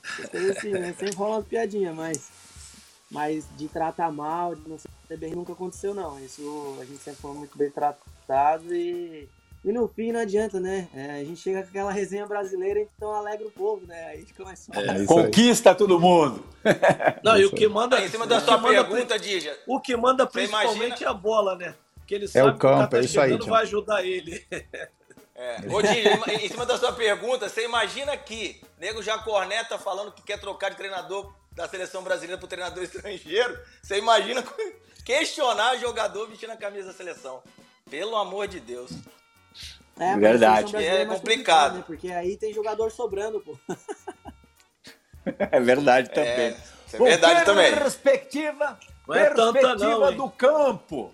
né? 0.70 0.92
Sempre 0.98 1.14
rola 1.14 1.36
uma 1.36 1.42
piadinha, 1.42 1.92
mas, 1.92 2.28
mas 3.10 3.44
de 3.56 3.68
tratar 3.68 4.10
mal, 4.12 4.54
de 4.54 4.68
não 4.68 4.78
ser 4.78 5.16
bem, 5.16 5.34
nunca 5.34 5.52
aconteceu 5.52 5.94
não. 5.94 6.18
Isso 6.20 6.76
a 6.80 6.84
gente 6.84 6.98
sempre 6.98 7.20
foi 7.20 7.32
muito 7.32 7.56
bem 7.56 7.70
tratado 7.70 8.74
e, 8.74 9.28
e 9.64 9.72
no 9.72 9.88
fim 9.88 10.12
não 10.12 10.20
adianta, 10.20 10.60
né? 10.60 10.88
É, 10.94 11.12
a 11.20 11.24
gente 11.24 11.36
chega 11.40 11.62
com 11.62 11.68
aquela 11.68 11.90
resenha 11.92 12.26
brasileira, 12.26 12.80
então 12.80 13.12
alegra 13.14 13.46
o 13.46 13.50
povo, 13.50 13.86
né? 13.86 14.08
Aí 14.08 14.24
fica 14.26 14.44
mais 14.44 14.66
fácil. 14.66 14.80
É 14.82 14.94
isso 14.94 15.00
aí. 15.00 15.06
Conquista 15.06 15.74
todo 15.74 15.98
mundo. 15.98 16.44
Não, 17.24 17.38
e 17.38 17.44
o 17.46 17.50
que 17.50 17.66
manda. 17.66 18.00
Em 18.04 18.08
cima 18.08 18.26
da 18.26 18.40
sua 18.40 18.58
que 18.60 18.68
pergunta, 18.68 19.18
Dija, 19.18 19.56
O 19.66 19.80
que 19.80 19.96
manda 19.96 20.26
principalmente 20.26 20.76
imagina- 20.76 21.06
é 21.06 21.10
a 21.10 21.14
bola, 21.14 21.56
né? 21.56 21.74
Porque 21.96 22.14
ele 22.14 22.28
sabe 22.28 22.48
o 22.48 22.52
que 22.52 22.56
o 22.56 22.60
cara 22.60 22.76
campo, 22.78 22.90
tá 22.90 22.98
é 22.98 23.00
isso 23.00 23.20
aí, 23.20 23.36
vai 23.38 23.62
ajudar 23.62 24.04
ele. 24.04 24.44
É. 25.34 25.60
Ô, 25.70 25.80
Dija, 25.80 26.10
em- 26.32 26.44
em 26.46 26.48
cima 26.48 26.66
da 26.66 26.76
sua 26.76 26.92
pergunta, 26.92 27.48
você 27.48 27.64
imagina 27.64 28.16
que 28.16 28.60
nego 28.78 29.00
já 29.02 29.16
corneta 29.18 29.78
falando 29.78 30.10
que 30.10 30.20
quer 30.22 30.40
trocar 30.40 30.70
de 30.70 30.76
treinador 30.76 31.32
da 31.58 31.68
seleção 31.68 32.02
brasileira 32.02 32.38
pro 32.38 32.46
treinador 32.48 32.82
estrangeiro? 32.84 33.58
Você 33.82 33.98
imagina 33.98 34.42
questionar 35.04 35.76
jogador 35.76 36.28
vestindo 36.28 36.50
a 36.52 36.56
camisa 36.56 36.86
da 36.88 36.92
seleção? 36.94 37.42
Pelo 37.90 38.16
amor 38.16 38.46
de 38.46 38.60
Deus. 38.60 38.92
É, 39.98 40.12
mas 40.12 40.20
Verdade. 40.20 40.76
É 40.76 41.04
mais 41.04 41.18
complicado. 41.18 41.78
né? 41.78 41.84
Porque 41.86 42.12
aí 42.12 42.36
tem 42.36 42.54
jogador 42.54 42.90
sobrando, 42.90 43.40
pô. 43.40 43.58
É 45.50 45.60
verdade 45.60 46.08
É, 46.10 46.14
também. 46.14 46.56
isso 46.86 46.96
é 46.96 46.98
verdade 47.00 47.44
também. 47.44 47.74
Perspectiva, 47.76 48.78
Não 49.08 49.14
é 49.14 49.30
tanta 49.30 49.52
perspectiva 49.54 49.98
não, 49.98 50.10
hein? 50.10 50.16
do 50.18 50.30
campo. 50.30 51.12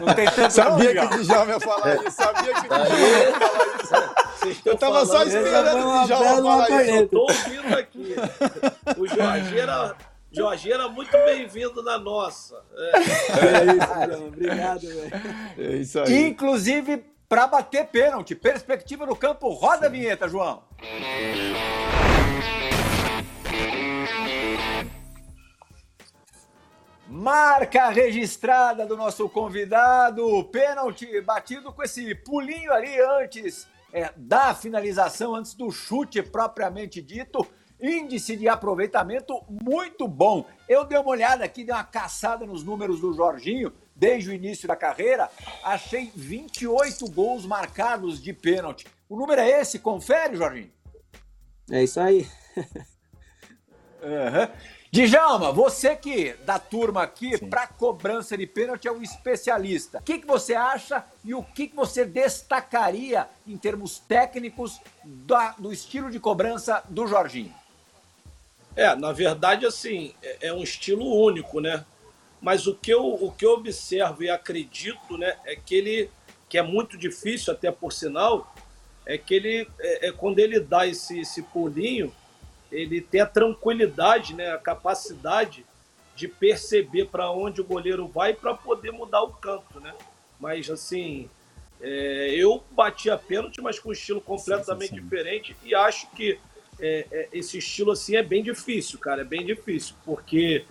Não 0.00 0.14
tem 0.14 0.30
tanto 0.30 0.52
Sabia 0.52 0.94
não, 0.94 1.08
que 1.08 1.14
o 1.14 1.24
Djalma 1.24 1.52
ia 1.52 1.60
falar 1.60 1.94
isso, 1.96 2.10
sabia 2.10 2.54
que 2.54 2.60
o 2.60 2.68
Djalma 2.68 2.88
ia 2.88 3.32
falar 3.38 4.24
isso. 4.44 4.62
Eu 4.66 4.76
tava 4.76 5.06
só 5.06 5.22
esperando 5.24 5.88
o 5.88 6.04
Djalma 6.04 6.42
falar 6.42 6.84
isso. 6.84 7.06
tô 7.06 7.20
ouvindo 7.20 7.78
aqui. 7.78 8.14
O 8.98 9.06
Jorginho 9.06 9.58
era, 9.58 9.96
Jorginho 10.30 10.74
era 10.74 10.88
muito 10.88 11.12
bem-vindo 11.12 11.82
na 11.82 11.98
nossa. 11.98 12.62
É. 12.76 12.98
É 12.98 13.64
isso, 13.64 14.16
João. 14.16 14.28
Obrigado, 14.28 14.80
velho. 14.80 15.10
É 15.58 15.76
isso 15.76 15.98
aí. 15.98 16.26
Inclusive 16.26 17.04
para 17.26 17.46
bater 17.46 17.86
pênalti. 17.86 18.34
Perspectiva 18.34 19.06
no 19.06 19.16
campo. 19.16 19.48
Roda 19.48 19.86
a 19.86 19.88
vinheta, 19.88 20.28
João. 20.28 20.62
Marca 27.14 27.90
registrada 27.90 28.86
do 28.86 28.96
nosso 28.96 29.28
convidado. 29.28 30.44
Pênalti 30.44 31.20
batido 31.20 31.70
com 31.70 31.82
esse 31.82 32.14
pulinho 32.14 32.72
ali 32.72 32.98
antes 33.20 33.68
é, 33.92 34.10
da 34.16 34.54
finalização, 34.54 35.34
antes 35.34 35.52
do 35.52 35.70
chute 35.70 36.22
propriamente 36.22 37.02
dito. 37.02 37.46
Índice 37.78 38.34
de 38.34 38.48
aproveitamento 38.48 39.44
muito 39.46 40.08
bom. 40.08 40.46
Eu 40.66 40.86
dei 40.86 40.96
uma 40.96 41.10
olhada 41.10 41.44
aqui, 41.44 41.64
dei 41.64 41.74
uma 41.74 41.84
caçada 41.84 42.46
nos 42.46 42.64
números 42.64 43.02
do 43.02 43.12
Jorginho 43.12 43.70
desde 43.94 44.30
o 44.30 44.32
início 44.32 44.66
da 44.66 44.74
carreira. 44.74 45.28
Achei 45.62 46.10
28 46.16 47.10
gols 47.10 47.44
marcados 47.44 48.22
de 48.22 48.32
pênalti. 48.32 48.86
O 49.06 49.18
número 49.18 49.42
é 49.42 49.60
esse? 49.60 49.78
Confere, 49.78 50.34
Jorginho. 50.34 50.72
É 51.70 51.84
isso 51.84 52.00
aí. 52.00 52.26
Uhum. 54.02 54.48
Djalma, 54.94 55.50
você 55.50 55.96
que 55.96 56.34
da 56.44 56.58
turma 56.58 57.02
aqui, 57.02 57.38
para 57.46 57.66
cobrança 57.66 58.36
de 58.36 58.46
pênalti, 58.46 58.86
é 58.86 58.92
um 58.92 59.00
especialista. 59.00 60.00
O 60.00 60.02
que, 60.02 60.18
que 60.18 60.26
você 60.26 60.54
acha 60.54 61.02
e 61.24 61.32
o 61.32 61.42
que, 61.42 61.68
que 61.68 61.74
você 61.74 62.04
destacaria 62.04 63.26
em 63.46 63.56
termos 63.56 63.98
técnicos 64.00 64.82
da- 65.02 65.54
do 65.58 65.72
estilo 65.72 66.10
de 66.10 66.20
cobrança 66.20 66.84
do 66.90 67.06
Jorginho? 67.06 67.54
É, 68.76 68.94
na 68.94 69.12
verdade, 69.12 69.64
assim, 69.64 70.12
é, 70.22 70.48
é 70.48 70.52
um 70.52 70.62
estilo 70.62 71.06
único, 71.24 71.58
né? 71.58 71.86
Mas 72.38 72.66
o 72.66 72.74
que, 72.74 72.92
eu, 72.92 73.02
o 73.02 73.32
que 73.32 73.46
eu 73.46 73.52
observo 73.52 74.22
e 74.22 74.28
acredito, 74.28 75.16
né, 75.16 75.38
é 75.46 75.56
que 75.56 75.74
ele, 75.74 76.10
que 76.50 76.58
é 76.58 76.62
muito 76.62 76.98
difícil, 76.98 77.50
até 77.54 77.72
por 77.72 77.94
sinal, 77.94 78.54
é 79.06 79.16
que 79.16 79.32
ele, 79.32 79.66
é, 79.80 80.08
é 80.08 80.12
quando 80.12 80.38
ele 80.38 80.60
dá 80.60 80.86
esse, 80.86 81.20
esse 81.20 81.40
pulinho, 81.40 82.12
ele 82.72 83.00
tem 83.00 83.20
a 83.20 83.26
tranquilidade, 83.26 84.34
né, 84.34 84.50
a 84.50 84.58
capacidade 84.58 85.64
de 86.16 86.26
perceber 86.26 87.06
para 87.06 87.30
onde 87.30 87.60
o 87.60 87.64
goleiro 87.64 88.06
vai 88.08 88.34
para 88.34 88.54
poder 88.54 88.90
mudar 88.90 89.22
o 89.22 89.28
canto, 89.28 89.78
né? 89.80 89.94
Mas, 90.40 90.68
assim, 90.68 91.28
é, 91.80 92.34
eu 92.34 92.62
bati 92.70 93.10
a 93.10 93.18
pênalti, 93.18 93.60
mas 93.60 93.78
com 93.78 93.90
um 93.90 93.92
estilo 93.92 94.20
completamente 94.20 94.94
diferente 94.94 95.56
e 95.64 95.74
acho 95.74 96.08
que 96.10 96.38
é, 96.80 97.06
é, 97.10 97.28
esse 97.32 97.58
estilo 97.58 97.92
assim 97.92 98.16
é 98.16 98.22
bem 98.22 98.42
difícil, 98.42 98.98
cara, 98.98 99.22
é 99.22 99.24
bem 99.24 99.44
difícil, 99.44 99.94
porque 100.04 100.64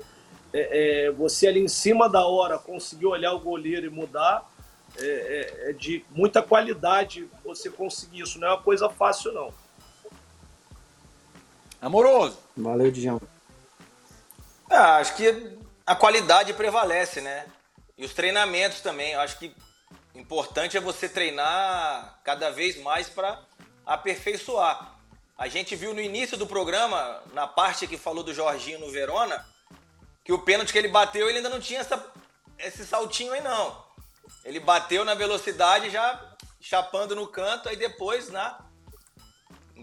é, 0.53 1.05
é, 1.05 1.11
você 1.11 1.47
ali 1.47 1.59
em 1.59 1.67
cima 1.67 2.09
da 2.09 2.25
hora 2.25 2.57
conseguir 2.57 3.05
olhar 3.05 3.33
o 3.33 3.39
goleiro 3.39 3.85
e 3.85 3.89
mudar 3.89 4.49
é- 4.97 5.69
é 5.69 5.73
de 5.73 6.03
muita 6.11 6.41
qualidade 6.41 7.27
você 7.45 7.69
conseguir 7.69 8.21
isso, 8.21 8.39
não 8.39 8.47
é 8.47 8.51
uma 8.51 8.61
coisa 8.61 8.89
fácil 8.89 9.31
não. 9.31 9.53
Amoroso. 11.81 12.37
Valeu, 12.55 12.91
Djalma. 12.91 13.21
Ah, 14.69 14.97
acho 14.97 15.15
que 15.15 15.57
a 15.85 15.95
qualidade 15.95 16.53
prevalece, 16.53 17.19
né? 17.21 17.45
E 17.97 18.05
os 18.05 18.13
treinamentos 18.13 18.81
também. 18.81 19.13
Eu 19.13 19.19
acho 19.21 19.37
que 19.39 19.53
importante 20.15 20.77
é 20.77 20.79
você 20.79 21.09
treinar 21.09 22.19
cada 22.23 22.51
vez 22.51 22.77
mais 22.81 23.09
para 23.09 23.39
aperfeiçoar. 23.85 24.95
A 25.37 25.47
gente 25.47 25.75
viu 25.75 25.93
no 25.93 25.99
início 25.99 26.37
do 26.37 26.45
programa, 26.45 27.21
na 27.33 27.47
parte 27.47 27.87
que 27.87 27.97
falou 27.97 28.23
do 28.23 28.33
Jorginho 28.33 28.79
no 28.79 28.91
Verona, 28.91 29.43
que 30.23 30.31
o 30.31 30.39
pênalti 30.39 30.71
que 30.71 30.77
ele 30.77 30.87
bateu, 30.87 31.27
ele 31.27 31.37
ainda 31.39 31.49
não 31.49 31.59
tinha 31.59 31.79
essa- 31.79 32.05
esse 32.59 32.85
saltinho 32.85 33.33
aí, 33.33 33.41
não. 33.41 33.83
Ele 34.45 34.59
bateu 34.59 35.03
na 35.03 35.15
velocidade 35.15 35.89
já 35.89 36.19
chapando 36.59 37.15
no 37.15 37.25
canto, 37.27 37.67
aí 37.67 37.75
depois, 37.75 38.29
na 38.29 38.59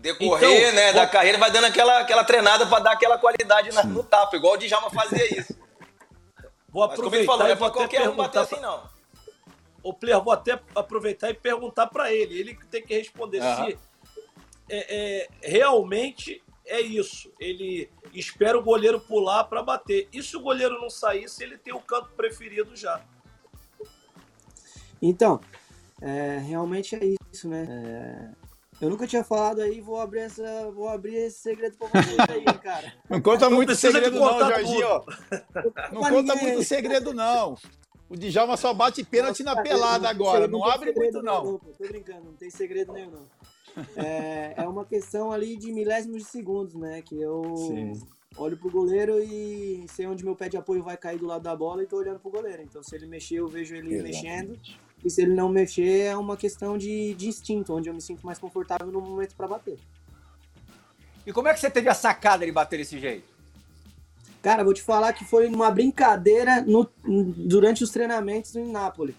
decorrer 0.01 0.49
Então, 0.61 0.72
né, 0.74 0.92
vou- 0.92 1.01
da 1.03 1.07
carreira, 1.07 1.38
vai 1.38 1.51
dando 1.51 1.64
aquela, 1.66 2.01
aquela 2.01 2.24
treinada 2.24 2.66
para 2.66 2.80
dar 2.80 2.92
aquela 2.92 3.18
qualidade 3.18 3.72
na- 3.72 3.84
no 3.84 4.03
tapa, 4.03 4.36
igual 4.36 4.55
o 4.55 4.57
Djalma 4.57 4.90
fazia 4.90 5.38
isso. 5.38 5.57
Vou 6.70 6.86
Mas 6.86 6.96
como 6.96 7.09
aproveitar 7.09 7.16
ele 7.16 7.26
falou, 7.26 7.38
não 7.40 7.46
e 7.46 7.51
é 7.51 7.53
até 7.55 7.70
qualquer 7.70 8.09
um 8.09 8.16
bater 8.16 8.32
perguntar 8.32 8.40
assim, 8.42 8.57
pra- 8.57 8.61
não. 8.62 8.99
Ô, 9.82 9.94
Player, 9.94 10.20
vou 10.22 10.32
até 10.32 10.61
aproveitar 10.74 11.30
e 11.30 11.34
perguntar 11.34 11.86
para 11.86 12.12
ele. 12.12 12.38
Ele 12.38 12.55
tem 12.70 12.82
que 12.84 12.94
responder 12.94 13.40
Aham. 13.40 13.66
se 13.66 13.78
é, 14.68 14.96
é, 14.96 15.28
realmente 15.42 16.42
é 16.66 16.80
isso. 16.80 17.32
Ele 17.40 17.88
espera 18.12 18.59
o 18.59 18.62
goleiro 18.62 19.01
pular 19.01 19.44
para 19.44 19.62
bater. 19.62 20.09
E 20.12 20.22
se 20.22 20.36
o 20.36 20.40
goleiro 20.40 20.78
não 20.80 20.90
sair, 20.90 21.28
se 21.28 21.42
ele 21.42 21.57
tem 21.57 21.72
o 21.72 21.80
canto 21.80 22.11
preferido 22.11 22.76
já? 22.76 23.01
Então, 25.01 25.40
é, 26.03 26.38
realmente 26.38 26.94
é 26.96 27.01
isso, 27.32 27.49
né? 27.49 27.66
É, 27.68 28.47
eu 28.81 28.91
nunca 28.91 29.07
tinha 29.07 29.24
falado 29.24 29.61
aí, 29.61 29.81
vou 29.81 29.99
abrir, 30.01 30.20
essa, 30.20 30.70
vou 30.70 30.89
abrir 30.89 31.16
esse 31.16 31.41
segredo 31.41 31.76
pra 31.76 31.89
vocês 31.89 32.18
aí, 32.29 32.45
cara. 32.59 32.93
Não 33.11 33.20
conta 33.20 33.51
muito 33.51 33.68
precisa 33.68 33.93
de 33.93 34.05
segredo 34.05 34.20
não, 34.20 34.39
Jorginho. 34.39 34.89
Não 35.93 36.01
Pra 36.01 36.11
conta 36.11 36.35
ninguém. 36.35 36.53
muito 36.53 36.62
segredo 36.64 37.12
não. 37.12 37.57
O 38.09 38.16
Djalma 38.16 38.57
só 38.57 38.72
bate 38.72 39.05
pênalti 39.05 39.43
na 39.43 39.61
pelada 39.61 40.09
agora. 40.09 40.49
Não, 40.49 40.62
tem 40.62 40.70
abre 40.72 40.93
muito, 40.95 41.22
não. 41.22 41.59
pô. 41.59 41.72
Tô 41.76 41.87
brincando, 41.89 42.24
não 42.24 42.33
tem 42.35 42.49
segredo 42.51 42.93
nenhum, 42.93 43.11
não. 43.11 43.29
É, 43.97 44.55
é 44.57 44.68
uma 44.68 44.85
questão 44.85 45.31
ali 45.31 45.57
de 45.57 45.72
milésimos 45.72 46.22
de 46.22 46.29
segundos, 46.29 46.74
né? 46.74 47.03
Que 47.03 47.20
eu 47.20 47.55
Sim. 47.57 47.93
olho 48.37 48.57
pro 48.57 48.70
goleiro 48.70 49.22
e 49.22 49.85
sei 49.89 50.07
onde 50.07 50.24
meu 50.24 50.35
pé 50.35 50.49
de 50.49 50.57
apoio 50.57 50.83
vai 50.83 50.97
cair 50.97 51.18
do 51.18 51.26
lado 51.26 51.43
da 51.43 51.55
bola 51.55 51.83
e 51.83 51.87
tô 51.87 51.97
olhando 51.99 52.18
pro 52.18 52.31
goleiro. 52.31 52.62
Então, 52.62 52.83
se 52.83 52.97
ele 52.97 53.07
mexer, 53.07 53.37
eu 53.37 53.47
vejo 53.47 53.74
ele 53.76 54.03
mexendo. 54.03 54.59
E 55.05 55.11
se 55.11 55.22
ele 55.22 55.34
não 55.34 55.49
mexer, 55.49 56.07
é 56.07 56.16
uma 56.16 56.36
questão 56.36 56.76
de, 56.76 57.14
de 57.14 57.28
instinto, 57.28 57.72
onde 57.74 57.88
eu 57.88 57.94
me 57.94 58.01
sinto 58.01 58.26
mais 58.26 58.38
confortável 58.38 58.88
no 58.88 59.01
momento 59.01 59.34
pra 59.36 59.46
bater. 59.46 59.78
E 61.26 61.32
como 61.32 61.49
é 61.49 61.55
que 61.55 61.61
você 61.61 61.70
teve 61.70 61.88
a 61.88 61.94
sacada 61.94 62.44
de 62.44 62.51
bater 62.53 62.78
desse 62.78 62.99
jeito? 62.99 63.26
Cara, 64.42 64.64
vou 64.64 64.72
te 64.74 64.82
falar 64.82 65.12
que 65.12 65.24
foi 65.24 65.46
uma 65.46 65.70
brincadeira 65.70 66.62
no- 66.62 66.88
durante 67.05 67.84
os 67.84 67.90
treinamentos 67.90 68.55
em 68.57 68.70
Nápoles. 68.70 69.14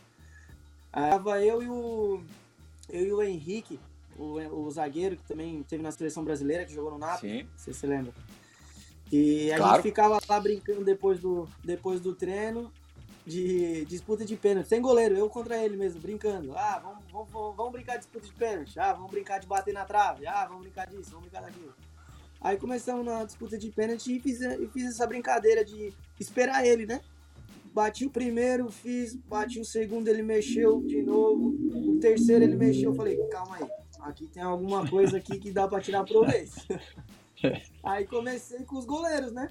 Aí 0.91 1.09
Tava 1.11 1.43
eu 1.43 1.61
e 1.61 1.67
o, 1.69 2.21
eu 2.89 3.05
e 3.05 3.13
o 3.13 3.21
Henrique, 3.21 3.79
o, 4.17 4.39
o 4.65 4.71
zagueiro 4.71 5.15
que 5.17 5.23
também 5.23 5.61
teve 5.63 5.83
na 5.83 5.91
seleção 5.91 6.23
brasileira, 6.23 6.65
que 6.65 6.73
jogou 6.73 6.91
no 6.91 6.97
Nápoles, 6.97 7.45
sei 7.57 7.73
se 7.73 7.79
você 7.79 7.87
lembra. 7.87 8.13
E 9.11 9.51
a 9.51 9.57
Claro. 9.57 9.73
gente 9.75 9.83
ficava 9.83 10.19
lá 10.27 10.39
brincando 10.39 10.83
depois 10.83 11.19
do, 11.19 11.47
depois 11.63 11.99
do 11.99 12.13
treino 12.15 12.71
de 13.25 13.85
disputa 13.85 14.25
de 14.25 14.35
pênalti. 14.35 14.69
Sem 14.69 14.81
goleiro, 14.81 15.15
eu 15.15 15.29
contra 15.29 15.63
ele 15.63 15.77
mesmo, 15.77 16.01
brincando. 16.01 16.53
Ah, 16.55 16.81
vamos, 16.83 17.03
vamos, 17.11 17.55
vamos, 17.55 17.71
brincar 17.71 17.93
de 17.93 17.99
disputa 17.99 18.25
de 18.25 18.33
pênalti. 18.33 18.79
Ah, 18.79 18.93
vamos 18.93 19.11
brincar 19.11 19.39
de 19.39 19.47
bater 19.47 19.73
na 19.73 19.85
trave. 19.85 20.25
Ah, 20.25 20.45
vamos 20.45 20.63
brincar 20.63 20.87
disso, 20.87 21.11
vamos 21.11 21.29
brincar 21.29 21.41
daquilo. 21.41 21.73
Aí 22.41 22.57
começamos 22.57 23.05
na 23.05 23.23
disputa 23.25 23.57
de 23.57 23.69
pênalti 23.69 24.15
e 24.15 24.19
fiz, 24.19 24.41
e 24.41 24.67
fiz 24.67 24.87
essa 24.87 25.05
brincadeira 25.05 25.63
de 25.63 25.93
esperar 26.19 26.65
ele, 26.65 26.85
né? 26.85 27.01
Bati 27.73 28.05
o 28.05 28.09
primeiro, 28.09 28.69
fiz, 28.71 29.15
bati 29.15 29.59
o 29.59 29.65
segundo, 29.65 30.07
ele 30.07 30.23
mexeu 30.23 30.81
de 30.81 31.01
novo. 31.01 31.49
O 31.91 31.99
terceiro 31.99 32.43
ele 32.43 32.55
mexeu. 32.55 32.91
Eu 32.91 32.95
falei, 32.95 33.17
calma 33.27 33.57
aí, 33.57 33.67
aqui 34.01 34.25
tem 34.27 34.41
alguma 34.41 34.87
coisa 34.89 35.17
aqui 35.17 35.37
que 35.37 35.51
dá 35.51 35.67
pra 35.67 35.81
tirar 35.81 36.03
proveito. 36.03 36.51
Aí 37.81 38.05
comecei 38.05 38.65
com 38.65 38.77
os 38.77 38.85
goleiros, 38.85 39.31
né? 39.31 39.49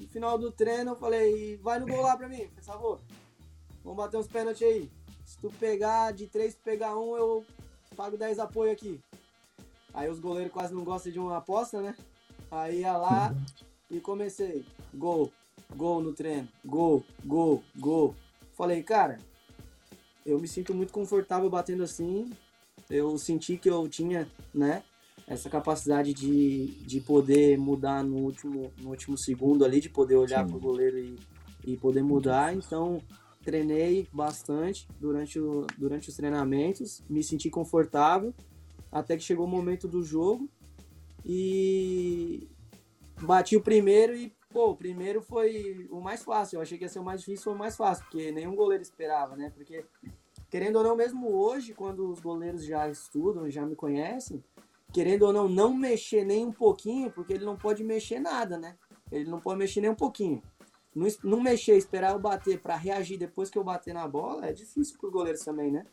No 0.00 0.08
final 0.08 0.38
do 0.38 0.50
treino 0.50 0.92
eu 0.92 0.96
falei, 0.96 1.58
vai 1.58 1.78
no 1.78 1.86
gol 1.86 2.00
lá 2.00 2.16
pra 2.16 2.26
mim, 2.26 2.48
por 2.48 2.64
favor. 2.64 3.00
Vamos 3.84 3.98
bater 3.98 4.16
uns 4.16 4.26
pênaltis 4.26 4.66
aí. 4.66 4.90
Se 5.26 5.38
tu 5.38 5.50
pegar 5.60 6.12
de 6.12 6.26
três, 6.26 6.54
pegar 6.54 6.98
um, 6.98 7.16
eu 7.16 7.44
pago 7.94 8.16
10 8.16 8.38
apoio 8.38 8.72
aqui. 8.72 8.98
Aí 9.92 10.08
os 10.08 10.18
goleiros 10.18 10.52
quase 10.52 10.72
não 10.72 10.84
gostam 10.84 11.12
de 11.12 11.18
uma 11.18 11.36
aposta, 11.36 11.82
né? 11.82 11.94
Aí 12.50 12.80
ia 12.80 12.96
lá 12.96 13.34
e 13.90 14.00
comecei. 14.00 14.64
Gol, 14.94 15.30
gol 15.76 16.00
no 16.00 16.14
treino, 16.14 16.48
gol, 16.64 17.04
gol, 17.22 17.62
gol. 17.76 18.14
Falei, 18.54 18.82
cara, 18.82 19.18
eu 20.24 20.38
me 20.38 20.48
sinto 20.48 20.74
muito 20.74 20.94
confortável 20.94 21.50
batendo 21.50 21.82
assim. 21.82 22.32
Eu 22.88 23.18
senti 23.18 23.58
que 23.58 23.68
eu 23.68 23.86
tinha, 23.86 24.26
né, 24.54 24.82
essa 25.30 25.48
capacidade 25.48 26.12
de, 26.12 26.66
de 26.84 27.00
poder 27.00 27.56
mudar 27.56 28.02
no 28.02 28.16
último, 28.16 28.72
no 28.80 28.90
último 28.90 29.16
segundo 29.16 29.64
ali, 29.64 29.80
de 29.80 29.88
poder 29.88 30.16
olhar 30.16 30.44
pro 30.44 30.58
goleiro 30.58 30.98
e, 30.98 31.16
e 31.64 31.76
poder 31.76 32.02
mudar. 32.02 32.52
Então, 32.52 33.00
treinei 33.40 34.08
bastante 34.12 34.88
durante, 34.98 35.38
o, 35.38 35.68
durante 35.78 36.08
os 36.08 36.16
treinamentos, 36.16 37.04
me 37.08 37.22
senti 37.22 37.48
confortável, 37.48 38.34
até 38.90 39.16
que 39.16 39.22
chegou 39.22 39.46
o 39.46 39.48
momento 39.48 39.86
do 39.86 40.02
jogo 40.02 40.50
e 41.24 42.48
bati 43.22 43.56
o 43.56 43.60
primeiro 43.60 44.16
e, 44.16 44.34
pô, 44.52 44.70
o 44.70 44.76
primeiro 44.76 45.22
foi 45.22 45.86
o 45.92 46.00
mais 46.00 46.24
fácil. 46.24 46.56
Eu 46.56 46.62
achei 46.62 46.76
que 46.76 46.82
ia 46.82 46.88
ser 46.88 46.98
o 46.98 47.04
mais 47.04 47.20
difícil, 47.20 47.44
foi 47.44 47.54
o 47.54 47.58
mais 47.58 47.76
fácil, 47.76 48.04
porque 48.06 48.32
nenhum 48.32 48.56
goleiro 48.56 48.82
esperava, 48.82 49.36
né? 49.36 49.52
Porque, 49.54 49.84
querendo 50.50 50.74
ou 50.74 50.82
não, 50.82 50.96
mesmo 50.96 51.28
hoje, 51.28 51.72
quando 51.72 52.10
os 52.10 52.18
goleiros 52.18 52.64
já 52.64 52.88
estudam, 52.88 53.48
já 53.48 53.64
me 53.64 53.76
conhecem, 53.76 54.42
querendo 54.92 55.22
ou 55.22 55.32
não, 55.32 55.48
não 55.48 55.74
mexer 55.74 56.24
nem 56.24 56.44
um 56.44 56.52
pouquinho, 56.52 57.10
porque 57.10 57.32
ele 57.32 57.44
não 57.44 57.56
pode 57.56 57.82
mexer 57.84 58.18
nada, 58.18 58.58
né? 58.58 58.76
Ele 59.10 59.28
não 59.28 59.40
pode 59.40 59.58
mexer 59.58 59.80
nem 59.80 59.90
um 59.90 59.94
pouquinho. 59.94 60.42
Não, 60.94 61.06
não 61.22 61.40
mexer, 61.40 61.76
esperar 61.76 62.12
eu 62.12 62.18
bater 62.18 62.60
pra 62.60 62.76
reagir 62.76 63.18
depois 63.18 63.50
que 63.50 63.58
eu 63.58 63.64
bater 63.64 63.94
na 63.94 64.06
bola, 64.06 64.46
é 64.46 64.52
difícil 64.52 64.98
pro 64.98 65.10
goleiros 65.10 65.44
também, 65.44 65.70
né? 65.70 65.84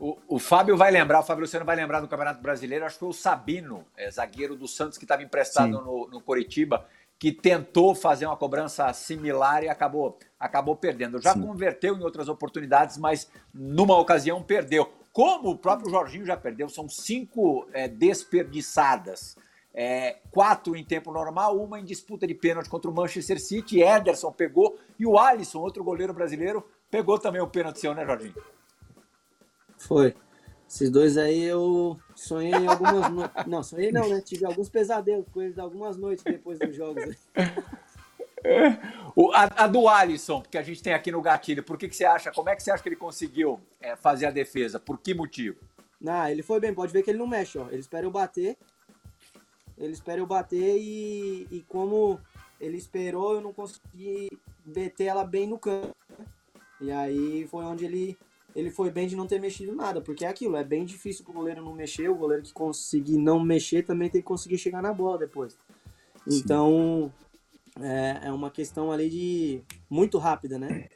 O, 0.00 0.16
o 0.28 0.38
Fábio 0.38 0.76
vai 0.76 0.90
lembrar, 0.90 1.20
o 1.20 1.22
Fábio 1.24 1.42
Luciano 1.42 1.66
vai 1.66 1.74
lembrar 1.74 2.00
do 2.00 2.08
Campeonato 2.08 2.40
Brasileiro, 2.40 2.84
acho 2.84 2.94
que 2.94 3.00
foi 3.00 3.08
o 3.08 3.12
Sabino, 3.12 3.84
é, 3.96 4.08
zagueiro 4.10 4.54
do 4.56 4.68
Santos, 4.68 4.96
que 4.96 5.04
estava 5.04 5.22
emprestado 5.22 5.82
no, 5.82 6.08
no 6.08 6.20
Coritiba, 6.20 6.86
que 7.18 7.32
tentou 7.32 7.96
fazer 7.96 8.26
uma 8.26 8.36
cobrança 8.36 8.92
similar 8.92 9.64
e 9.64 9.68
acabou, 9.68 10.16
acabou 10.38 10.76
perdendo. 10.76 11.20
Já 11.20 11.34
converteu 11.34 11.96
em 11.96 12.02
outras 12.02 12.28
oportunidades, 12.28 12.96
mas 12.96 13.28
numa 13.52 13.98
ocasião 13.98 14.40
perdeu. 14.40 14.88
Como 15.12 15.50
o 15.50 15.58
próprio 15.58 15.90
Jorginho 15.90 16.24
já 16.24 16.36
perdeu, 16.36 16.68
são 16.68 16.88
cinco 16.88 17.68
é, 17.72 17.88
desperdiçadas. 17.88 19.36
É, 19.74 20.18
quatro 20.32 20.74
em 20.74 20.84
tempo 20.84 21.12
normal, 21.12 21.56
uma 21.56 21.78
em 21.78 21.84
disputa 21.84 22.26
de 22.26 22.34
pênalti 22.34 22.68
contra 22.68 22.90
o 22.90 22.94
Manchester 22.94 23.40
City. 23.40 23.80
Ederson 23.80 24.32
pegou 24.32 24.78
e 24.98 25.06
o 25.06 25.18
Alisson, 25.18 25.60
outro 25.60 25.84
goleiro 25.84 26.12
brasileiro, 26.12 26.66
pegou 26.90 27.18
também 27.18 27.40
o 27.40 27.46
pênalti 27.46 27.80
seu, 27.80 27.94
né, 27.94 28.04
Jorginho? 28.04 28.34
Foi. 29.76 30.14
Esses 30.68 30.90
dois 30.90 31.16
aí 31.16 31.44
eu 31.44 31.98
sonhei 32.14 32.52
em 32.52 32.66
algumas 32.66 33.10
noites. 33.10 33.46
Não, 33.46 33.62
sonhei 33.62 33.90
não, 33.90 34.06
né? 34.06 34.20
Tive 34.20 34.44
alguns 34.44 34.68
pesadelos 34.68 35.26
com 35.32 35.40
eles 35.40 35.58
algumas 35.58 35.96
noites 35.96 36.22
depois 36.22 36.58
dos 36.58 36.76
jogos. 36.76 37.16
O- 39.16 39.32
a, 39.32 39.64
a 39.64 39.66
do 39.66 39.88
Alisson, 39.88 40.42
que 40.42 40.56
a 40.58 40.62
gente 40.62 40.82
tem 40.82 40.92
aqui 40.94 41.10
no 41.10 41.20
gatilho, 41.20 41.62
por 41.62 41.76
que, 41.76 41.88
que 41.88 41.96
você 41.96 42.04
acha? 42.04 42.30
Como 42.30 42.48
é 42.48 42.56
que 42.56 42.62
você 42.62 42.70
acha 42.70 42.82
que 42.82 42.88
ele 42.88 42.96
conseguiu 42.96 43.60
é, 43.80 43.96
fazer 43.96 44.26
a 44.26 44.30
defesa? 44.30 44.78
Por 44.78 44.98
que 44.98 45.12
motivo? 45.14 45.58
Não, 46.00 46.28
ele 46.28 46.42
foi 46.42 46.60
bem, 46.60 46.72
pode 46.72 46.92
ver 46.92 47.02
que 47.02 47.10
ele 47.10 47.18
não 47.18 47.26
mexe, 47.26 47.58
ó. 47.58 47.66
Ele 47.68 47.80
espera 47.80 48.06
eu 48.06 48.10
bater. 48.10 48.56
Ele 49.76 49.92
espera 49.92 50.20
eu 50.20 50.26
bater 50.26 50.76
e, 50.78 51.46
e 51.50 51.64
como 51.68 52.20
ele 52.60 52.76
esperou, 52.76 53.34
eu 53.34 53.40
não 53.40 53.52
consegui 53.52 54.28
meter 54.64 55.04
ela 55.06 55.24
bem 55.24 55.46
no 55.46 55.58
canto. 55.58 55.94
E 56.80 56.90
aí 56.90 57.46
foi 57.48 57.64
onde 57.64 57.84
ele, 57.84 58.16
ele 58.54 58.70
foi 58.70 58.90
bem 58.90 59.06
de 59.08 59.16
não 59.16 59.26
ter 59.26 59.40
mexido 59.40 59.74
nada, 59.74 60.00
porque 60.00 60.24
é 60.24 60.28
aquilo, 60.28 60.56
é 60.56 60.64
bem 60.64 60.84
difícil 60.84 61.24
pro 61.24 61.32
goleiro 61.32 61.64
não 61.64 61.74
mexer, 61.74 62.08
o 62.08 62.14
goleiro 62.14 62.42
que 62.42 62.52
conseguir 62.52 63.18
não 63.18 63.40
mexer 63.40 63.82
também 63.82 64.08
tem 64.08 64.20
que 64.20 64.26
conseguir 64.26 64.58
chegar 64.58 64.82
na 64.82 64.92
bola 64.92 65.18
depois. 65.18 65.56
Então, 66.26 67.12
é, 67.82 68.28
é 68.28 68.32
uma 68.32 68.50
questão 68.50 68.90
ali 68.90 69.08
de 69.08 69.60
muito 69.88 70.18
rápida, 70.18 70.58
né? 70.58 70.88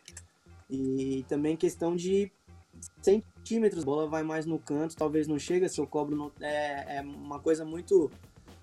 E 0.70 1.24
também 1.28 1.56
questão 1.56 1.94
de 1.94 2.30
centímetros, 3.00 3.82
a 3.82 3.86
bola 3.86 4.08
vai 4.08 4.22
mais 4.22 4.46
no 4.46 4.58
canto, 4.58 4.96
talvez 4.96 5.28
não 5.28 5.38
chega, 5.38 5.68
se 5.68 5.80
eu 5.80 5.86
cobro 5.86 6.16
no, 6.16 6.32
é, 6.40 6.96
é 6.98 7.00
uma 7.02 7.38
coisa 7.38 7.64
muito 7.64 8.10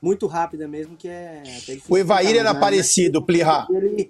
muito 0.02 0.28
rápida 0.28 0.66
mesmo 0.68 0.96
que 0.96 1.10
é 1.10 1.44
O 1.90 1.98
Evair 1.98 2.38
era 2.38 2.54
né, 2.54 2.60
parecido, 2.60 3.22
Plirra. 3.22 3.68
Ele, 3.70 4.10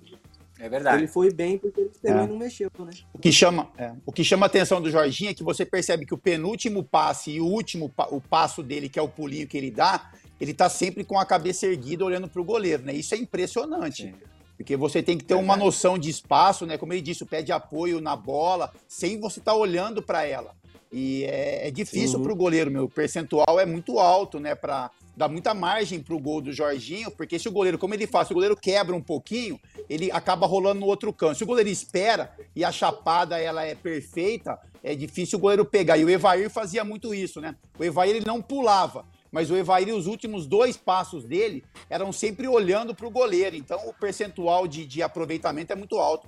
É 0.59 0.69
verdade. 0.69 0.97
ele 0.99 1.07
foi 1.07 1.33
bem 1.33 1.57
porque 1.57 1.81
ele 1.81 1.89
esperou 1.89 2.23
É. 2.23 2.27
não 2.27 2.37
mexeu, 2.37 2.69
né? 2.79 2.91
O 3.11 3.17
que 3.17 3.31
chama, 3.31 3.69
é, 3.77 3.91
o 4.05 4.11
que 4.11 4.23
chama 4.23 4.45
a 4.45 4.47
atenção 4.47 4.79
do 4.79 4.91
Jorginho 4.91 5.31
é 5.31 5.33
que 5.33 5.43
você 5.43 5.65
percebe 5.65 6.05
que 6.05 6.13
o 6.13 6.17
penúltimo 6.17 6.83
passe 6.83 7.31
e 7.31 7.41
o 7.41 7.45
último 7.45 7.91
o 8.11 8.21
passo 8.21 8.61
dele, 8.61 8.87
que 8.87 8.99
é 8.99 9.01
o 9.01 9.09
pulinho 9.09 9.47
que 9.47 9.57
ele 9.57 9.71
dá, 9.71 10.11
ele 10.39 10.53
tá 10.53 10.69
sempre 10.69 11.03
com 11.03 11.19
a 11.19 11.25
cabeça 11.25 11.65
erguida 11.67 12.05
olhando 12.05 12.27
pro 12.27 12.43
goleiro, 12.43 12.83
né? 12.83 12.93
Isso 12.93 13.13
é 13.13 13.17
impressionante. 13.17 14.13
Porque 14.57 14.75
você 14.75 15.01
tem 15.01 15.17
que 15.17 15.23
ter 15.23 15.35
uma 15.35 15.55
noção 15.55 15.97
de 15.97 16.09
espaço, 16.09 16.65
né? 16.65 16.77
Como 16.77 16.91
ele 16.91 17.01
disse, 17.01 17.23
o 17.23 17.25
pé 17.25 17.41
de 17.41 17.51
apoio 17.51 18.01
na 18.01 18.15
bola, 18.15 18.71
sem 18.87 19.19
você 19.19 19.39
estar 19.39 19.53
olhando 19.53 20.01
para 20.01 20.25
ela. 20.25 20.53
E 20.91 21.23
é, 21.25 21.67
é 21.67 21.71
difícil 21.71 22.17
Uhum. 22.17 22.23
pro 22.23 22.35
goleiro, 22.35 22.69
meu. 22.69 22.83
O 22.85 22.89
percentual 22.89 23.59
é 23.59 23.65
muito 23.65 23.99
alto, 23.99 24.39
né? 24.39 24.55
Para 24.55 24.91
dar 25.15 25.29
muita 25.29 25.53
margem 25.53 25.99
pro 26.01 26.17
gol 26.19 26.41
do 26.41 26.51
Jorginho, 26.51 27.11
porque 27.11 27.37
se 27.37 27.47
o 27.47 27.51
goleiro, 27.51 27.77
como 27.77 27.93
ele 27.93 28.07
faz, 28.07 28.27
se 28.27 28.33
o 28.33 28.35
goleiro 28.35 28.55
quebra 28.55 28.95
um 28.95 29.01
pouquinho, 29.01 29.59
ele 29.89 30.09
acaba 30.11 30.47
rolando 30.47 30.79
no 30.79 30.85
outro 30.87 31.11
canto. 31.13 31.35
Se 31.37 31.43
o 31.43 31.47
goleiro 31.47 31.69
espera 31.69 32.31
e 32.55 32.63
a 32.65 32.71
chapada 32.71 33.37
ela 33.37 33.63
é 33.65 33.75
perfeita, 33.75 34.57
é 34.83 34.95
difícil 34.95 35.37
o 35.37 35.41
goleiro 35.41 35.63
pegar. 35.65 35.97
E 35.97 36.03
o 36.05 36.09
Evair 36.09 36.49
fazia 36.49 36.83
muito 36.83 37.13
isso, 37.13 37.39
né? 37.41 37.55
O 37.77 37.83
Evair 37.83 38.15
ele 38.15 38.25
não 38.25 38.41
pulava, 38.41 39.05
mas 39.31 39.49
o 39.51 39.55
Evair, 39.55 39.93
os 39.93 40.07
últimos 40.07 40.47
dois 40.47 40.77
passos 40.77 41.23
dele 41.23 41.63
eram 41.89 42.11
sempre 42.11 42.47
olhando 42.47 42.95
pro 42.95 43.09
goleiro. 43.09 43.55
Então 43.55 43.79
o 43.87 43.93
percentual 43.93 44.67
de, 44.67 44.85
de 44.85 45.01
aproveitamento 45.01 45.73
é 45.73 45.75
muito 45.75 45.97
alto. 45.97 46.27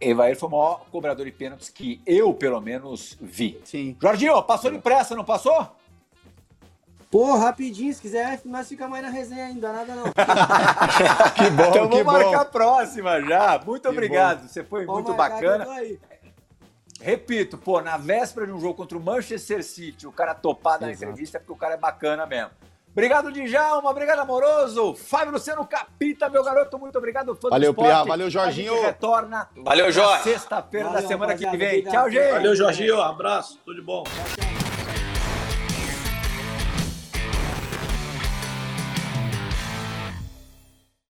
Evair 0.00 0.36
foi 0.36 0.48
o 0.48 0.52
maior 0.52 0.86
cobrador 0.90 1.24
de 1.24 1.32
pênaltis 1.32 1.70
que 1.70 2.00
eu, 2.06 2.32
pelo 2.34 2.60
menos, 2.60 3.16
vi. 3.20 3.58
Sim. 3.64 3.96
Jorginho, 4.00 4.42
passou 4.42 4.70
de 4.70 4.78
pressa, 4.78 5.14
não 5.14 5.24
passou? 5.24 5.68
Pô, 7.10 7.36
rapidinho, 7.36 7.94
se 7.94 8.00
quiser, 8.00 8.40
nós 8.44 8.68
ficamos 8.68 8.90
mais 8.90 9.04
na 9.04 9.10
resenha 9.10 9.46
ainda, 9.46 9.72
nada 9.72 9.94
não. 9.94 10.04
Que 11.34 11.50
bom, 11.50 11.62
então 11.68 11.88
que 11.88 12.02
vamos 12.02 12.12
marcar 12.12 12.30
bom. 12.30 12.36
a 12.36 12.44
próxima 12.44 13.20
já. 13.22 13.60
Muito 13.64 13.88
obrigado, 13.88 14.48
você 14.48 14.64
foi 14.64 14.84
Pode 14.84 15.04
muito 15.04 15.16
marcar 15.16 15.38
que 15.38 15.44
eu 15.44 15.58
bacana. 15.58 15.98
Repito, 17.00 17.58
pô, 17.58 17.80
na 17.80 17.96
véspera 17.96 18.46
de 18.46 18.52
um 18.52 18.60
jogo 18.60 18.74
contra 18.74 18.96
o 18.96 19.00
Manchester 19.00 19.62
City, 19.62 20.06
o 20.06 20.12
cara 20.12 20.34
topar 20.34 20.78
da 20.78 20.90
entrevista 20.90 21.36
é 21.36 21.40
porque 21.40 21.52
o 21.52 21.56
cara 21.56 21.74
é 21.74 21.76
bacana 21.76 22.26
mesmo. 22.26 22.50
Obrigado, 22.90 23.30
Djalma. 23.30 23.90
Obrigado, 23.90 24.20
Amoroso. 24.20 24.94
Fábio 24.94 25.34
Luciano 25.34 25.66
Capita, 25.66 26.30
meu 26.30 26.42
garoto. 26.42 26.78
Muito 26.78 26.96
obrigado. 26.96 27.34
Fã 27.34 27.48
do 27.48 27.50
Valeu, 27.50 27.70
esporte. 27.72 27.88
Priá. 27.90 28.04
Valeu, 28.04 28.30
Jorginho. 28.30 28.72
A 28.72 28.76
gente 28.76 28.86
retorna 28.86 29.48
Valeu, 29.54 29.92
Jorge. 29.92 30.22
sexta-feira 30.22 30.88
da 30.88 31.02
semana 31.02 31.34
que 31.34 31.44
vem. 31.44 31.80
Obrigado. 31.80 31.92
Tchau, 31.92 32.10
gente. 32.10 32.32
Valeu, 32.32 32.56
Jorginho. 32.56 33.02
Abraço. 33.02 33.60
Tudo 33.66 33.74
de 33.76 33.82
bom. 33.82 34.02
Tchau, 34.04 34.24
tchau. 34.36 34.75